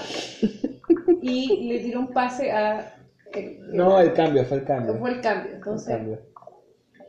y 1.21 1.67
le 1.69 1.79
tiró 1.79 2.01
un 2.01 2.13
pase 2.13 2.51
a... 2.51 2.93
el- 3.33 3.71
No, 3.73 3.99
el 3.99 4.13
cambio, 4.13 4.45
fue 4.45 4.57
el 4.57 4.63
cambio. 4.65 4.97
Fue 4.97 5.11
el 5.11 5.21
cambio. 5.21 5.49
El 5.51 5.55
Entonces 5.57 5.95
cambio. 5.95 6.19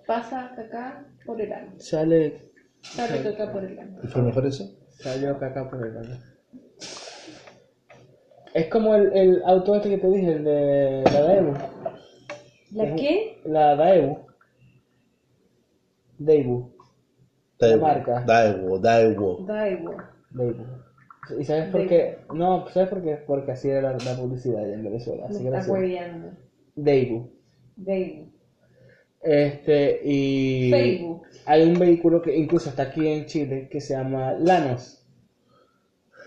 pasa 0.06 0.52
Kaká 0.56 1.04
por 1.24 1.40
el 1.40 1.52
ano. 1.52 1.72
Sale. 1.78 2.50
Sale 2.82 3.22
Kaká 3.22 3.52
por 3.52 3.64
el 3.64 3.78
ano. 3.78 3.98
¿Y 4.02 4.06
fue 4.06 4.22
mejor 4.22 4.46
eso? 4.46 4.64
Salió 4.98 5.38
caca 5.38 5.68
por 5.70 5.86
el 5.86 5.96
ano. 5.96 6.16
Es 8.54 8.68
como 8.68 8.94
el, 8.94 9.12
el 9.14 9.42
auto 9.44 9.74
este 9.74 9.90
que 9.90 9.98
te 9.98 10.08
dije, 10.10 10.32
el 10.32 10.44
de 10.44 11.02
la 11.12 11.20
Daewoo. 11.20 11.54
¿La 12.72 12.94
qué? 12.96 13.40
La 13.44 13.76
Daewoo. 13.76 14.26
Daewoo. 16.18 16.72
La 17.60 17.76
marca. 17.76 18.24
Daewoo, 18.26 18.78
Daewoo. 18.78 19.46
Daiwo. 19.46 19.96
Daewoo. 20.30 20.66
¿Y 21.38 21.44
sabes 21.44 21.70
por 21.70 21.86
qué? 21.86 22.18
No, 22.32 22.66
¿sabes 22.68 22.88
por 22.88 23.02
qué? 23.02 23.16
Porque 23.26 23.52
así 23.52 23.68
era 23.68 23.82
la, 23.82 23.98
la 23.98 24.16
publicidad 24.16 24.64
allá 24.64 24.74
en 24.74 24.84
Venezuela. 24.84 25.26
Me 25.28 25.34
Así 25.34 25.42
que 25.42 25.48
está 25.56 25.72
hueveando. 25.72 26.30
Daewoo. 26.74 27.30
Daiwo. 27.76 28.28
Este, 29.20 30.00
y 30.04 30.70
Facebook. 30.70 31.22
hay 31.44 31.62
un 31.68 31.78
vehículo 31.78 32.22
que 32.22 32.36
incluso 32.36 32.70
está 32.70 32.84
aquí 32.84 33.06
en 33.06 33.26
Chile 33.26 33.68
que 33.70 33.80
se 33.80 33.94
llama 33.94 34.32
Lanos. 34.32 34.97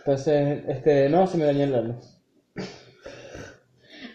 Entonces, 0.06 0.64
este, 0.68 1.10
no, 1.10 1.28
se 1.28 1.38
me 1.38 1.46
dañó 1.46 1.64
el 1.64 1.72
Lanos. 1.72 2.18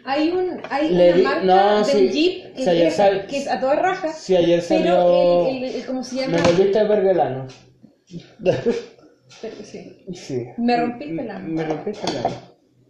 Hay 0.04 0.30
un 0.30 0.60
hay 0.70 0.90
Le 0.90 1.08
una 1.08 1.16
di- 1.16 1.22
marca 1.22 1.44
no, 1.44 1.84
del 1.84 1.96
sí. 1.96 2.08
Jeep 2.10 2.54
que, 2.54 2.64
ya 2.64 2.72
es, 2.72 2.94
sal- 2.94 3.26
que 3.26 3.38
es 3.38 3.48
a 3.48 3.58
toda 3.58 3.74
raja. 3.76 4.12
Sí, 4.12 4.36
ayer 4.36 4.62
pero 4.68 4.80
salió... 4.84 5.48
el, 5.48 5.56
el- 5.64 5.74
el- 5.76 5.86
¿cómo 5.86 6.02
se 6.04 6.16
llama? 6.16 6.36
Me 6.36 6.42
volviste 6.42 6.78
a 6.78 6.84
ver 6.84 6.98
el 7.06 7.20
ano. 7.20 7.46
Pero 9.42 9.54
sí. 9.64 10.04
Sí. 10.14 10.46
Me 10.58 10.76
rompiste 10.76 11.22
el 11.22 11.30
ano. 11.30 11.48
Me 11.48 11.64
rompiste 11.64 12.06
el 12.06 12.16
ano. 12.18 12.34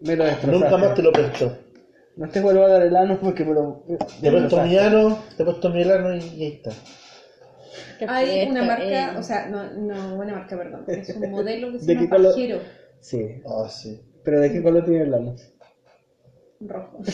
Me 0.00 0.16
lo 0.16 0.24
destrozaste. 0.24 0.58
Nunca 0.64 0.76
más 0.76 0.94
te 0.94 1.02
lo 1.02 1.12
presto. 1.12 1.56
No 2.16 2.28
te 2.28 2.40
vuelvo 2.40 2.64
a 2.64 2.68
dar 2.68 2.82
el 2.82 2.96
ano 2.96 3.18
porque 3.20 3.44
me 3.44 3.54
lo... 3.54 3.84
Te 4.20 4.28
he 4.28 4.30
puesto 4.30 4.62
mi 4.62 4.76
ano, 4.78 5.18
te 5.36 5.42
he 5.42 5.46
puesto 5.46 5.70
mi 5.70 5.82
ano 5.82 6.14
y, 6.14 6.18
y 6.18 6.44
ahí 6.44 6.52
está. 6.62 6.72
Hay 8.08 8.46
una 8.48 8.62
marca, 8.62 9.12
eh. 9.14 9.18
o 9.18 9.22
sea, 9.22 9.46
no, 9.46 9.70
no, 9.72 10.16
buena 10.16 10.34
marca, 10.34 10.56
perdón. 10.56 10.84
Es 10.86 11.10
un 11.16 11.30
modelo 11.30 11.72
que 11.72 11.78
se 11.80 11.86
¿De 11.86 11.94
llama 11.94 12.08
color? 12.10 12.32
Pajero 12.34 12.58
Sí. 13.00 13.42
Ah, 13.46 13.68
sí. 13.68 14.00
¿Pero 14.24 14.40
de 14.40 14.52
qué 14.52 14.62
color 14.62 14.84
tiene 14.84 15.04
el 15.04 15.14
ano? 15.14 15.34
rojo. 16.60 16.98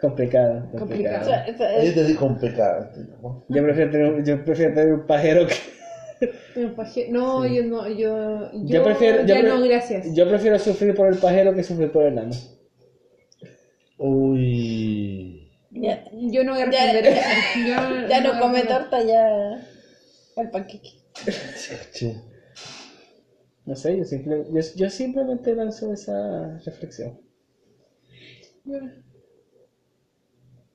Complicado. 0.00 0.68
Complicado. 0.70 0.78
complicado. 0.78 1.22
O 1.22 1.24
sea, 1.24 1.46
o 1.52 1.56
sea, 1.58 1.68
Ahí 1.80 1.92
te 1.92 2.04
digo 2.04 2.20
un. 2.20 2.90
¿no? 3.20 3.44
Yo 3.48 3.62
prefiero 3.64 3.90
tener, 3.90 4.24
yo 4.24 4.44
prefiero 4.44 4.74
tener 4.74 4.92
un 4.94 5.06
pajero 5.06 5.46
que... 5.46 5.54
Un 6.60 6.74
No, 7.10 7.46
yo 7.46 7.64
no, 7.64 7.88
yo, 7.88 8.50
yo, 8.52 8.64
Yo 8.64 8.84
prefiero... 8.84 9.24
ya 9.24 9.40
yo 9.40 9.48
no, 9.48 9.60
gracias. 9.62 10.14
Yo 10.14 10.28
prefiero 10.28 10.58
sufrir 10.58 10.94
por 10.94 11.08
el 11.08 11.18
pajero 11.18 11.52
que 11.54 11.64
sufrir 11.64 11.90
por 11.90 12.04
el 12.04 12.18
ano. 12.18 12.34
Uy. 13.98 15.50
ya, 15.70 16.04
Yo 16.12 16.44
no 16.44 16.52
voy 16.52 16.62
a 16.62 16.70
Ya- 16.70 18.06
ya 18.08 18.20
no 18.20 18.40
come 18.40 18.62
torta, 18.62 19.02
ya. 19.02 19.60
El 20.36 20.50
panqueque. 20.50 20.90
Sí. 21.92 22.14
No 23.68 23.76
sé, 23.76 23.98
yo, 23.98 24.04
simple- 24.04 24.46
yo, 24.50 24.60
yo 24.76 24.88
simplemente 24.88 25.54
lanzo 25.54 25.92
esa 25.92 26.56
reflexión. 26.64 27.20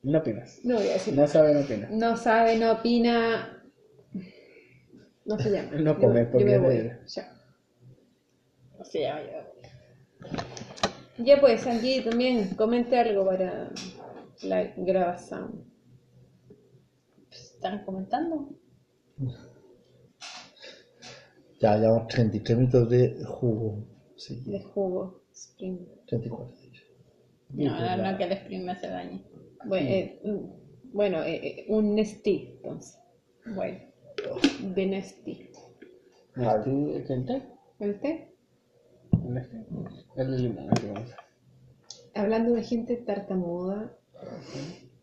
No 0.04 0.20
opinas. 0.20 0.60
No 0.64 0.76
voy 0.76 0.90
a 0.90 0.94
decir. 0.94 1.16
No 1.16 1.26
sabe, 1.28 1.56
no 1.56 1.62
opina. 1.62 1.88
No 1.92 2.16
sabe, 2.18 2.56
no 2.60 2.72
opina. 2.74 3.64
No 5.26 5.40
se 5.40 5.50
llama. 5.50 5.72
No 5.72 5.96
Yo- 5.96 6.00
come 6.02 6.20
yo, 6.26 6.32
porque 6.32 6.46
me 6.46 6.54
es 6.56 6.62
voy. 6.62 6.92
Ya. 7.08 7.34
O 8.78 8.86
sea, 8.86 9.26
ya. 9.26 9.50
Ya 11.18 11.40
pues, 11.42 11.66
aquí 11.66 12.02
también 12.02 12.50
comente 12.56 12.96
algo 13.00 13.26
para 13.26 13.72
la 14.44 14.72
grabación. 14.78 15.64
¿Están 17.32 17.84
comentando? 17.86 18.50
Ya 21.64 21.78
llevamos 21.78 22.10
33 22.10 22.58
minutos 22.58 22.90
de 22.90 23.24
jugo. 23.24 23.88
Sí, 24.18 24.44
de 24.46 24.62
jugo 24.62 25.24
spring. 25.32 25.78
34. 26.08 26.54
No, 27.52 27.80
no, 27.80 28.12
no, 28.12 28.18
que 28.18 28.24
el 28.26 28.32
spring 28.34 28.66
me 28.66 28.74
hace 28.74 28.88
daño. 28.88 29.22
Bueno, 29.64 29.88
eh, 29.90 30.20
bueno 30.92 31.24
eh, 31.24 31.36
eh, 31.36 31.66
un 31.70 31.96
Nestí, 31.96 32.56
entonces. 32.58 33.00
Bueno, 33.46 33.80
de 34.76 34.86
Nestí. 34.88 35.52
¿El 36.36 36.64
té? 36.66 37.44
¿El 37.80 38.00
té? 38.02 38.36
¿El 39.24 39.42
té? 39.48 39.66
El 40.18 40.44
limón. 40.44 40.70
Hablando 42.14 42.56
de 42.56 42.64
gente 42.64 42.98
tartamuda, 42.98 43.98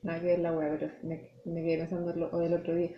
nada 0.03 0.21
que 0.21 0.27
ver 0.27 0.41
la 0.41 0.53
wea, 0.53 0.77
pero 0.79 0.93
me, 1.05 1.31
me 1.47 1.63
quedé 1.63 1.79
pensando 1.79 2.15
lo, 2.15 2.39
del 2.39 2.53
otro 2.53 2.75
día. 2.75 2.91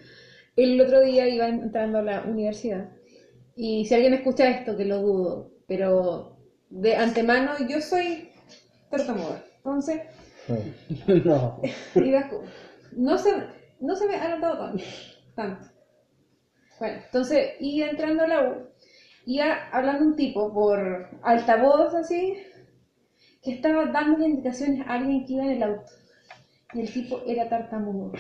El 0.57 0.81
otro 0.81 1.01
día 1.01 1.29
iba 1.29 1.49
entrando 1.49 1.99
a 1.99 2.03
la 2.03 2.23
universidad 2.25 2.91
y 3.57 3.85
si 3.87 3.95
alguien 3.95 4.15
escucha 4.15 4.49
esto, 4.49 4.77
que 4.77 4.85
lo 4.85 4.99
dudo, 5.03 5.51
pero 5.67 6.37
de 6.71 6.97
antemano 6.97 7.53
yo 7.69 7.81
soy 7.81 8.31
tartamuda. 8.91 9.45
Entonces, 9.59 10.01
No. 11.25 11.61
no 12.97 13.19
se, 13.19 13.33
no 13.81 13.95
se 13.97 14.07
me 14.07 14.17
ha 14.17 14.29
notado 14.37 14.59
tanto. 14.59 14.85
tanto. 15.35 15.67
Bueno, 16.79 17.01
entonces 17.05 17.53
iba 17.61 17.89
entrando 17.89 18.25
a 18.25 18.29
la 18.29 18.43
U, 18.51 18.55
iba 19.27 19.69
hablando 19.71 20.05
un 20.05 20.17
tipo 20.17 20.53
por 20.53 21.09
altavoz 21.23 21.95
así, 21.95 22.37
que 23.43 23.53
estaba 23.53 23.87
dando 23.87 24.25
indicaciones 24.27 24.87
a 24.87 24.95
alguien 24.95 25.25
que 25.25 25.35
iba 25.35 25.45
en 25.45 25.51
el 25.51 25.63
auto. 25.63 25.93
Y 26.75 26.81
el 26.81 26.93
tipo 26.93 27.21
era 27.27 27.49
tartamudo. 27.49 28.13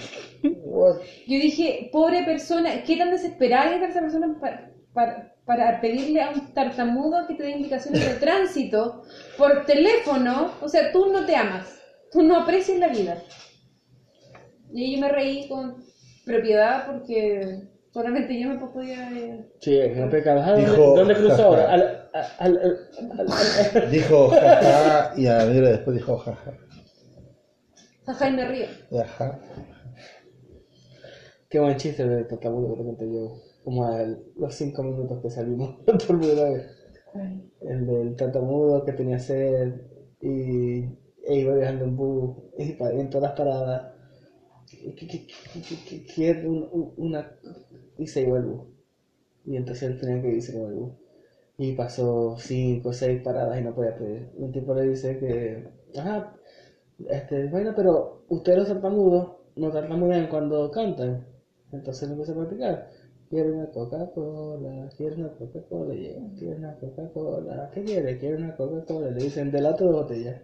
What? 0.64 0.98
Yo 1.26 1.38
dije, 1.38 1.88
pobre 1.90 2.22
persona, 2.22 2.82
¿qué 2.84 2.96
tan 2.98 3.10
desesperada 3.10 3.74
es 3.76 3.90
esa 3.90 4.00
persona 4.00 4.36
para, 4.40 4.70
para, 4.94 5.34
para 5.44 5.80
pedirle 5.80 6.22
a 6.22 6.30
un 6.30 6.52
tartamudo 6.54 7.26
que 7.26 7.34
te 7.34 7.42
dé 7.44 7.50
indicaciones 7.52 8.04
de 8.04 8.14
tránsito 8.20 9.02
por 9.38 9.64
teléfono? 9.66 10.50
O 10.60 10.68
sea, 10.68 10.92
tú 10.92 11.12
no 11.12 11.24
te 11.26 11.34
amas, 11.36 11.78
tú 12.10 12.22
no 12.22 12.36
aprecias 12.40 12.78
la 12.78 12.88
vida. 12.88 13.22
Y 14.72 14.84
ahí 14.84 14.94
yo 14.96 15.00
me 15.00 15.08
reí 15.12 15.48
con 15.48 15.82
propiedad 16.24 16.86
porque 16.86 17.68
solamente 17.92 18.40
yo 18.40 18.48
me 18.48 18.56
podía... 18.58 19.10
eh, 19.12 19.46
Sí, 19.60 19.76
es 19.78 19.98
un 19.98 20.08
pecado. 20.10 20.42
¿dónde, 20.42 20.62
Dijo- 20.70 20.94
¿Dónde 20.94 21.14
cruzo 21.14 21.42
ahora? 21.44 21.70
Al, 21.72 21.82
al, 22.12 22.26
al- 22.38 22.58
al- 23.20 23.26
al- 23.82 23.90
Dijo 23.90 24.28
jaja 24.30 25.12
y 25.16 25.26
a 25.26 25.44
mierda 25.44 25.70
después 25.70 25.96
dijo 25.96 26.16
jaja. 26.18 26.54
Jaja, 28.06 28.28
y 28.28 28.32
me 28.32 28.44
río. 28.48 28.66
Ajá. 29.00 29.38
Qué 31.50 31.60
buen 31.60 31.76
chiste 31.76 32.08
de 32.08 32.24
tartamudo 32.24 32.72
que 32.74 32.80
te 32.80 32.86
conté 32.86 33.12
yo. 33.12 33.36
Como 33.64 33.84
a 33.84 34.04
los 34.36 34.54
cinco 34.54 34.82
minutos 34.82 35.20
que 35.20 35.30
salimos 35.30 35.76
primera 36.08 36.44
vez. 36.50 36.66
El 37.60 37.86
del 37.86 38.16
tartamudo 38.16 38.84
que 38.84 38.92
tenía 38.92 39.18
sed 39.18 39.74
y 40.20 40.80
e 41.24 41.36
iba 41.36 41.54
viajando 41.54 41.84
en 41.84 41.96
bus 41.96 42.36
y 42.58 42.76
en 42.80 43.10
todas 43.10 43.30
las 43.30 43.36
paradas. 43.38 43.92
Quiere 46.14 46.46
un- 46.46 46.68
un- 46.72 46.92
una 46.96 47.20
y 47.98 48.06
se 48.06 48.22
iba 48.22 48.38
el 48.38 48.44
bus. 48.44 48.62
Y 49.46 49.56
entonces 49.56 49.84
él 49.90 50.00
tenía 50.00 50.22
que 50.22 50.32
irse 50.34 50.52
con 50.52 50.66
el 50.70 50.74
bus. 50.74 50.92
Y 51.58 51.72
pasó 51.74 52.36
cinco 52.38 52.90
o 52.90 52.92
seis 52.92 53.20
paradas 53.22 53.58
y 53.60 53.62
no 53.62 53.74
podía 53.74 53.96
pedir. 53.96 54.30
Un 54.36 54.52
tipo 54.52 54.74
le 54.74 54.82
dice 54.90 55.18
que, 55.18 55.64
ajá, 55.98 56.34
este, 57.08 57.48
bueno, 57.48 57.72
pero 57.76 58.24
ustedes 58.28 58.58
los 58.60 58.68
tartamudos 58.68 59.32
no 59.56 59.70
tartamudean 59.72 60.28
cuando 60.28 60.70
cantan. 60.70 61.26
Entonces 61.72 62.08
le 62.08 62.14
empecé 62.14 62.32
a 62.32 62.36
practicar. 62.36 62.90
Quiero 63.32 63.54
una 63.54 63.70
Coca-Cola, 63.70 64.90
quiero 64.94 65.16
una 65.16 65.32
Coca-Cola, 65.32 65.94
llega, 65.94 66.20
quiero 66.38 66.58
una 66.58 66.76
Coca-Cola, 66.76 67.70
¿qué 67.72 67.82
quiere? 67.82 68.18
Quiero 68.18 68.36
una 68.36 68.54
Coca-Cola, 68.54 69.10
le 69.10 69.24
dicen 69.24 69.50
de 69.50 69.62
lata 69.62 69.86
de 69.86 69.90
botella. 69.90 70.42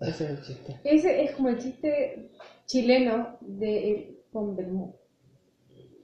Ese 0.00 0.24
es 0.24 0.30
el 0.30 0.40
chiste. 0.40 0.80
Ese 0.82 1.24
es 1.24 1.32
como 1.32 1.50
el 1.50 1.58
chiste 1.58 2.30
chileno 2.64 3.36
de 3.42 3.90
el 3.90 4.18
con 4.32 4.56
vermú. 4.56 4.96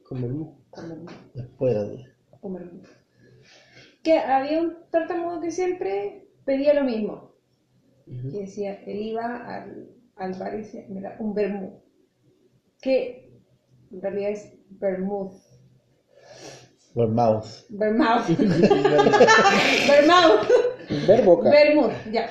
Con 0.06 0.20
vermú. 0.20 0.58
Con 0.68 0.88
vermú. 0.90 1.06
Después 1.32 1.74
de. 1.74 2.04
con 2.42 2.52
vermú. 2.52 2.82
Que 4.02 4.18
había 4.18 4.60
un 4.60 4.76
tartamudo 4.90 5.40
que 5.40 5.50
siempre 5.50 6.28
pedía 6.44 6.74
lo 6.74 6.84
mismo. 6.84 7.32
Que 8.04 8.40
decía, 8.40 8.82
él 8.84 8.98
iba 8.98 9.46
al, 9.46 9.88
al 10.16 10.34
bar 10.34 10.56
y 10.56 10.58
decía, 10.58 10.84
mira, 10.90 11.16
un 11.18 11.32
vermú. 11.32 11.83
Que 12.84 13.32
en 13.90 14.02
realidad 14.02 14.30
es 14.30 14.52
vermouth. 14.68 15.32
Vermouth. 16.94 17.46
Vermouth. 17.70 18.28
Ver 21.08 21.24
boca. 21.24 21.50
Vermouth, 21.50 21.92
ya. 22.12 22.30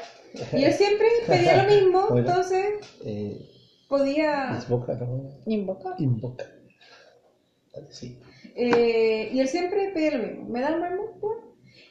Y 0.54 0.64
él 0.64 0.74
siempre 0.74 1.08
pedía 1.28 1.64
lo 1.64 1.70
mismo, 1.70 2.08
Bueno. 2.10 2.28
entonces 2.30 2.66
Eh, 3.06 3.46
podía... 3.90 4.56
es 4.58 4.68
boca, 4.70 4.94
¿no? 4.96 5.30
Invoca. 5.46 5.96
Invoca. 6.00 6.46
Sí. 7.90 8.18
Eh, 8.56 9.30
y 9.34 9.40
él 9.40 9.48
siempre 9.48 9.92
pedía 9.94 10.18
lo 10.18 10.28
mismo. 10.28 10.50
¿Me 10.50 10.62
da 10.62 10.74
un 10.76 10.82
vermouth? 10.82 11.20
Bueno. 11.20 11.42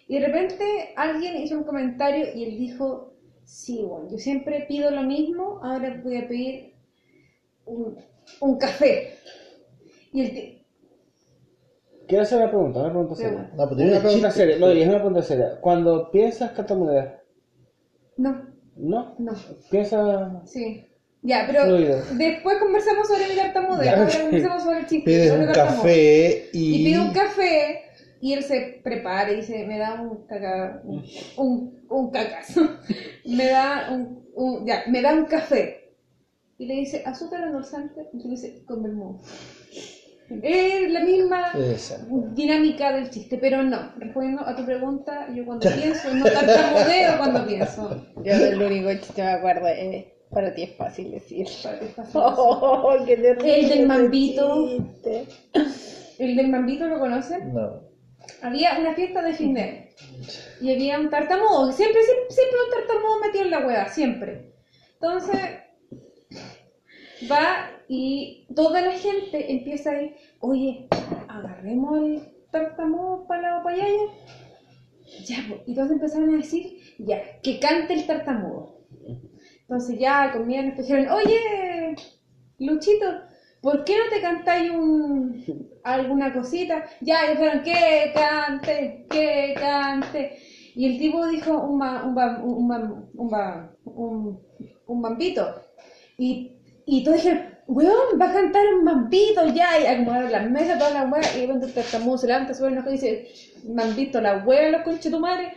Y 0.08 0.18
de 0.18 0.26
repente 0.26 0.64
alguien 0.96 1.36
hizo 1.36 1.56
un 1.58 1.64
comentario 1.64 2.26
y 2.34 2.44
él 2.44 2.58
dijo, 2.58 3.14
sí, 3.44 3.82
bueno, 3.82 4.08
yo 4.10 4.18
siempre 4.18 4.64
pido 4.68 4.90
lo 4.90 5.02
mismo, 5.02 5.60
ahora 5.62 6.00
voy 6.02 6.16
a 6.16 6.28
pedir 6.28 6.74
un, 7.64 7.96
un 8.40 8.58
café. 8.58 9.14
Y 10.12 10.20
el 10.22 10.30
ti- 10.32 10.58
Quiero 12.08 12.22
hacer 12.22 12.38
una 12.38 12.50
pregunta, 12.50 12.80
una 12.80 12.90
pregunta 12.90 13.14
seria. 13.14 13.50
No, 13.56 13.68
pues 13.68 13.80
Una 13.80 14.00
pregunta 14.00 14.30
seria, 14.30 14.58
no, 14.58 14.68
es 14.68 14.86
una 14.86 14.96
pregunta 14.96 15.22
seria. 15.22 15.60
Cuando 15.60 16.10
piensas 16.10 16.54
tartamudear, 16.54 17.22
No, 18.16 18.46
¿no? 18.76 19.14
no, 19.18 19.32
Piensa 19.70 20.42
sí. 20.44 20.86
Ya, 21.22 21.44
pero 21.46 21.62
Fluido. 21.66 22.02
después 22.14 22.58
conversamos 22.58 23.06
sobre 23.06 23.28
mi 23.28 23.36
tartamudeo, 23.36 23.84
Ya, 23.84 23.96
ahora 23.96 24.20
conversamos 24.20 24.62
sobre 24.64 24.78
el 24.80 24.86
chiste. 24.86 25.04
Pides 25.10 25.30
un 25.32 25.46
café 25.52 26.48
y. 26.52 26.74
Y 26.80 26.84
pide 26.84 26.98
un 27.00 27.12
café 27.12 27.82
y 28.20 28.32
él 28.32 28.42
se 28.42 28.80
prepara 28.82 29.30
y 29.32 29.36
dice, 29.36 29.64
me 29.66 29.78
da 29.78 30.00
un 30.02 30.26
caca, 30.26 30.82
un, 30.84 31.04
un, 31.36 31.86
un 31.88 32.12
me 33.36 33.48
da 33.48 33.88
un, 33.92 34.28
un- 34.34 34.66
ya, 34.66 34.82
me 34.88 35.00
da 35.00 35.14
un 35.14 35.26
café. 35.26 35.81
Y 36.62 36.66
le 36.66 36.74
dice, 36.74 37.02
azúcar 37.04 37.42
endulzante, 37.42 38.08
y 38.12 38.18
tú 38.18 38.28
le 38.28 38.34
dices, 38.36 38.62
con 38.66 38.84
vermouth. 38.84 39.20
Es 40.44 40.92
la 40.92 41.00
misma 41.00 41.50
Exacto. 41.56 42.06
dinámica 42.34 42.92
del 42.92 43.10
chiste, 43.10 43.36
pero 43.36 43.64
no. 43.64 43.92
Respondiendo 43.98 44.46
a 44.46 44.54
tu 44.54 44.64
pregunta, 44.64 45.26
yo 45.34 45.44
cuando 45.44 45.68
pienso, 45.68 46.14
no 46.14 46.24
tartamudeo 46.24 47.18
cuando 47.18 47.44
pienso. 47.48 48.06
Yo 48.22 48.38
del 48.38 48.62
único 48.62 48.92
chiste 48.92 49.14
que 49.14 49.22
me 49.22 49.30
acuerdo 49.30 49.66
es, 49.66 50.04
para 50.30 50.54
ti 50.54 50.62
es 50.62 50.76
fácil 50.76 51.10
decir. 51.10 51.48
Es 51.48 51.62
fácil. 51.62 51.88
Oh, 52.14 52.94
qué 53.04 53.16
terrible 53.16 53.58
El 53.58 53.68
del 53.68 53.86
mambito. 53.88 54.68
chiste. 54.68 55.26
¿El 56.20 56.36
del 56.36 56.48
mambito 56.48 56.86
lo 56.86 57.00
conocen? 57.00 57.52
No. 57.52 57.80
Había 58.40 58.78
una 58.78 58.94
fiesta 58.94 59.20
de 59.20 59.32
fin 59.32 59.52
de 59.54 59.90
y 60.60 60.72
había 60.72 61.00
un 61.00 61.10
tartamudo, 61.10 61.72
siempre, 61.72 62.00
siempre, 62.04 62.30
siempre 62.30 62.56
un 62.66 62.70
tartamudo 62.86 63.18
metido 63.20 63.44
en 63.46 63.50
la 63.50 63.66
hueá, 63.66 63.88
siempre. 63.88 64.52
Entonces 64.92 65.40
va 67.30 67.70
y 67.88 68.46
toda 68.54 68.80
la 68.80 68.92
gente 68.92 69.52
empieza 69.52 69.90
a 69.90 70.02
ir, 70.02 70.16
oye, 70.40 70.88
agarremos 71.28 71.98
el 71.98 72.22
tartamudo 72.50 73.26
para 73.26 73.62
la. 73.62 74.10
Ya, 75.26 75.36
y 75.66 75.74
todos 75.74 75.90
empezaron 75.90 76.34
a 76.34 76.36
decir, 76.38 76.78
ya, 76.98 77.20
que 77.42 77.58
cante 77.60 77.94
el 77.94 78.06
tartamudo. 78.06 78.78
Entonces 79.62 79.98
ya 79.98 80.32
comían, 80.32 80.68
nos 80.68 80.76
dijeron, 80.78 81.08
oye, 81.08 81.96
Luchito, 82.58 83.06
¿por 83.60 83.84
qué 83.84 83.94
no 83.96 84.04
te 84.14 84.20
cantáis 84.20 84.70
un, 84.70 85.44
alguna 85.84 86.32
cosita? 86.32 86.84
Ya, 87.00 87.26
y 87.26 87.30
dijeron, 87.32 87.62
que 87.62 88.12
cante, 88.14 89.06
que 89.10 89.54
cante. 89.58 90.38
Y 90.74 90.86
el 90.86 90.98
tipo 90.98 91.26
dijo 91.26 91.52
un, 91.62 91.82
un, 91.82 91.82
un, 91.82 92.14
ba- 92.14 92.40
un, 92.42 93.30
ba- 93.30 93.74
un, 93.84 94.40
un 94.86 95.02
bambito. 95.02 95.62
Y, 96.18 96.61
y 96.86 97.04
todos 97.04 97.18
dijeron, 97.18 97.42
weón, 97.66 98.20
va 98.20 98.30
a 98.30 98.32
cantar 98.32 98.62
un 98.74 98.84
bambito 98.84 99.46
ya. 99.54 99.80
Y 99.80 99.86
acomodaron 99.86 100.32
las 100.32 100.50
mesas, 100.50 100.78
todas 100.78 100.94
las 100.94 101.10
weas. 101.12 101.36
Y 101.36 101.40
de 101.40 101.46
repente 101.46 101.66
el 101.66 101.72
tartamudo 101.72 102.18
se 102.18 102.26
levanta, 102.26 102.54
sube 102.54 102.68
enojado 102.68 102.90
y 102.90 102.98
dice, 102.98 103.28
me 103.64 103.82
han 103.82 103.94
visto 103.96 104.20
las 104.20 104.46
weas, 104.46 104.72
los 104.72 104.82
conches 104.82 105.04
de 105.04 105.10
tu 105.10 105.20
madre. 105.20 105.52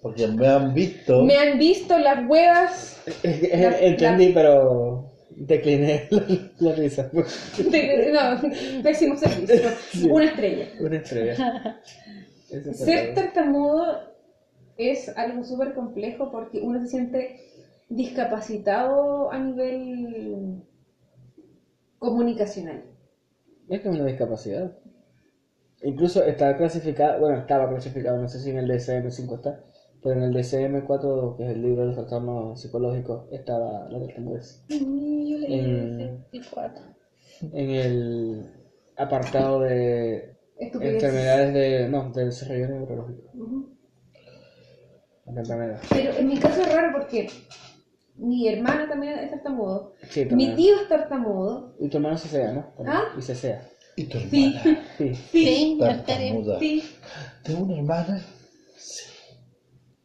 Porque 0.00 0.26
me 0.26 0.48
han 0.48 0.74
visto. 0.74 1.22
Me 1.24 1.36
han 1.36 1.58
visto 1.58 1.96
las 1.98 2.28
huevas. 2.28 3.00
La- 3.22 3.78
Entendí, 3.78 4.30
pero 4.34 5.10
decliné 5.30 6.08
la, 6.10 6.24
la 6.58 6.72
risa. 6.74 7.10
no, 7.12 8.82
pésimo 8.82 9.16
servicio. 9.16 9.70
Una 10.12 10.24
estrella. 10.26 10.66
Una 10.80 10.96
estrella. 10.96 11.80
Ser 12.74 13.14
tartamudo 13.14 14.12
es 14.76 15.08
algo 15.16 15.44
súper 15.44 15.72
complejo 15.74 16.30
porque 16.32 16.58
uno 16.60 16.80
se 16.82 16.88
siente 16.88 17.51
discapacitado 17.96 19.30
a 19.30 19.38
nivel 19.38 20.62
comunicacional. 21.98 22.84
Es 23.68 23.80
que 23.80 23.88
es 23.88 23.94
una 23.94 24.06
discapacidad. 24.06 24.76
Incluso 25.82 26.22
está 26.24 26.56
clasificado, 26.56 27.20
bueno, 27.20 27.38
estaba 27.38 27.68
clasificado, 27.68 28.18
no 28.20 28.28
sé 28.28 28.38
si 28.40 28.50
en 28.50 28.58
el 28.58 28.70
DSM-5 28.70 29.34
está, 29.36 29.64
pero 30.02 30.16
en 30.16 30.22
el 30.22 30.34
DSM-4, 30.34 31.36
que 31.36 31.44
es 31.44 31.50
el 31.50 31.62
libro 31.62 31.80
de 31.82 31.86
los 31.88 31.96
trastornos 31.96 32.60
psicológicos, 32.60 33.26
estaba 33.32 33.88
la 33.88 33.98
tartamudez. 34.00 34.64
En- 34.68 36.00
el 36.00 36.24
24. 36.32 36.84
En 37.52 37.70
el 37.70 38.50
apartado 38.96 39.60
de 39.60 40.36
Estupidez. 40.58 40.94
enfermedades 40.94 41.54
de, 41.54 41.88
no, 41.88 42.10
del 42.12 42.26
desarrollo 42.26 42.68
neurológico. 42.68 43.22
Enfermedad. 45.26 45.80
Pero 45.90 46.12
en 46.12 46.28
mi 46.28 46.38
caso 46.38 46.62
es 46.62 46.74
raro 46.74 46.98
porque 46.98 47.28
mi 48.16 48.48
hermana 48.48 48.88
también 48.88 49.18
es 49.18 49.30
tartamudo. 49.30 49.94
Sí, 50.10 50.24
Mi 50.26 50.54
tío 50.54 50.76
es 50.80 50.88
tartamudo. 50.88 51.74
Y 51.80 51.88
tu 51.88 51.96
hermano 51.96 52.16
se 52.18 52.28
sea, 52.28 52.52
¿no? 52.52 52.72
¿Ah? 52.86 53.04
Y 53.18 53.22
se 53.22 53.34
sea. 53.34 53.68
Y 53.96 54.04
tu 54.04 54.18
Sí, 54.18 54.54
hermana. 54.56 54.84
Sí. 54.98 55.14
sí, 55.14 55.76
Tartamuda. 55.80 56.58
sí. 56.58 56.82
Tengo 57.42 57.62
una 57.64 57.76
hermana. 57.76 58.24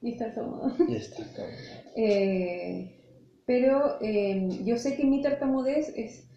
Y 0.02 0.12
es 0.12 0.18
tartamudo. 0.18 0.72
Y 0.88 0.96
está 0.96 1.24
cabrón. 1.36 1.56
Eh, 2.00 2.94
pero 3.48 3.98
eh, 4.02 4.48
yo 4.64 4.78
sé 4.78 4.96
que 4.96 5.04
mi 5.04 5.22
tartamudez 5.24 5.92
es 5.96 6.28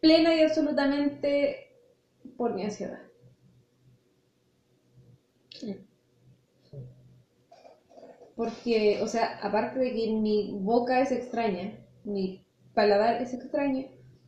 plena 0.00 0.34
y 0.34 0.40
absolutamente 0.42 1.68
por 2.36 2.52
mi 2.54 2.64
ansiedad. 2.64 2.98
Porque, 8.36 9.00
o 9.02 9.06
sea, 9.06 9.38
aparte 9.42 9.78
de 9.78 9.92
que 9.94 10.10
mi 10.10 10.50
boca 10.60 11.00
es 11.00 11.12
extraña, 11.12 11.78
mi 12.04 12.44
paladar 12.74 13.22
es 13.22 13.32
extraño, 13.32 13.86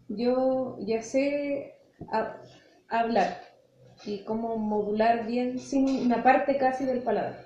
yo 0.08 0.76
ya 0.80 1.02
sé 1.02 1.74
ha- 2.12 2.40
hablar 2.88 3.42
y 4.04 4.18
cómo 4.24 4.56
modular 4.58 5.26
bien 5.26 5.58
sin 5.58 5.88
una 6.06 6.22
parte 6.22 6.56
casi 6.56 6.84
del 6.84 7.02
paladar. 7.02 7.44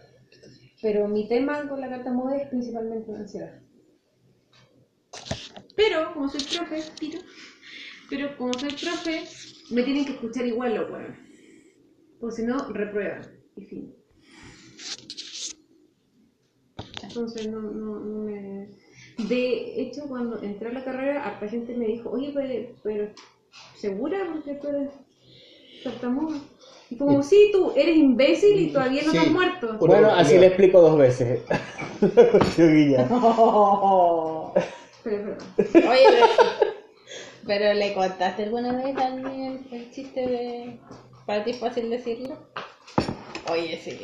Pero 0.83 1.09
mi 1.09 1.29
tema 1.29 1.67
con 1.69 1.81
la 1.81 1.89
tartamudez 1.89 2.43
es 2.43 2.49
principalmente 2.49 3.13
la 3.13 3.19
ansiedad. 3.21 3.61
Pero, 5.77 6.13
como 6.13 6.29
soy 6.29 6.43
profe, 6.43 6.83
tiro, 6.99 7.21
pero 8.11 8.37
como 8.37 8.53
soy 8.55 8.71
profe, 8.71 9.25
me 9.71 9.83
tienen 9.83 10.05
que 10.05 10.13
escuchar 10.13 10.47
igual 10.47 10.75
los 10.75 10.91
huevos. 10.91 11.17
Porque 12.19 12.37
si 12.37 12.43
no, 12.43 12.69
reprueban. 12.69 13.23
Y 13.57 13.65
fin. 13.65 13.95
Entonces, 17.11 17.47
no, 17.49 17.61
no, 17.61 18.01
no 18.01 18.19
me... 18.25 18.69
De 19.19 19.81
hecho, 19.83 20.07
cuando 20.09 20.41
entré 20.43 20.71
a 20.71 20.73
la 20.73 20.85
carrera, 20.85 21.25
harta 21.27 21.49
gente 21.49 21.75
me 21.75 21.87
dijo, 21.87 22.11
oye, 22.11 22.31
pero, 22.33 22.69
pero 22.83 23.09
¿segura? 23.75 24.19
Porque 24.33 24.55
tú 24.55 24.69
eres 24.69 24.91
tartamudo. 25.83 26.39
Y 26.89 26.97
como, 26.97 27.23
sí, 27.23 27.51
tú 27.53 27.73
eres 27.77 27.97
imbécil 27.97 28.59
y 28.59 28.73
todavía 28.73 29.03
no 29.05 29.13
te 29.13 29.19
has 29.19 29.25
Sí. 29.25 29.31
muerto. 29.31 29.67
Una 29.69 29.79
Bueno, 29.79 30.11
así 30.13 30.39
le 30.39 30.47
explico 30.47 30.81
dos 30.81 30.97
veces. 30.99 31.41
Guilla. 32.57 33.07
Pero, 35.03 35.37
pero, 35.57 35.91
Oye, 35.91 36.05
pero, 36.11 36.27
pero 37.47 37.75
¿le 37.75 37.93
contaste 37.95 38.45
alguna 38.45 38.73
vez 38.73 38.97
el, 38.97 39.61
el 39.73 39.91
chiste 39.91 40.21
de... 40.21 40.81
¿Para 41.27 41.45
ti 41.45 41.51
es 41.51 41.59
fácil 41.59 41.91
decirlo? 41.91 42.37
Oye, 43.49 43.81
sí. 43.83 43.99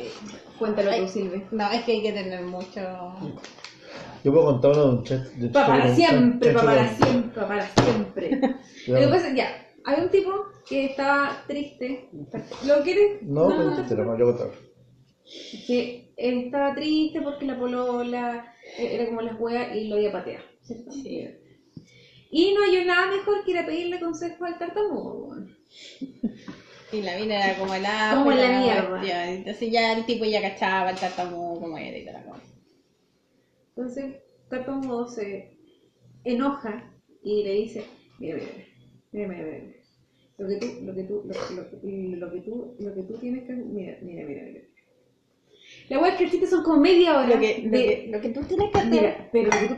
cuéntalo 0.57 0.91
Ay. 0.91 1.01
tú, 1.01 1.07
Silve. 1.07 1.45
No, 1.51 1.71
es 1.71 1.83
que 1.83 1.91
hay 1.93 2.01
que 2.01 2.11
tener 2.13 2.41
mucho... 2.43 2.81
Yo 4.23 4.31
puedo 4.33 4.45
contar 4.45 4.71
uno 4.71 4.83
de 4.85 4.89
un 4.97 5.03
chat. 5.03 5.25
de 5.33 5.49
Pa' 5.49 5.67
para 5.67 5.95
siempre, 5.95 6.53
chancho 6.53 6.65
pa' 6.65 6.73
para 6.73 6.95
siempre, 6.95 7.41
pa' 7.41 7.47
para 7.47 7.67
siempre. 7.67 8.41
Ya. 8.87 8.93
Lo 8.93 8.99
que 8.99 9.07
pasa 9.07 9.27
es 9.29 9.35
ya, 9.35 9.67
hay 9.85 10.01
un 10.01 10.09
tipo 10.09 10.31
que 10.67 10.85
estaba 10.85 11.43
triste. 11.47 12.09
¿Lo 12.65 12.83
quieres? 12.83 13.21
No, 13.21 13.49
no, 13.49 13.75
pues, 13.75 13.87
te 13.87 13.95
lo 13.95 14.05
voy 14.05 14.15
a 14.15 14.25
contar. 14.25 14.51
que 15.65 16.13
él 16.17 16.45
estaba 16.45 16.73
triste 16.75 17.21
porque 17.21 17.45
la 17.45 17.59
polola 17.59 18.45
eh, 18.77 18.95
era 18.95 19.05
como 19.05 19.21
las 19.21 19.39
weas 19.39 19.75
y 19.75 19.87
lo 19.87 20.11
pateado, 20.11 20.43
¿cierto? 20.63 20.91
Sí. 20.91 21.27
Y 22.29 22.53
no 22.53 22.63
hay 22.63 22.85
nada 22.85 23.07
mejor 23.07 23.45
que 23.45 23.51
ir 23.51 23.57
a 23.57 23.65
pedirle 23.65 23.99
consejo 23.99 24.45
al 24.45 24.57
tartamudo. 24.57 25.37
Y 26.91 27.01
la 27.01 27.17
mina 27.17 27.45
era 27.45 27.59
como 27.59 27.73
el 27.73 27.85
ajo. 27.85 28.17
Como 28.19 28.31
la 28.31 28.59
mierda. 28.59 29.29
Entonces 29.33 29.71
ya 29.71 29.93
el 29.93 30.05
tipo 30.05 30.23
ya 30.25 30.41
cachaba 30.41 30.89
el 30.91 30.97
tartamudo 30.97 31.59
como 31.59 31.77
era 31.77 31.97
y 31.97 32.05
toda 32.05 32.19
la 32.19 32.25
cosa. 32.25 32.41
Entonces, 33.75 34.15
tartamudo 34.49 35.07
se 35.07 35.57
enoja 36.23 36.91
y 37.23 37.43
le 37.43 37.51
dice, 37.53 37.83
mira, 38.19 38.37
mira, 38.37 38.47
mira, 39.11 39.27
mira, 39.27 39.43
mira, 39.43 39.59
mira. 39.65 39.77
Lo 40.37 40.47
que 40.47 40.55
tú, 40.57 40.67
lo 40.85 40.95
que 40.95 41.03
tú, 41.03 41.23
lo, 41.25 41.33
lo- 41.55 42.17
lo 42.17 42.31
que 42.31 42.39
tú, 42.41 42.75
lo 42.79 42.93
que 42.93 43.01
tú 43.03 43.13
tienes 43.17 43.45
que, 43.47 43.53
mira, 43.53 43.97
mira, 44.01 44.25
mira, 44.25 44.41
mira. 44.43 44.61
La 45.89 45.99
wea 45.99 46.11
es 46.11 46.17
que 46.17 46.23
el 46.25 46.31
chiste 46.31 46.47
son 46.47 46.63
como 46.63 46.79
media 46.79 47.17
hora 47.17 47.27
Lo 47.35 47.39
que, 47.39 47.61
lo, 47.63 47.69
de- 47.71 47.85
que, 47.85 48.07
lo 48.11 48.21
que 48.21 48.29
tú 48.29 48.41
tienes 48.43 48.71
que 48.71 48.79
hacer... 48.79 48.89
Mira, 48.91 49.29
pero 49.31 49.43
lo 49.45 49.59
que 49.59 49.67
tú 49.67 49.75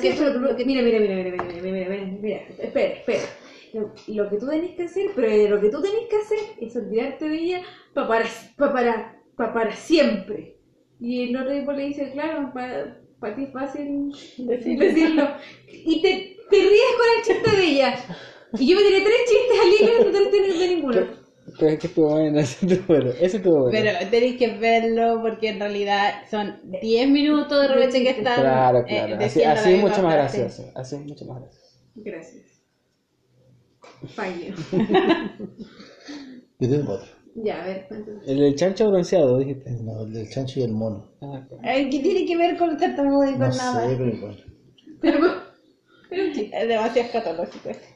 que, 0.00 0.08
hacer, 0.10 0.32
lo 0.34 0.56
que- 0.56 0.64
mira, 0.64 0.82
mira, 0.82 0.98
mira, 1.00 1.14
mira, 1.14 1.30
mira, 1.30 1.42
mira, 1.44 1.62
mira, 1.62 1.88
mira, 1.88 2.18
mira, 2.20 2.36
espera, 2.58 2.94
espera. 2.94 3.22
Lo, 3.72 3.92
lo 4.08 4.30
que 4.30 4.36
tú 4.38 4.46
tenés 4.48 4.74
que 4.76 4.84
hacer, 4.84 5.10
pero 5.14 5.56
lo 5.56 5.60
que 5.60 5.68
tú 5.70 5.82
tenés 5.82 6.06
que 6.08 6.16
hacer 6.16 6.38
es 6.60 6.76
olvidarte 6.76 7.28
de 7.28 7.36
ella 7.36 7.62
pa 7.94 8.06
para, 8.08 8.24
pa 8.56 8.72
para, 8.72 9.22
pa 9.36 9.52
para 9.52 9.72
siempre. 9.74 10.56
Y 11.00 11.30
el 11.30 11.36
otro 11.36 11.52
tipo 11.52 11.72
le 11.72 11.84
dice, 11.86 12.10
claro, 12.12 12.50
para, 12.52 13.00
para 13.20 13.34
ti 13.36 13.44
es 13.44 13.52
fácil 13.52 14.12
Decirlo. 14.36 14.84
decirlo. 14.84 15.28
Y 15.66 16.02
te, 16.02 16.36
te 16.50 16.56
ríes 16.56 16.94
con 16.96 17.06
el 17.16 17.24
chiste 17.24 17.56
de 17.56 17.64
ella. 17.64 17.94
Y 18.58 18.68
yo 18.68 18.76
me 18.76 18.82
tiré 18.82 19.00
tres 19.02 19.20
chistes 19.28 19.58
al 19.60 19.68
hilo 19.68 20.00
y 20.00 20.04
no 20.06 20.10
te 20.12 20.20
los 20.20 20.30
tenés 20.30 20.58
de 20.58 20.68
ninguno. 20.68 21.06
Pero 21.58 21.72
es 21.72 21.78
que 21.78 21.86
estuvo 21.88 22.10
bueno, 22.10 22.38
ese 22.40 22.66
estuvo 22.66 22.86
bueno. 22.86 23.10
Ese 23.20 23.36
estuvo 23.38 23.60
bueno. 23.62 23.70
Pero 23.70 24.10
tenéis 24.10 24.38
que 24.38 24.48
verlo 24.58 25.20
porque 25.22 25.48
en 25.50 25.60
realidad 25.60 26.14
son 26.30 26.60
10 26.64 27.08
minutos 27.10 27.60
de 27.62 27.68
repente 27.68 28.02
que 28.02 28.10
están. 28.10 28.40
claro, 28.40 28.84
eh, 28.86 29.04
claro. 29.06 29.24
así 29.24 29.42
así 29.42 29.72
es 29.74 29.80
mucho 29.80 30.02
más 30.02 30.14
gracioso. 30.14 30.70
Así 30.74 30.96
es 30.96 31.02
mucho 31.02 31.24
más 31.26 31.40
gracioso. 31.40 31.66
Gracias. 31.94 32.57
Fallo. 34.14 34.54
Yo 36.60 36.68
tengo 36.70 36.92
otro. 36.92 37.06
Ya, 37.34 37.62
a 37.62 37.66
ver, 37.66 37.86
cuéntame. 37.88 38.18
El 38.26 38.38
del 38.40 38.54
chancho 38.56 38.88
bronceado, 38.88 39.38
dijiste. 39.38 39.70
No, 39.82 40.02
el 40.02 40.12
del 40.12 40.28
chancho 40.28 40.60
y 40.60 40.64
el 40.64 40.72
mono. 40.72 41.04
Ah. 41.20 41.46
Ay, 41.62 41.88
¿Qué 41.90 42.00
tiene 42.00 42.26
que 42.26 42.36
ver 42.36 42.56
con 42.56 42.70
el 42.70 42.76
tartamudo 42.76 43.24
y 43.24 43.30
con 43.32 43.40
No 43.40 43.48
nada? 43.48 43.88
sé, 43.88 43.96
pero 43.96 44.10
igual. 44.10 44.44
Pero, 45.00 45.18
pero 46.10 46.24
un 46.24 46.32
chiste. 46.32 46.60
Es 46.60 46.68
demasiado 46.68 47.06
escatológico 47.08 47.68
este. 47.68 47.88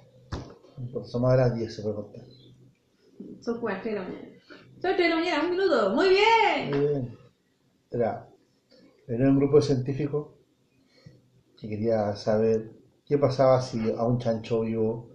Por 0.92 1.02
eso 1.02 1.18
más 1.20 1.32
grande 1.34 1.68
se 1.70 1.82
puede 1.82 1.94
contar. 1.96 2.22
Son 3.40 3.60
cuatro 3.60 3.90
de 3.90 3.96
la 3.96 4.02
mañana. 4.02 4.28
Son 4.80 4.96
tres 4.96 4.98
de 4.98 5.08
la 5.08 5.16
mañana, 5.16 5.44
un 5.44 5.50
minuto. 5.50 5.94
Muy 5.94 6.08
bien. 6.10 6.70
Muy 6.70 6.86
bien. 6.88 7.18
Era, 7.90 8.28
era 9.08 9.28
un 9.28 9.36
grupo 9.38 9.56
de 9.56 9.62
científicos 9.62 10.28
que 11.60 11.68
quería 11.68 12.14
saber 12.16 12.70
qué 13.04 13.18
pasaba 13.18 13.60
si 13.60 13.78
a 13.90 14.04
un 14.04 14.18
chancho 14.18 14.60
vivo 14.60 15.08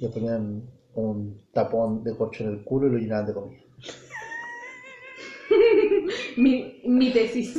le 0.00 0.08
ponían 0.08 0.62
un 0.94 1.40
tapón 1.52 2.02
de 2.04 2.16
corcho 2.16 2.44
en 2.44 2.50
el 2.50 2.64
culo 2.64 2.88
y 2.88 2.92
lo 2.92 2.98
llenaban 2.98 3.26
de 3.26 3.34
comida. 3.34 3.60
Mi, 6.36 6.80
mi 6.84 7.10
tesis. 7.10 7.54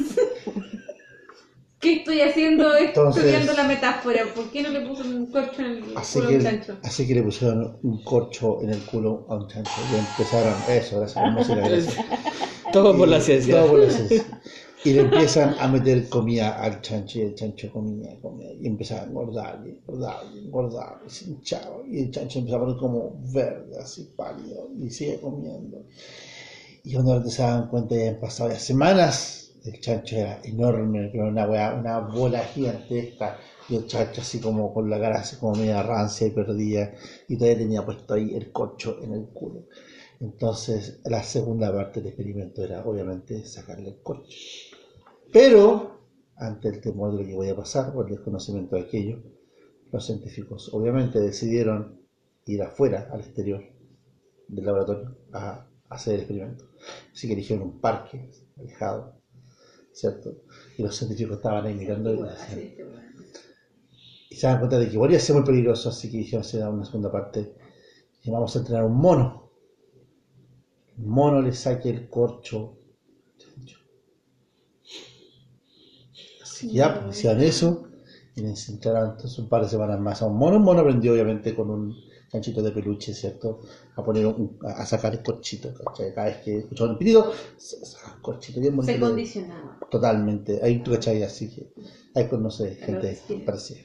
¿Qué 1.80 1.94
estoy 1.98 2.22
haciendo 2.22 2.76
Entonces- 2.76 3.24
estudiando 3.24 3.54
la 3.54 3.64
metáfora? 3.68 4.22
¿Por 4.36 4.52
qué 4.52 4.64
no 4.64 4.70
le 4.70 4.82
puso 4.82 5.04
un 5.04 5.28
corcho 5.28 5.62
en 5.62 5.84
el 5.84 5.98
Así 5.98 6.20
culo 6.20 6.30
a 6.30 6.34
un 6.34 6.42
chancho? 6.44 6.78
así 6.84 7.08
que 7.08 7.16
le 7.16 7.24
pusieron 7.24 7.78
un 7.84 8.04
corcho 8.04 8.62
en 8.62 8.72
el 8.72 8.80
culo 8.82 9.26
a 9.30 9.36
un 9.36 9.48
chancho 9.48 9.72
y 9.92 9.96
empezaron, 9.98 10.54
eso, 10.70 10.98
gracias 11.00 11.18
a 11.18 11.26
la 11.28 11.32
música, 11.32 11.56
gracias. 11.56 11.96
Todo 12.74 12.98
por 12.98 13.08
la 13.08 13.22
ciencia. 13.22 13.56
todo 13.62 13.70
por 13.70 13.80
la 13.80 13.90
ciencia. 13.90 14.26
Y 14.86 14.94
le 14.94 15.02
empiezan 15.02 15.56
a 15.60 15.68
meter 15.68 16.08
comida 16.08 16.62
al 16.62 16.82
chancho 16.82 17.20
y 17.20 17.24
el 17.24 17.36
chancho 17.36 17.70
comía, 17.72 18.18
comía 18.22 18.54
y 18.54 18.66
empezaba 18.66 19.02
a 19.02 19.06
engordar 19.06 19.62
y 19.66 19.70
engordar 19.72 20.24
y 20.34 20.38
engordar 20.46 21.00
y 21.06 21.10
se 21.10 21.26
hinchaba 21.26 21.82
y 21.86 22.00
el 22.00 22.12
chancho 22.12 22.40
empezaba 22.40 22.64
a 22.64 22.66
poner 22.68 22.80
como 22.80 23.14
verde, 23.34 23.78
así 23.78 24.10
pálido 24.16 24.70
y 24.80 24.90
sigue 24.90 25.20
comiendo. 25.20 25.84
Y 26.84 26.94
cuando 26.94 27.30
se 27.30 27.42
daban 27.42 27.68
cuenta 27.68 27.96
ya 27.96 28.10
han 28.10 28.20
pasado 28.20 28.50
ya 28.50 28.60
semanas, 28.60 29.52
el 29.66 29.80
chancho 29.82 30.16
era 30.16 30.40
enorme, 30.44 31.10
pero 31.12 31.28
una, 31.28 31.46
una 31.74 32.00
bola 32.00 32.40
gigantesca 32.46 33.38
y 33.68 33.76
el 33.76 33.86
chancho 33.86 34.22
así 34.22 34.40
como 34.40 34.74
con 34.74 34.90
la 34.90 35.00
cara 35.00 35.20
así 35.20 35.36
como 35.36 35.56
media 35.56 35.84
rancia 35.84 36.26
y 36.28 36.32
perdida 36.32 36.92
y 37.28 37.36
todavía 37.38 37.58
tenía 37.60 37.86
puesto 37.86 38.14
ahí 38.14 38.34
el 38.34 38.52
corcho 38.52 38.98
en 39.02 39.14
el 39.14 39.26
culo. 39.28 39.66
Entonces, 40.22 41.00
la 41.06 41.24
segunda 41.24 41.72
parte 41.74 42.00
del 42.02 42.10
experimento 42.10 42.64
era 42.64 42.84
obviamente 42.86 43.46
sacarle 43.46 43.90
el 43.90 43.98
corcho. 44.02 44.38
Pero, 45.32 46.02
ante 46.36 46.70
el 46.70 46.82
temor 46.82 47.12
de 47.12 47.24
lo 47.24 47.28
que 47.28 47.36
voy 47.36 47.50
a 47.50 47.56
pasar 47.56 47.96
o 47.96 48.02
el 48.02 48.10
desconocimiento 48.10 48.76
de 48.76 48.82
aquello, 48.84 49.22
los 49.92 50.06
científicos 50.06 50.70
obviamente 50.74 51.20
decidieron 51.20 52.00
ir 52.46 52.62
afuera, 52.64 53.10
al 53.12 53.22
exterior 53.22 53.64
del 54.48 54.66
laboratorio, 54.66 55.18
a 55.34 55.68
hacer 55.90 56.16
el 56.16 56.20
experimento. 56.22 56.66
Así 57.14 57.28
que 57.28 57.34
eligieron 57.34 57.66
un 57.66 57.80
parque 57.80 58.30
alejado, 58.58 59.22
¿cierto? 59.92 60.44
Y 60.78 60.84
los 60.84 60.96
científicos 60.96 61.38
estaban 61.38 61.66
ahí 61.66 61.76
mirando 61.76 62.14
y 62.14 62.22
decían, 62.22 62.60
y 64.32 64.36
se 64.36 64.48
dan 64.48 64.60
cuenta 64.60 64.80
de 64.80 64.88
que 64.88 64.94
igual 64.94 65.10
iba 65.12 65.18
a 65.18 65.22
ser 65.22 65.36
muy 65.36 65.46
peligroso, 65.46 65.90
así 65.90 66.10
que 66.10 66.18
dijeron, 66.18 66.44
se 66.44 66.60
da 66.60 66.70
una 66.70 66.86
segunda 66.86 67.12
parte, 67.12 67.56
y 68.24 68.30
vamos 68.30 68.56
a 68.56 68.60
entrenar 68.60 68.86
un 68.86 68.96
mono. 68.96 69.52
El 70.98 71.06
mono 71.06 71.42
le 71.42 71.54
saque 71.54 71.90
el 71.90 72.10
corcho. 72.10 72.79
Ya, 76.68 77.02
pues, 77.06 77.18
hicieron 77.18 77.42
eso, 77.42 77.88
y 78.36 78.42
le 78.42 78.54
entraron 78.70 79.12
entonces 79.12 79.38
un 79.40 79.50
par 79.50 79.64
de 79.64 79.70
semanas 79.70 80.00
más 80.00 80.22
a 80.22 80.26
un 80.28 80.38
mono. 80.38 80.58
Un 80.58 80.64
mono 80.64 80.82
aprendió 80.82 81.14
obviamente 81.14 81.56
con 81.56 81.70
un 81.70 81.96
chanchito 82.32 82.62
de 82.62 82.72
peluche, 82.72 83.14
¿cierto? 83.14 83.62
A 83.96 84.04
poner 84.04 84.26
un- 84.28 84.58
a 84.64 84.82
a 84.82 84.86
sacar 84.86 85.14
el 85.14 85.24
corchito, 85.24 85.74
¿cachai? 85.74 86.14
Cada 86.14 86.28
vez 86.28 86.38
que 86.38 86.58
escuchaba 86.60 86.92
un 86.92 86.98
pitido, 86.98 87.32
se 87.58 87.84
sacaba 87.86 88.16
el 88.18 88.22
corchito 88.22 88.60
bien 88.62 88.76
bonito. 88.76 88.94
Se 88.94 89.00
condicionaba. 89.00 89.80
Totalmente, 89.90 90.60
ahí 90.64 90.84
tú 90.84 90.92
cachai, 90.92 91.24
así 91.24 91.50
que 91.50 91.74
ahí 92.16 92.28
conoce 92.28 92.76
gente 92.76 93.02
respira. 93.10 93.46
parecida. 93.46 93.80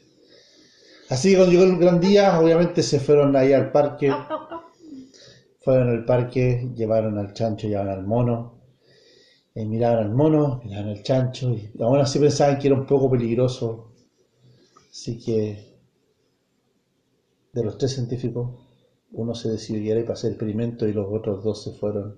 Así 1.11 1.31
que 1.31 1.37
cuando 1.37 1.53
llegó 1.53 1.65
el 1.65 1.79
gran 1.79 2.01
día, 2.01 2.39
obviamente 2.41 2.83
se 2.83 2.99
fueron 3.01 3.35
ahí 3.37 3.53
al 3.53 3.73
parque, 3.73 4.11
fueron 5.63 5.89
al 5.91 6.05
parque, 6.05 6.71
llevaron 6.75 7.19
al 7.19 7.33
chancho, 7.33 7.67
llevaron 7.69 7.93
al 7.93 8.05
mono, 8.07 8.55
eh, 9.55 9.65
miraron 9.65 10.05
al 10.05 10.15
mono, 10.15 10.61
miraron 10.65 10.91
al 10.91 11.03
chancho, 11.03 11.53
y 11.53 11.71
aún 11.81 12.01
así 12.01 12.19
pensaban 12.19 12.59
que 12.59 12.69
era 12.69 12.77
un 12.77 12.87
poco 12.87 13.11
peligroso, 13.11 13.93
así 14.91 15.19
que 15.19 15.75
de 17.53 17.65
los 17.65 17.79
tres 17.79 17.93
científicos, 17.93 18.51
uno 19.13 19.35
se 19.35 19.49
decidió 19.51 19.97
ir 19.97 20.03
para 20.03 20.15
hacer 20.15 20.33
experimento 20.33 20.89
y 20.89 20.93
los 20.93 21.07
otros 21.09 21.45
dos 21.45 21.63
se 21.63 21.73
fueron 21.73 22.17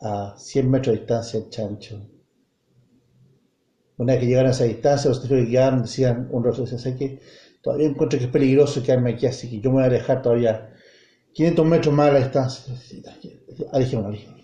a 0.00 0.34
100 0.36 0.70
metros 0.70 0.94
de 0.94 1.00
distancia 1.00 1.40
al 1.40 1.48
chancho. 1.48 2.06
Una 3.96 4.12
vez 4.12 4.20
que 4.20 4.26
llegaron 4.28 4.48
a 4.48 4.52
esa 4.52 4.64
distancia, 4.64 5.08
los 5.08 5.18
científicos 5.18 5.46
que 5.46 5.50
quedaban 5.52 5.82
decían, 5.82 6.28
un 6.30 6.44
rostro 6.44 6.64
decía, 6.64 6.78
¿sabes 6.78 6.98
qué? 6.98 7.20
Todavía 7.62 7.88
encuentro 7.88 8.18
que 8.18 8.26
es 8.26 8.30
peligroso 8.30 8.82
quedarme 8.82 9.12
aquí, 9.12 9.26
así 9.26 9.48
que 9.50 9.60
yo 9.60 9.70
me 9.70 9.76
voy 9.76 9.84
a 9.84 9.86
alejar 9.86 10.22
todavía 10.22 10.74
500 11.32 11.66
metros 11.66 11.94
más 11.94 12.08
a 12.08 12.12
la 12.12 12.18
distancia. 12.20 12.74
Alejémonos, 13.72 14.08
alejémonos. 14.08 14.39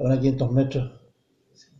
Ahora 0.00 0.18
500 0.18 0.52
metros, 0.52 0.90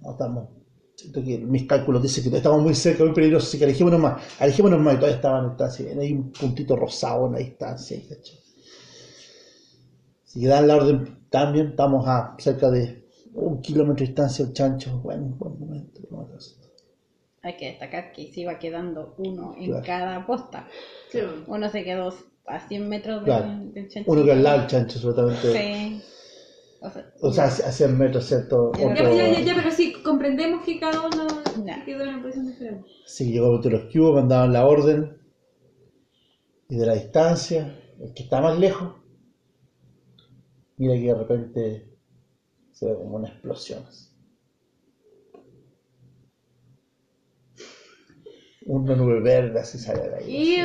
no 0.02 0.10
estamos, 0.12 0.48
siento 0.94 1.24
que 1.24 1.38
mis 1.38 1.66
cálculos 1.66 2.02
dicen 2.02 2.30
que 2.30 2.36
estamos 2.36 2.62
muy 2.62 2.74
cerca, 2.74 3.02
muy 3.02 3.14
peligrosos, 3.14 3.48
así 3.48 3.58
que 3.58 3.64
alejémonos 3.64 3.98
más, 4.00 4.22
alejémonos 4.38 4.78
más, 4.80 4.92
y 4.94 4.96
todavía 4.98 5.16
estaban 5.16 5.44
en 5.44 5.48
distancia, 5.50 5.86
hay 5.98 6.12
un 6.12 6.30
puntito 6.30 6.76
rosado 6.76 7.26
en 7.26 7.32
la 7.32 7.38
distancia. 7.38 7.98
Si 10.24 10.44
dan 10.44 10.68
la 10.68 10.76
orden 10.76 11.18
también, 11.30 11.68
estamos 11.68 12.06
a 12.06 12.36
cerca 12.38 12.70
de 12.70 13.08
un 13.32 13.60
kilómetro 13.62 14.04
de 14.04 14.06
distancia 14.08 14.44
el 14.44 14.52
chancho, 14.52 14.98
bueno, 15.00 15.34
buen 15.38 15.58
momento. 15.58 16.00
¿no? 16.10 16.28
Hay 17.42 17.56
que 17.56 17.66
destacar 17.70 18.12
que 18.12 18.30
se 18.32 18.40
iba 18.42 18.58
quedando 18.58 19.14
uno 19.18 19.54
en 19.56 19.70
Claro. 19.70 19.82
cada 19.86 20.26
posta. 20.26 20.68
Sí. 21.10 21.20
Uno 21.46 21.70
se 21.70 21.82
quedó 21.84 22.12
a 22.46 22.60
100 22.68 22.88
metros 22.88 23.20
de- 23.20 23.24
Claro. 23.24 23.48
del 23.72 23.88
chancho. 23.88 24.10
Uno 24.12 24.24
que 24.24 24.32
al 24.32 24.42
lado 24.42 24.58
del 24.58 24.66
chancho, 24.68 24.98
absolutamente. 24.98 25.52
Sí. 25.52 26.02
O 26.82 26.90
sea, 26.90 27.12
O 27.20 27.32
sea, 27.32 27.44
a 27.44 27.72
100 27.72 27.98
metros, 27.98 28.24
¿cierto? 28.24 28.72
Ya, 28.72 28.86
Ya, 28.86 28.92
Otro- 28.92 29.14
ya, 29.16 29.28
ya, 29.32 29.40
ya, 29.40 29.54
pero 29.54 29.70
sí, 29.70 29.92
comprendemos 30.02 30.64
que 30.64 30.80
cada 30.80 31.06
uno 31.06 31.26
quedó 31.84 32.04
en 32.04 32.16
la 32.16 32.22
posición 32.22 32.46
diferente. 32.46 32.86
Que 33.18 33.24
llegó 33.24 33.58
los 33.58 33.92
cubos, 33.92 34.14
mandaban 34.14 34.52
la 34.52 34.64
orden 34.64 35.18
y 36.68 36.76
de 36.76 36.86
la 36.86 36.94
distancia, 36.94 37.76
el 38.00 38.14
que 38.14 38.22
está 38.22 38.40
más 38.40 38.58
lejos, 38.58 38.94
mira 40.78 40.94
que 40.94 41.02
de 41.08 41.14
repente 41.14 41.98
se 42.72 42.86
ve 42.86 42.94
como 42.94 43.16
una 43.16 43.28
explosión. 43.28 43.84
Una 48.66 48.94
nube 48.94 49.20
verde 49.20 49.58
así 49.60 49.78
sale 49.78 50.08
de 50.08 50.14
ahí. 50.16 50.60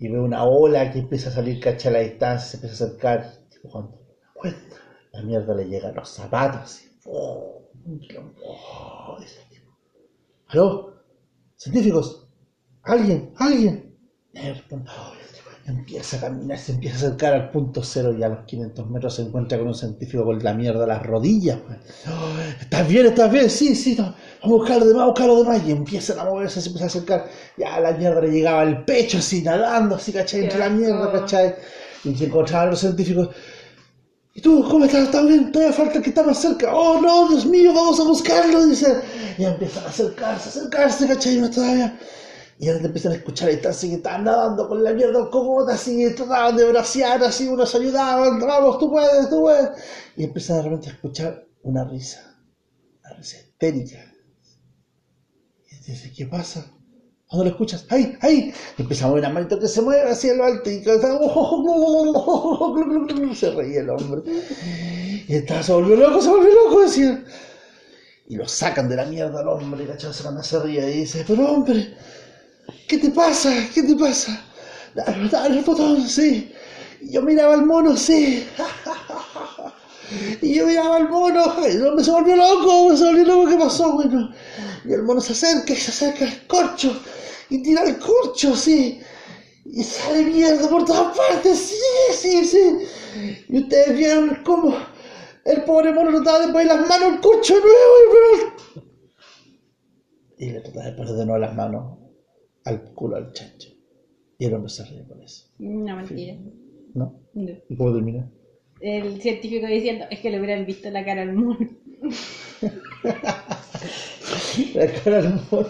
Y 0.00 0.08
ve 0.08 0.18
una 0.18 0.44
ola 0.44 0.90
que 0.90 1.00
empieza 1.00 1.28
a 1.28 1.32
salir, 1.32 1.60
cacha 1.60 1.88
a 1.88 1.92
la 1.92 1.98
distancia, 2.00 2.48
se 2.48 2.56
empieza 2.56 2.84
a 2.84 2.86
acercar. 2.88 3.26
Tipo, 3.50 3.97
la 5.18 5.24
mierda 5.24 5.52
le 5.52 5.64
llega 5.64 5.88
a 5.88 5.92
los 5.92 6.08
zapatos. 6.08 6.80
¡Oh! 7.04 7.70
¡Oh! 8.44 9.18
el. 9.20 9.28
¿Aló? 10.46 10.94
¿Científicos? 11.56 12.28
¿Alguien? 12.84 13.32
¿Alguien? 13.36 13.96
El 14.32 14.64
Empieza 15.66 16.16
a 16.16 16.20
caminar, 16.20 16.56
se 16.56 16.72
empieza 16.72 16.94
a 16.94 17.08
acercar 17.08 17.34
al 17.34 17.50
punto 17.50 17.82
cero 17.82 18.14
y 18.18 18.22
a 18.22 18.28
los 18.28 18.46
500 18.46 18.88
metros 18.88 19.16
se 19.16 19.22
encuentra 19.22 19.58
con 19.58 19.66
un 19.66 19.74
científico 19.74 20.24
con 20.24 20.42
la 20.42 20.54
mierda 20.54 20.84
a 20.84 20.86
las 20.86 21.02
rodillas. 21.02 21.58
¡Oh! 22.06 22.38
¿Estás 22.60 22.88
bien? 22.88 23.06
¿Estás 23.06 23.30
bien? 23.30 23.50
Sí, 23.50 23.74
sí, 23.74 23.96
no. 23.98 24.04
Vamos 24.04 24.16
a 24.42 24.48
buscar 24.48 24.78
lo 24.78 24.86
demás, 24.86 25.02
a 25.02 25.06
buscar 25.06 25.26
lo 25.26 25.42
demás. 25.42 25.62
Y 25.66 25.72
empiezan 25.72 26.20
a 26.20 26.24
moverse, 26.24 26.60
se 26.62 26.68
empieza 26.68 26.84
a 26.84 26.88
acercar. 26.88 27.28
Ya 27.58 27.80
la 27.80 27.92
mierda 27.92 28.20
le 28.20 28.30
llegaba 28.30 28.62
al 28.62 28.84
pecho, 28.84 29.18
así 29.18 29.42
nadando, 29.42 29.96
así, 29.96 30.12
¿cachai? 30.12 30.44
Entre 30.44 30.58
la 30.58 30.70
mierda. 30.70 31.12
¿cachai? 31.12 31.56
Y 32.04 32.14
se 32.14 32.26
encontraban 32.26 32.70
los 32.70 32.78
científicos. 32.78 33.30
¿Y 34.38 34.40
tú 34.40 34.64
cómo 34.70 34.84
estás? 34.84 35.06
¿Estás 35.06 35.26
bien? 35.26 35.50
Todavía 35.50 35.74
falta 35.74 36.00
que 36.00 36.10
está 36.10 36.22
más 36.22 36.40
cerca. 36.40 36.72
Oh, 36.72 37.00
no, 37.00 37.28
Dios 37.28 37.44
mío, 37.44 37.72
vamos 37.74 37.98
a 37.98 38.04
buscarlo, 38.04 38.66
dice. 38.66 39.00
Y 39.36 39.44
empiezan 39.44 39.82
a 39.82 39.88
acercarse, 39.88 40.48
acercarse, 40.50 41.08
¿cachai? 41.08 41.50
Todavía. 41.50 41.98
Y 42.60 42.68
ahora 42.68 42.82
te 42.82 42.86
empiezan 42.86 43.10
a 43.10 43.14
escuchar 43.16 43.48
a 43.48 43.50
distancia 43.50 43.88
que 43.88 43.96
estaban 43.96 44.22
nadando 44.22 44.68
con 44.68 44.84
la 44.84 44.92
mierda 44.92 45.28
cogote, 45.28 45.72
así, 45.72 46.14
trataban 46.14 46.56
de 46.56 46.70
bracear, 46.70 47.20
así, 47.24 47.48
unos 47.48 47.74
ayudaban, 47.74 48.38
vamos, 48.38 48.78
tú 48.78 48.88
puedes, 48.88 49.28
tú 49.28 49.40
puedes. 49.40 49.70
Y 50.16 50.22
empiezan 50.22 50.58
de 50.58 50.62
repente 50.62 50.88
a 50.90 50.92
escuchar 50.92 51.44
una 51.64 51.82
risa, 51.82 52.38
una 53.02 53.14
risa 53.16 53.38
histérica. 53.38 53.98
Y 55.68 55.90
dice, 55.90 56.12
¿qué 56.16 56.26
pasa? 56.26 56.64
¿Dónde 57.30 57.44
lo 57.46 57.50
escuchas? 57.50 57.84
¡Ahí! 57.90 58.16
¡Ahí! 58.22 58.54
Y 58.78 58.82
empieza 58.82 59.04
a 59.04 59.08
mover 59.08 59.24
una 59.24 59.34
manito 59.34 59.58
que 59.60 59.68
se 59.68 59.82
mueve 59.82 60.10
hacia 60.10 60.34
lo 60.34 60.44
alto 60.44 60.70
y 60.70 60.82
se 63.34 63.50
reía 63.50 63.80
el 63.80 63.90
hombre. 63.90 64.22
Y 65.28 65.34
estaba, 65.34 65.62
se 65.62 65.72
volvió 65.72 65.96
loco, 65.96 66.22
se 66.22 66.30
volvió 66.30 66.54
loco, 66.54 66.80
decía. 66.82 67.22
Y 68.28 68.36
lo 68.36 68.48
sacan 68.48 68.88
de 68.88 68.96
la 68.96 69.04
mierda 69.04 69.40
al 69.40 69.48
hombre, 69.48 69.86
¿cachai? 69.86 70.14
Se 70.14 70.22
van 70.22 70.38
a 70.38 70.42
ríe 70.64 70.90
y 70.90 71.00
dice, 71.00 71.22
pero 71.26 71.50
hombre, 71.52 71.94
¿qué 72.88 72.96
te 72.96 73.10
pasa? 73.10 73.52
¿Qué 73.74 73.82
te 73.82 73.94
pasa? 73.94 74.42
Dale, 74.94 75.28
dale 75.28 75.58
el 75.58 75.64
botón, 75.64 76.08
sí. 76.08 76.50
Y 77.02 77.12
yo 77.12 77.20
miraba 77.22 77.54
al 77.54 77.66
mono, 77.66 77.94
sí. 77.96 78.46
Y 80.40 80.54
yo 80.54 80.66
miraba 80.66 80.96
al 80.96 81.10
mono, 81.10 81.54
y 81.62 81.66
el 81.72 81.86
hombre 81.86 82.02
se 82.02 82.10
volvió 82.10 82.34
loco, 82.34 82.96
se 82.96 83.04
volvió 83.04 83.24
loco, 83.24 83.50
¿qué 83.50 83.56
pasó? 83.56 83.92
Bueno, 83.92 84.32
y 84.88 84.92
el 84.92 85.02
mono 85.02 85.20
se 85.20 85.32
acerca 85.32 85.72
y 85.72 85.76
se 85.76 85.90
acerca 85.90 86.24
al 86.24 86.46
corcho, 86.46 86.92
y 87.50 87.62
tira 87.62 87.82
el 87.84 87.98
corcho, 87.98 88.56
sí. 88.56 89.00
Y 89.64 89.82
sale 89.84 90.24
mierda 90.24 90.68
por 90.68 90.84
todas 90.86 91.16
partes, 91.16 91.58
sí, 91.58 92.14
sí, 92.14 92.44
sí. 92.44 92.78
Y 93.48 93.58
ustedes 93.58 93.96
vieron 93.96 94.42
cómo 94.44 94.74
el 95.44 95.62
pobre 95.64 95.92
mono 95.92 96.10
trataba 96.10 96.46
de 96.46 96.52
poner 96.52 96.66
las 96.68 96.88
manos 96.88 97.12
al 97.12 97.20
corcho 97.20 97.54
de 97.54 97.60
nuevo, 97.60 98.84
y, 100.38 100.44
y 100.46 100.50
le 100.52 100.60
trataba 100.60 100.86
de 100.86 100.92
poner 100.92 101.12
de 101.14 101.26
nuevo 101.26 101.38
las 101.38 101.54
manos 101.54 101.98
al 102.64 102.94
culo 102.94 103.16
al 103.16 103.32
chancho. 103.32 103.68
Y 104.38 104.44
el 104.46 104.54
hombre 104.54 104.70
se 104.70 104.84
ríe 104.84 105.04
con 105.06 105.20
eso, 105.22 105.46
Una 105.58 105.96
mentira. 105.96 106.34
¿no? 106.94 107.20
No. 107.34 107.52
¿Y 107.68 107.76
cómo 107.76 107.92
termina? 107.92 108.30
El 108.80 109.20
científico 109.20 109.66
diciendo, 109.66 110.04
es 110.10 110.20
que 110.20 110.30
le 110.30 110.38
hubieran 110.38 110.64
visto 110.64 110.88
la 110.90 111.04
cara 111.04 111.22
al 111.22 111.32
mono. 111.34 111.58
La 114.74 114.86
cara 115.02 115.22
del 115.22 115.34
mono, 115.50 115.68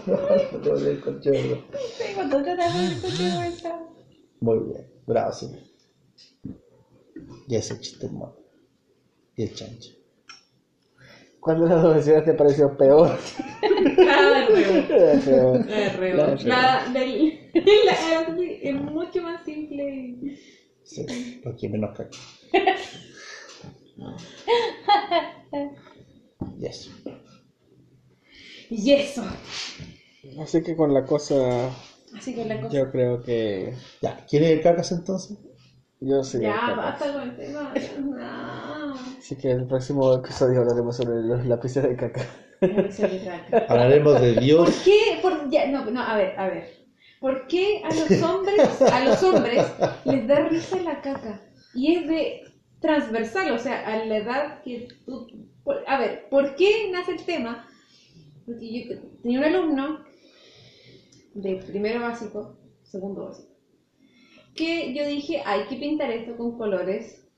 no 0.53 0.59
te 0.61 0.71
volví 0.71 0.89
el 0.89 1.01
corcho, 1.01 1.31
¿verdad? 1.31 1.59
Sí, 1.97 2.05
cuando 2.15 2.43
trata 2.43 2.57
de 2.57 2.63
hacer 2.63 3.01
cualquier 3.01 3.33
cosa. 3.53 3.79
Muy 4.41 4.59
bien, 4.59 4.87
bravo, 5.07 5.33
sí. 5.33 5.49
Y 7.49 7.55
ese 7.55 7.79
chiste 7.81 8.09
mono. 8.09 8.35
Y 9.37 9.45
el 9.45 9.55
chancho. 9.55 9.91
¿Cuál 11.41 11.61
de 11.61 11.69
las 11.69 11.83
dos 11.83 11.95
versiones 11.95 12.25
te 12.25 12.35
pareció 12.35 12.77
peor? 12.77 13.17
La 13.97 14.41
de 14.41 14.47
peor. 14.47 14.91
La 14.91 14.97
de 14.97 15.21
Reo. 15.21 15.55
La 15.67 15.77
de 15.77 15.89
Reo. 15.91 16.17
La 16.17 16.27
del. 16.93 17.39
La, 17.85 17.93
es 18.63 18.75
mucho 18.75 19.23
más 19.23 19.45
simple. 19.45 20.17
Sí, 20.83 21.07
porque 21.45 21.69
menos 21.69 21.97
caca. 21.97 22.19
Y 26.61 26.67
eso. 26.67 26.91
Y 28.71 28.93
eso. 28.93 29.25
Así 30.43 30.63
que 30.63 30.77
con 30.77 30.93
la 30.93 31.05
cosa, 31.05 31.71
Así 32.17 32.35
que 32.35 32.45
la 32.45 32.61
cosa. 32.61 32.75
yo 32.77 32.91
creo 32.91 33.23
que 33.23 33.75
Ya, 34.03 34.25
¿quién 34.29 34.45
es 34.45 34.51
el 34.51 34.63
cacas 34.63 34.93
entonces? 34.93 35.39
yo 36.01 36.23
sí. 36.23 36.41
Ya, 36.41 36.75
basta 36.77 37.13
con 37.13 37.23
el 37.23 37.37
tema. 37.37 37.73
No. 38.01 38.95
Así 39.19 39.37
que 39.37 39.51
el 39.53 39.67
próximo 39.67 40.15
episodio 40.15 40.61
hablaremos 40.61 40.97
sobre 40.97 41.23
los 41.23 41.45
lápices 41.47 41.83
de 41.83 41.97
caca. 41.97 42.27
Hablaremos 43.69 44.21
de 44.21 44.35
¿Por 44.35 44.43
Dios. 44.43 44.83
qué? 44.85 45.19
Por, 45.23 45.49
ya, 45.51 45.67
no, 45.71 45.85
no, 45.91 46.03
a 46.03 46.17
ver, 46.17 46.39
a 46.39 46.49
ver. 46.49 46.69
¿Por 47.21 47.47
qué 47.49 47.83
a 47.85 47.89
los 47.93 48.23
hombres, 48.23 48.83
a 48.83 49.05
los 49.05 49.23
hombres 49.23 49.67
les 50.05 50.27
da 50.29 50.41
risa 50.49 50.77
la 50.83 51.01
caca? 51.01 51.41
Y 51.75 51.95
es 51.97 52.09
de 52.09 52.43
transversal, 52.81 53.51
o 53.53 53.59
sea, 53.59 53.87
a 53.87 54.05
la 54.05 54.17
edad 54.19 54.63
que 54.63 54.89
tú... 55.05 55.27
por- 55.69 55.85
a 55.87 55.99
ver, 55.99 56.29
¿por 56.31 56.55
qué 56.57 56.89
nace 56.91 57.13
el 57.13 57.25
tema? 57.25 57.69
Porque 58.47 58.73
yo 58.89 58.99
tenía 59.23 59.39
un 59.41 59.45
alumno 59.45 60.03
de 61.35 61.57
primero 61.57 62.01
básico, 62.01 62.57
segundo 62.85 63.27
básico, 63.27 63.51
que 64.57 64.95
yo 64.95 65.07
dije, 65.07 65.43
hay 65.45 65.65
que 65.69 65.77
pintar 65.77 66.11
esto 66.11 66.37
con 66.39 66.57
colores, 66.57 67.29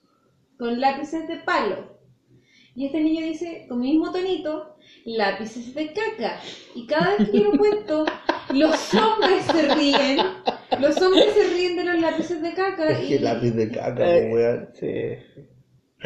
con 0.59 0.81
lápices 0.81 1.27
de 1.27 1.39
palo. 1.39 1.99
Y 2.77 2.87
este 2.87 3.01
niño 3.01 3.27
dice, 3.27 3.67
con 3.69 3.81
mi 3.81 3.91
mismo 3.91 4.13
tonito, 4.13 4.77
lápices 5.05 5.75
de 5.75 5.93
caca. 5.93 6.41
Y 6.77 6.87
cada 6.87 7.17
vez 7.17 7.29
que 7.29 7.39
yo 7.41 7.51
lo 7.51 7.59
cuento, 7.59 8.07
los 8.55 8.95
hombres 8.95 9.45
se 9.47 9.75
ríen. 9.75 10.19
Los 10.81 11.03
hombres 11.03 11.35
se 11.35 11.49
ríen 11.53 11.77
de 11.77 11.85
los 11.85 11.99
lápices 12.01 12.41
de 12.41 12.55
caca. 12.55 12.89
Es 12.91 13.09
que 13.09 13.19
lápiz 13.19 13.51
de 13.51 13.71
caca, 13.73 14.17
Eh, 14.17 14.31
weón. 14.33 14.69
Sí. 14.79 14.87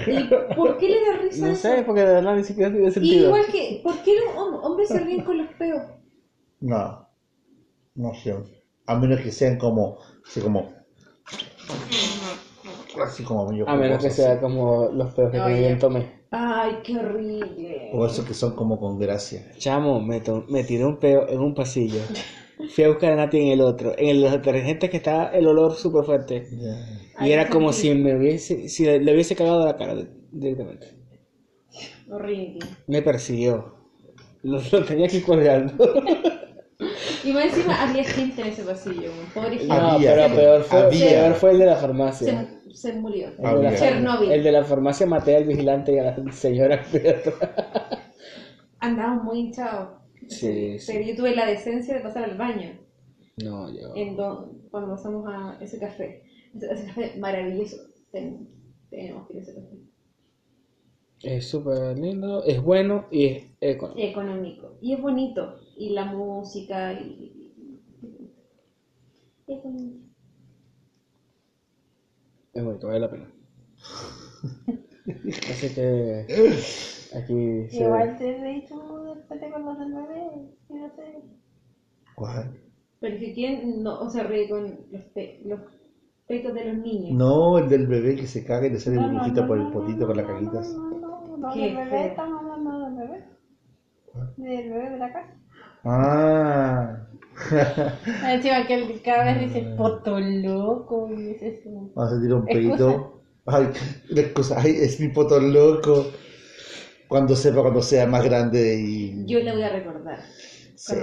¿Y 0.07 0.55
¿Por 0.55 0.77
qué 0.79 0.89
le 0.89 1.01
da 1.01 1.19
risa 1.23 1.47
No 1.47 1.53
eso? 1.53 1.63
sé, 1.69 1.83
porque 1.85 2.01
de 2.01 2.15
verdad 2.15 2.37
ni 2.37 2.45
siquiera 2.45 2.71
tiene 2.71 2.89
Y 2.89 2.93
sentido. 2.93 3.27
igual 3.27 3.47
que, 3.53 3.81
¿por 3.83 3.97
qué 4.03 4.13
los 4.17 4.35
hom- 4.35 4.61
hombres 4.63 4.89
se 4.89 4.99
ríen 5.01 5.23
con 5.23 5.39
los 5.39 5.49
peos? 5.55 5.83
No, 6.61 7.09
no 7.95 8.15
sé. 8.15 8.35
A 8.87 8.97
menos 8.97 9.21
que 9.21 9.31
sean 9.31 9.57
como, 9.59 9.99
así 10.27 10.41
como, 10.41 10.73
así 13.03 13.23
como 13.25 13.49
medio 13.51 13.69
A 13.69 13.77
menos 13.77 13.99
que 14.03 14.11
jugosos, 14.11 14.17
sea 14.17 14.33
así. 14.33 14.41
como 14.41 14.89
los 14.93 15.15
peos 15.15 15.31
que 15.31 15.39
también 15.39 15.79
tomé. 15.79 16.25
Ay, 16.31 16.79
qué 16.83 16.97
horrible. 16.99 17.91
O 17.93 18.07
esos 18.07 18.25
que 18.25 18.35
son 18.35 18.57
como 18.57 18.79
con 18.79 18.99
gracia. 18.99 19.53
Chamo, 19.59 20.01
me, 20.01 20.21
to- 20.21 20.45
me 20.49 20.65
tiré 20.65 20.85
un 20.85 20.99
peo 20.99 21.29
en 21.29 21.39
un 21.41 21.55
pasillo. 21.55 22.01
Fui 22.75 22.85
a 22.85 22.89
buscar 22.89 23.13
a 23.13 23.17
Nati 23.17 23.39
en 23.39 23.49
el 23.53 23.61
otro. 23.61 23.93
En 23.97 24.21
los 24.21 24.33
detergentes 24.33 24.91
que 24.91 24.97
estaba 24.97 25.27
el 25.29 25.47
olor 25.47 25.75
súper 25.75 26.05
fuerte. 26.05 26.49
Ya. 26.53 26.77
Y 27.21 27.31
era 27.31 27.49
como 27.49 27.73
si 27.73 27.95
me 27.95 28.17
hubiese, 28.17 28.69
si 28.69 28.85
le, 28.85 28.99
le 29.01 29.13
hubiese 29.15 29.37
cagado 29.37 29.65
la 29.67 29.77
cara 29.77 29.95
directamente. 30.33 30.89
Horrible. 32.11 32.59
Me 32.87 33.03
persiguió. 33.03 33.75
Lo, 34.43 34.61
lo 34.73 34.85
tenía 34.85 35.09
que 35.09 35.19
ir 35.19 35.25
colgando. 35.25 35.73
Y 37.25 37.33
más 37.33 37.45
encima 37.47 37.83
había 37.83 38.05
gente 38.05 38.43
en 38.43 38.49
ese 38.49 38.63
pasillo, 38.65 39.11
pobre 39.33 39.51
gente. 39.59 39.67
No, 39.69 39.75
Había, 39.93 40.15
pero 40.15 40.35
peor 40.35 40.63
fue, 40.65 40.79
había. 40.81 41.09
peor 41.09 41.35
fue 41.35 41.51
el 41.53 41.59
de 41.61 41.67
la 41.67 41.77
farmacia. 41.77 42.49
Se, 42.69 42.75
se 42.75 42.93
murió. 42.95 43.29
El 43.39 43.61
de. 43.63 43.77
Chernóbil. 43.77 44.33
el 44.33 44.43
de 44.43 44.53
la 44.53 44.65
farmacia 44.65 45.07
maté 45.07 45.37
al 45.37 45.45
vigilante 45.45 45.93
y 45.95 45.99
a 45.99 46.05
la 46.19 46.33
señora. 46.33 46.85
Andábamos 48.81 49.25
muy 49.25 49.39
hinchados. 49.41 50.01
Sí, 50.29 50.79
sí. 50.79 50.93
Pero 50.93 51.07
yo 51.07 51.17
tuve 51.17 51.35
la 51.35 51.47
decencia 51.47 51.95
de 51.95 52.01
pasar 52.01 52.25
al 52.25 52.37
baño 52.37 52.73
No, 53.43 53.71
yo. 53.71 53.95
en 53.95 54.17
don- 54.17 54.63
cuando 54.71 54.91
pasamos 54.97 55.25
a 55.29 55.57
ese 55.63 55.79
café. 55.79 56.24
Ese, 56.55 56.73
ese 56.73 56.87
café 56.87 57.17
maravilloso. 57.19 57.77
Ten- 58.13 58.49
tenemos 58.91 59.27
que 59.27 59.35
ir 59.35 59.39
a 59.41 59.43
ese 59.43 59.55
café. 59.55 59.77
Es 61.23 61.49
súper 61.49 61.99
lindo, 61.99 62.45
es 62.45 62.63
bueno 62.63 63.07
y 63.11 63.25
es 63.27 63.45
económico. 63.61 64.09
Económico. 64.09 64.79
Y 64.81 64.93
es 64.93 65.01
bonito. 65.01 65.59
Y 65.77 65.91
la 65.91 66.05
música. 66.05 66.93
Y... 66.93 67.55
Es 69.47 69.63
bonito. 69.63 70.05
Es 72.53 72.65
bonito, 72.65 72.87
vale 72.87 73.01
la 73.01 73.11
pena. 73.11 73.27
Así 75.51 75.69
que 75.75 76.27
aquí 77.15 77.69
se 77.71 77.85
Igual 77.85 78.17
te 78.19 78.39
reí 78.39 78.67
tú 78.67 78.79
después 79.15 79.41
de 79.41 79.51
con 79.51 79.65
los 79.65 79.79
del 79.79 79.93
bebé. 79.95 80.49
y 80.69 80.75
no 80.75 80.89
sé. 80.97 81.23
¿Cuál? 82.15 82.61
Pero 83.01 83.19
que 83.19 83.35
quién 83.35 83.83
no 83.83 84.01
o 84.01 84.11
se 84.11 84.23
ríe 84.23 84.49
con 84.49 84.65
los, 84.91 85.05
los 85.45 85.61
pecos 86.27 86.55
de 86.55 86.65
los 86.65 86.79
niños. 86.79 87.17
No, 87.17 87.59
el 87.59 87.69
del 87.69 87.87
bebé 87.87 88.17
que 88.17 88.27
se 88.27 88.45
caga 88.45 88.67
y 88.67 88.71
le 88.71 88.81
sale 88.81 88.97
No, 88.97 89.03
no, 89.03 89.13
burbujita 89.13 89.43
no, 89.43 89.47
por 89.47 89.59
el 89.59 89.65
no, 89.65 89.73
potito 89.73 90.01
no, 90.01 90.07
con 90.07 90.17
las 90.17 90.27
no, 90.27 90.33
cajitas. 90.33 90.75
No, 90.75 90.91
no, 90.91 90.99
no, 90.99 91.37
no, 91.37 91.53
Qué 91.53 91.61
del 91.61 91.77
bebé, 91.77 92.07
estamos 92.07 92.43
hablando 92.43 92.81
del 92.81 92.95
bebé. 92.95 93.25
Del 94.37 94.71
bebé 94.71 94.91
de 94.91 94.99
la 94.99 95.13
casa. 95.13 95.35
Ah. 95.85 97.07
Encima 98.29 98.67
que 98.67 98.75
él 98.75 99.03
cada 99.05 99.25
vez 99.25 99.41
dice 99.41 99.75
poto 99.77 100.21
loco 100.21 101.11
y 101.11 101.23
dice 101.33 101.49
eso. 101.49 101.91
Vamos 101.95 102.13
a 102.13 102.21
tirar 102.21 102.35
un 102.37 102.47
pedito. 102.47 103.23
Ay, 103.47 103.69
la 104.09 104.21
excusa. 104.21 104.61
Ay, 104.61 104.77
es 104.81 105.01
mi 105.01 105.09
poto 105.09 105.41
loco. 105.41 106.07
Cuando 107.09 107.37
sepa, 107.37 107.61
cuando 107.61 107.83
sea 107.83 108.07
más 108.07 108.25
grande 108.25 108.81
y. 108.81 109.27
Yo 109.27 109.41
le 109.41 109.53
voy 109.53 109.63
a 109.63 109.71
recordar. 109.71 110.21
Sí. 110.77 110.95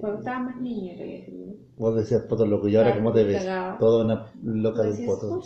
Cuando, 0.00 0.18
estaba 0.18 0.38
más 0.40 0.60
niño 0.60 0.94
le 0.96 1.04
voy 1.04 1.14
a 1.14 1.18
decir. 1.18 1.34
¿no? 1.34 1.54
Vos 1.76 1.96
decías 1.96 2.22
poto 2.22 2.46
loco. 2.46 2.68
¿Y 2.68 2.76
ahora 2.76 2.90
Claro, 2.92 3.04
cómo 3.04 3.14
te 3.14 3.24
ves? 3.24 3.44
cagaba. 3.44 3.78
Toda 3.78 4.04
una 4.04 4.32
loca 4.42 4.82
del 4.82 5.06
poto. 5.06 5.40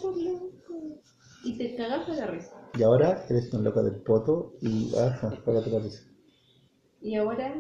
Y 1.45 1.59
te 1.59 1.77
cagabas 1.77 2.07
de 2.07 2.17
la 2.17 2.27
risa. 2.27 2.71
Y 2.79 2.83
ahora 2.83 3.25
eres 3.29 3.53
una 3.53 3.63
loca 3.65 3.83
del 3.83 3.97
poto 4.03 4.55
y. 4.61 4.95
Ajá, 4.97 5.39
cágate 5.45 5.71
la 5.71 5.79
risa. 5.81 6.03
Y 7.01 7.17
ahora 7.17 7.55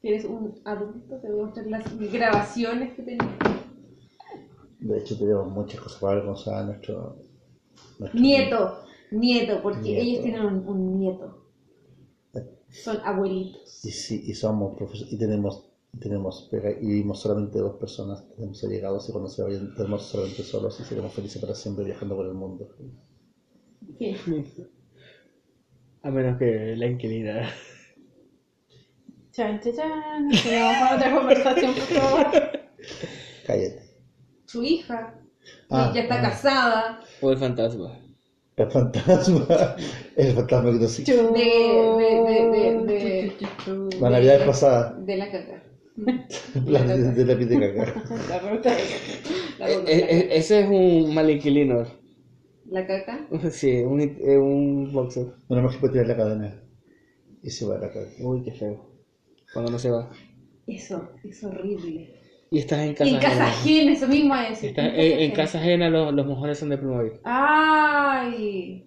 que 0.00 0.08
eres 0.08 0.24
un 0.24 0.54
adulto, 0.64 1.18
te 1.20 1.30
voy 1.30 1.40
a 1.40 1.44
mostrar 1.44 1.66
las 1.66 2.12
grabaciones 2.12 2.94
que 2.94 3.02
tenía. 3.02 3.38
De 4.80 4.98
hecho, 4.98 5.18
tenemos 5.18 5.50
muchas 5.52 5.80
cosas 5.80 6.00
para 6.00 6.20
a 6.20 6.64
nuestro. 6.64 7.16
nuestro 7.98 8.20
Nieto, 8.20 8.78
nieto, 9.10 9.60
porque 9.62 9.80
Nieto. 9.80 10.02
ellos 10.02 10.22
tienen 10.22 10.46
un, 10.46 10.68
un 10.68 10.98
nieto. 10.98 11.37
Son 12.70 12.98
abuelitos. 13.04 13.84
Y 13.84 13.90
sí, 13.90 14.22
y 14.26 14.34
somos 14.34 14.76
profesores, 14.76 15.12
y 15.12 15.18
tenemos, 15.18 15.70
y 15.92 15.98
tenemos 15.98 16.48
pega, 16.50 16.70
y 16.70 16.86
vivimos 16.86 17.20
solamente 17.20 17.58
dos 17.58 17.76
personas, 17.76 18.28
tenemos 18.34 18.62
allegados 18.64 19.08
y 19.08 19.12
cuando 19.12 19.30
se 19.30 19.42
vayan, 19.42 19.74
tenemos 19.74 20.02
solamente 20.02 20.42
solos 20.42 20.78
y 20.80 20.84
seremos 20.84 21.12
felices 21.12 21.40
para 21.40 21.54
siempre 21.54 21.84
viajando 21.84 22.16
por 22.16 22.26
el 22.26 22.34
mundo. 22.34 22.68
¿Qué? 23.98 24.16
A 26.02 26.10
menos 26.10 26.38
que 26.38 26.76
la 26.76 26.86
inquilina. 26.86 27.50
Chan, 29.32 29.60
chan, 29.60 29.72
chan. 29.74 30.28
Tenemos 30.42 30.74
para 30.74 30.96
otra 30.96 31.14
conversación, 31.14 31.74
por 31.74 31.82
favor. 31.82 32.26
Cállate. 33.46 33.82
Su 34.46 34.62
hija. 34.62 35.14
Ah, 35.70 35.92
ya 35.94 36.02
está 36.02 36.18
ah. 36.18 36.22
casada. 36.22 37.00
O 37.20 37.30
el 37.30 37.38
fantasma. 37.38 37.98
El 38.58 38.70
fantasma, 38.70 39.46
el 40.16 40.32
fantasma 40.34 40.72
que 40.72 40.78
nos 40.78 40.96
De, 40.96 41.12
de, 41.12 42.22
de, 42.28 42.38
de, 42.52 43.32
de, 43.90 44.00
La 44.00 44.10
Navidad 44.10 44.44
pasada, 44.46 44.94
de 44.98 45.16
la 45.16 45.30
caca. 45.30 45.62
la, 46.66 46.82
de, 46.82 47.12
de 47.12 47.24
la 47.24 47.34
de 47.34 47.74
caca. 47.74 48.02
La 48.28 48.38
ruta 48.40 48.70
de 48.74 48.82
la, 49.58 49.70
E- 49.70 49.74
ruta 49.76 49.90
e- 49.90 49.96
de 49.96 50.00
la 50.00 50.10
e- 50.12 50.38
ese 50.38 50.60
es 50.60 50.68
un 50.68 51.14
mal 51.14 51.30
inquilino. 51.30 51.84
La 52.70 52.86
caca. 52.86 53.26
Sí, 53.50 53.80
un, 53.82 54.00
eh, 54.00 54.36
un 54.38 54.92
boxer. 54.92 55.26
Una 55.48 55.62
más 55.62 55.74
que 55.74 55.80
puede 55.80 55.92
tirar 55.94 56.08
la 56.08 56.16
cadena 56.16 56.60
y 57.42 57.50
se 57.50 57.64
va 57.66 57.76
a 57.76 57.78
la 57.78 57.88
caca. 57.92 58.08
Uy, 58.22 58.42
qué 58.42 58.52
feo. 58.52 58.84
Cuando 59.52 59.70
no 59.70 59.78
se 59.78 59.90
va. 59.90 60.10
Eso, 60.66 61.08
es 61.24 61.42
horrible. 61.44 62.17
Y 62.50 62.58
estás 62.60 62.78
en 62.80 62.94
casa 62.94 63.10
En 63.10 63.18
casa 63.18 63.46
ajena. 63.46 63.92
eso 63.92 64.08
mismo 64.08 64.34
es. 64.36 64.62
Estás 64.64 64.86
en, 64.86 64.94
en 65.20 65.30
casa 65.32 65.58
ajena, 65.58 65.90
los, 65.90 66.14
los 66.14 66.26
mojones 66.26 66.58
son 66.58 66.70
de 66.70 66.78
Plumaví. 66.78 67.10
Ay. 67.24 68.84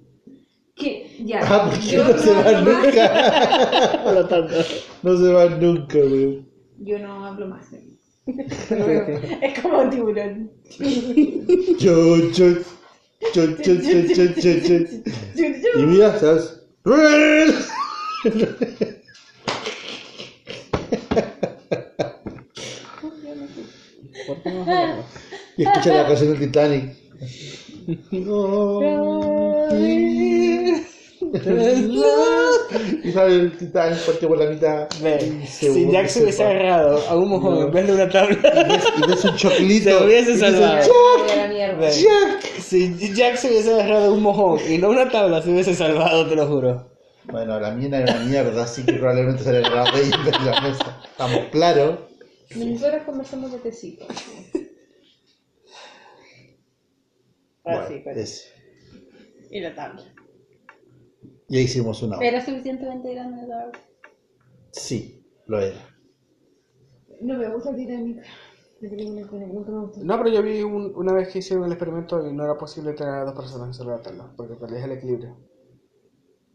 Que, 0.75 1.15
ya. 1.25 1.39
Ah, 1.43 1.71
yo 1.89 2.03
no 2.03 2.17
se 2.17 2.31
va 2.33 2.39
hablo 2.41 2.71
más. 2.71 2.83
nunca. 2.85 4.27
Tanto. 4.29 4.55
No 5.03 5.17
se 5.17 5.33
va 5.33 5.45
nunca, 5.49 5.97
weón. 5.97 6.47
Yo 6.79 6.99
no 6.99 7.25
hablo 7.25 7.47
más. 7.47 7.67
Es 9.41 9.59
como 9.61 9.89
tiburón. 9.89 10.51
Chon, 11.79 12.31
chon, 12.31 12.63
chon, 13.33 13.57
chon. 13.61 15.03
Y 15.75 15.79
mira, 15.83 16.17
¿sabes? 16.19 16.57
¿Por 24.33 24.43
qué 24.43 24.51
no 24.51 24.61
hablamos? 24.61 25.05
Y 25.57 25.63
escucha 25.63 25.93
la 25.93 26.07
canción 26.07 26.29
del 26.31 26.39
Titanic. 26.39 26.95
Y 33.03 33.11
sale 33.11 33.35
el 33.35 33.57
Titanic 33.57 33.99
partido 33.99 34.29
por 34.29 34.39
la 34.39 34.49
mitad. 34.49 34.87
Ve, 35.01 35.45
si 35.47 35.89
Jack 35.91 36.07
se 36.07 36.23
hubiese 36.23 36.43
agarrado 36.43 36.99
a 37.09 37.15
un 37.15 37.29
mojón 37.29 37.55
No. 37.59 37.65
en 37.67 37.71
vez 37.71 37.87
de 37.87 37.93
una 37.93 38.09
tabla, 38.09 38.37
Y 38.97 39.07
ves 39.09 39.25
un 39.25 39.35
choclito. 39.35 39.89
Se 39.99 40.05
hubiese 40.05 40.37
salvado. 40.37 40.77
"Jack, 40.77 40.87
Jack". 41.79 42.61
si 42.61 43.13
Jack 43.13 43.35
se 43.35 43.49
hubiese 43.49 43.73
agarrado 43.73 44.05
a 44.05 44.11
un 44.11 44.21
mojón 44.23 44.59
y 44.69 44.77
no 44.77 44.89
una 44.89 45.09
tabla, 45.09 45.41
se 45.41 45.51
hubiese 45.51 45.73
salvado, 45.75 46.25
te 46.27 46.35
lo 46.35 46.47
juro. 46.47 46.87
Bueno, 47.25 47.59
la 47.59 47.71
mina 47.71 47.99
era 47.99 48.13
una 48.15 48.25
mierda, 48.25 48.63
así 48.63 48.83
que 48.83 48.93
probablemente 48.93 49.43
se 49.43 49.53
le 49.53 49.61
vez 49.61 50.09
de 50.11 50.31
la 50.51 50.61
mesa. 50.61 50.97
Estamos 51.11 51.39
claros. 51.51 51.99
Nosotros 52.55 53.03
conversamos 53.03 53.51
de 53.51 53.59
tecito. 53.59 54.05
Ah, 57.63 57.85
sí, 57.87 57.93
Bueno, 57.93 58.01
pues. 58.03 58.17
ese. 58.17 58.47
Y 59.51 59.59
la 59.59 59.75
tabla. 59.75 60.01
Ya 61.47 61.59
hicimos 61.59 62.01
una 62.01 62.17
hora. 62.17 62.27
Era 62.27 62.43
suficientemente 62.45 63.13
grande 63.13 63.47
la 63.47 63.59
tabla. 63.59 63.79
Sí, 64.71 65.25
lo 65.45 65.59
era. 65.59 65.87
No 67.21 67.37
me 67.37 67.49
gusta. 67.49 67.71
La 67.71 67.77
gustó. 69.47 70.03
No, 70.03 70.17
pero 70.17 70.29
yo 70.29 70.41
vi 70.41 70.61
un- 70.63 70.93
una 70.95 71.13
vez 71.13 71.29
que 71.29 71.39
hicieron 71.39 71.65
el 71.65 71.71
experimento 71.73 72.27
y 72.27 72.33
no 72.33 72.43
era 72.45 72.57
posible 72.57 72.93
tener 72.93 73.13
a 73.13 73.25
dos 73.25 73.35
personas 73.35 73.67
en 73.67 73.73
sola 73.75 74.01
tabla, 74.01 74.33
porque 74.35 74.55
perdías 74.55 74.85
el 74.85 74.93
equilibrio. 74.93 75.37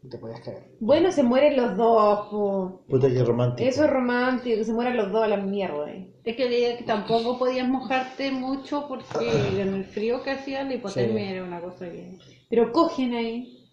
Y 0.03 0.09
te 0.09 0.17
podías 0.19 0.41
caer. 0.41 0.63
Bueno, 0.79 1.11
se 1.11 1.23
mueren 1.23 1.57
los 1.57 1.75
dos. 1.75 2.27
po. 2.29 2.83
Puta 2.87 3.09
que 3.09 3.23
romántico. 3.23 3.67
Eso 3.67 3.83
es 3.83 3.89
romántico, 3.89 4.57
que 4.57 4.63
se 4.65 4.73
mueran 4.73 4.95
los 4.95 5.11
dos 5.11 5.23
a 5.23 5.27
la 5.27 5.37
mierda. 5.37 5.89
eh. 5.91 6.13
Es 6.23 6.35
que 6.35 6.47
leía 6.49 6.77
que 6.77 6.83
tampoco 6.83 7.37
podías 7.39 7.67
mojarte 7.67 8.31
mucho 8.31 8.87
porque 8.87 9.29
en 9.61 9.73
el 9.73 9.85
frío 9.85 10.21
que 10.23 10.31
hacía 10.31 10.63
la 10.63 10.75
hipotermia 10.75 11.25
Sí. 11.25 11.31
era 11.33 11.43
una 11.43 11.61
cosa 11.61 11.85
que... 11.85 12.17
Pero 12.49 12.71
cogen 12.71 13.13
ahí. 13.15 13.69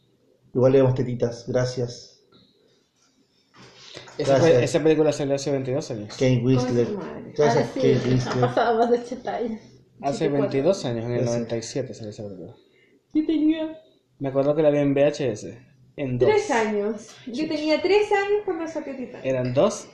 Igual 0.54 0.72
le 0.72 0.78
damos 0.78 0.94
tetitas, 0.94 1.44
gracias. 1.46 2.10
Esa, 4.18 4.36
fue- 4.38 4.62
esa 4.62 4.82
película 4.82 5.12
salió 5.12 5.34
hace 5.34 5.50
22 5.50 5.90
años. 5.90 6.16
Kane 6.16 6.42
Whistler. 6.44 6.86
Con 6.86 6.94
su 6.94 7.00
madre. 7.00 7.32
Gracias, 7.36 7.68
Ah, 7.68 7.70
sí, 7.74 7.80
Whistler. 8.10 8.40
pasado 8.40 8.78
más 8.78 8.90
de 8.90 8.98
80 8.98 9.34
años. 9.36 9.60
Hace 10.00 10.28
22 10.28 10.84
años, 10.84 11.04
en 11.04 11.10
el 11.12 11.16
Gracias. 11.18 11.34
97 11.36 11.94
salió 11.94 12.10
esa 12.10 12.22
película. 12.24 12.54
Yo 13.12 13.26
tenía... 13.26 13.78
Me 14.20 14.28
acuerdo 14.28 14.54
que 14.54 14.62
la 14.62 14.70
vi 14.70 14.78
en 14.78 14.94
VHS. 14.94 15.46
En 15.96 16.18
dos. 16.18 16.28
Tres 16.28 16.50
años. 16.50 17.08
Yo 17.26 17.46
tenía 17.48 17.80
tres 17.80 18.10
años 18.12 18.42
cuando 18.44 18.66
salió 18.66 18.96
Titanic. 18.96 19.24
Eran 19.24 19.54
dos 19.54 19.86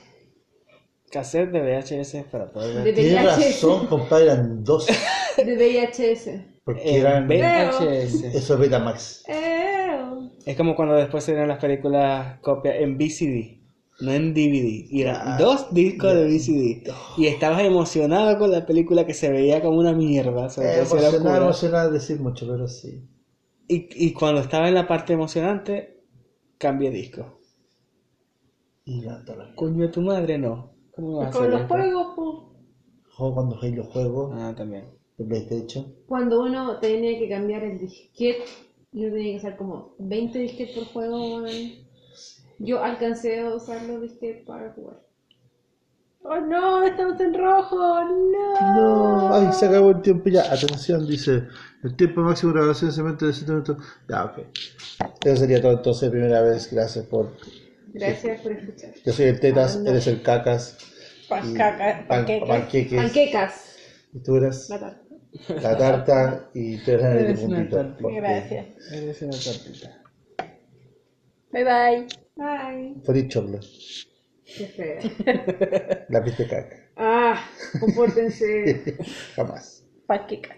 cassettes 1.11 1.51
de 1.51 1.59
VHS 1.61 2.25
para 2.31 2.49
poder 2.51 2.75
ver. 2.75 2.83
De 2.85 2.93
Tienes 2.93 3.23
VHS. 3.23 3.45
razón, 3.45 3.87
compadre, 3.87 4.25
eran 4.25 4.63
dos. 4.63 4.87
De 5.37 5.55
VHS. 5.55 6.29
Porque 6.63 6.97
eran. 6.97 7.27
VHS. 7.27 8.23
Eso 8.35 8.53
es 8.55 8.59
Betamax. 8.59 9.23
Eh, 9.27 9.99
Es 10.45 10.57
como 10.57 10.75
cuando 10.75 10.95
después 10.95 11.23
salieron 11.23 11.49
las 11.49 11.59
películas 11.59 12.39
copia 12.41 12.75
en 12.77 12.97
VCD. 12.97 13.59
no 14.01 14.11
en 14.11 14.33
DVD. 14.33 14.87
Y 14.89 15.01
eran 15.01 15.37
dos 15.37 15.71
discos 15.73 16.13
de 16.15 16.25
VCD. 16.25 16.91
Y 17.17 17.27
estabas 17.27 17.61
emocionado 17.63 18.37
con 18.39 18.51
la 18.51 18.65
película 18.65 19.05
que 19.05 19.13
se 19.13 19.29
veía 19.29 19.61
como 19.61 19.77
una 19.77 19.93
mierda. 19.93 20.49
sobre 20.49 20.69
era 20.73 20.81
emocionado, 20.81 21.43
emocionado 21.43 21.91
decir 21.91 22.19
mucho, 22.19 22.47
pero 22.47 22.67
sí. 22.67 23.07
Y, 23.67 23.87
y 24.07 24.11
cuando 24.13 24.41
estaba 24.41 24.67
en 24.67 24.73
la 24.73 24.87
parte 24.87 25.13
emocionante, 25.13 25.90
cambié 26.61 26.91
disco. 26.91 27.39
Y 28.85 29.01
la 29.01 29.23
Coño 29.55 29.83
de 29.83 29.87
tu 29.89 30.01
madre, 30.01 30.37
no. 30.37 30.71
¿Cómo 30.95 31.17
vas 31.17 31.27
a 31.27 31.31
Con 31.31 31.41
hacer 31.41 31.51
los 31.53 31.61
esto? 31.61 31.73
juegos, 31.73 32.07
po. 32.15 32.53
Juego 33.15 33.33
cuando 33.35 33.55
jugué 33.57 33.71
los 33.71 33.87
juegos 33.87 34.31
Ah, 34.35 34.53
también. 34.55 34.85
de 35.17 35.25
PlayStation. 35.25 35.93
Cuando 36.07 36.41
uno 36.43 36.79
tenía 36.79 37.17
que 37.19 37.29
cambiar 37.29 37.63
el 37.63 37.77
disquete, 37.79 38.43
y 38.93 39.05
uno 39.05 39.13
tenía 39.15 39.31
que 39.33 39.37
usar 39.37 39.57
como 39.57 39.95
20 39.99 40.39
disquetes 40.39 40.75
por 40.75 40.85
juego, 40.85 41.35
weón. 41.37 41.47
Yo 42.59 42.83
alcancé 42.83 43.39
a 43.39 43.55
usar 43.55 43.83
los 43.83 44.01
disquetes 44.01 44.45
para 44.45 44.71
jugar. 44.73 45.01
¡Oh 46.23 46.39
no! 46.39 46.83
¡Estamos 46.83 47.19
en 47.19 47.33
rojo! 47.33 47.77
¡No! 47.77 48.75
No, 48.75 49.33
ay, 49.33 49.51
se 49.53 49.65
acabó 49.65 49.89
el 49.91 50.01
tiempo 50.01 50.29
ya. 50.29 50.51
Atención, 50.53 51.07
dice. 51.07 51.47
El 51.83 51.95
tiempo 51.95 52.21
máximo 52.21 52.53
de 52.53 52.59
grabación 52.59 52.91
se 52.91 53.01
mete 53.03 53.25
de 53.25 53.33
7 53.33 53.51
minutos. 53.51 53.77
Ya, 54.07 54.25
ok. 54.25 54.37
Eso 55.23 55.35
sería 55.37 55.61
todo 55.61 55.71
entonces, 55.73 56.09
primera 56.09 56.41
vez. 56.41 56.71
Gracias 56.71 57.05
por. 57.05 57.35
Gracias 57.93 58.41
por 58.41 58.51
escuchar. 58.51 58.91
Yo 59.03 59.13
soy 59.13 59.25
el 59.25 59.39
Tetas, 59.39 59.77
no. 59.79 59.89
eres 59.89 60.07
el 60.07 60.21
Cacas. 60.21 60.77
y 61.25 61.29
Pancaca, 61.29 61.77
pan- 61.77 62.07
panqueques. 62.07 62.47
panqueques. 62.47 62.97
Panquecas. 63.01 63.75
Y 64.13 64.19
tú 64.19 64.35
eres 64.35 64.69
La 64.69 64.79
tarta. 64.79 65.01
la 65.61 65.77
tarta 65.77 66.49
y 66.53 66.77
tú 66.83 66.91
eres 66.91 67.05
el 67.05 67.17
Eres 67.17 67.39
una 67.43 67.57
puntito. 67.69 68.09
Gracias. 68.15 68.65
Eres 68.91 69.21
una 69.21 69.31
tortita. 69.31 70.03
Bye 71.51 71.63
bye. 71.63 72.07
Bye. 72.35 73.01
Feliz 73.05 73.27
choclo. 73.29 73.59
Qué 74.45 74.67
feo. 74.67 74.99
La 76.09 76.23
piste 76.23 76.47
caca. 76.47 76.75
Ah, 76.95 77.43
compórtense. 77.79 78.97
Jamás. 79.35 79.83
Panquecas. 80.05 80.57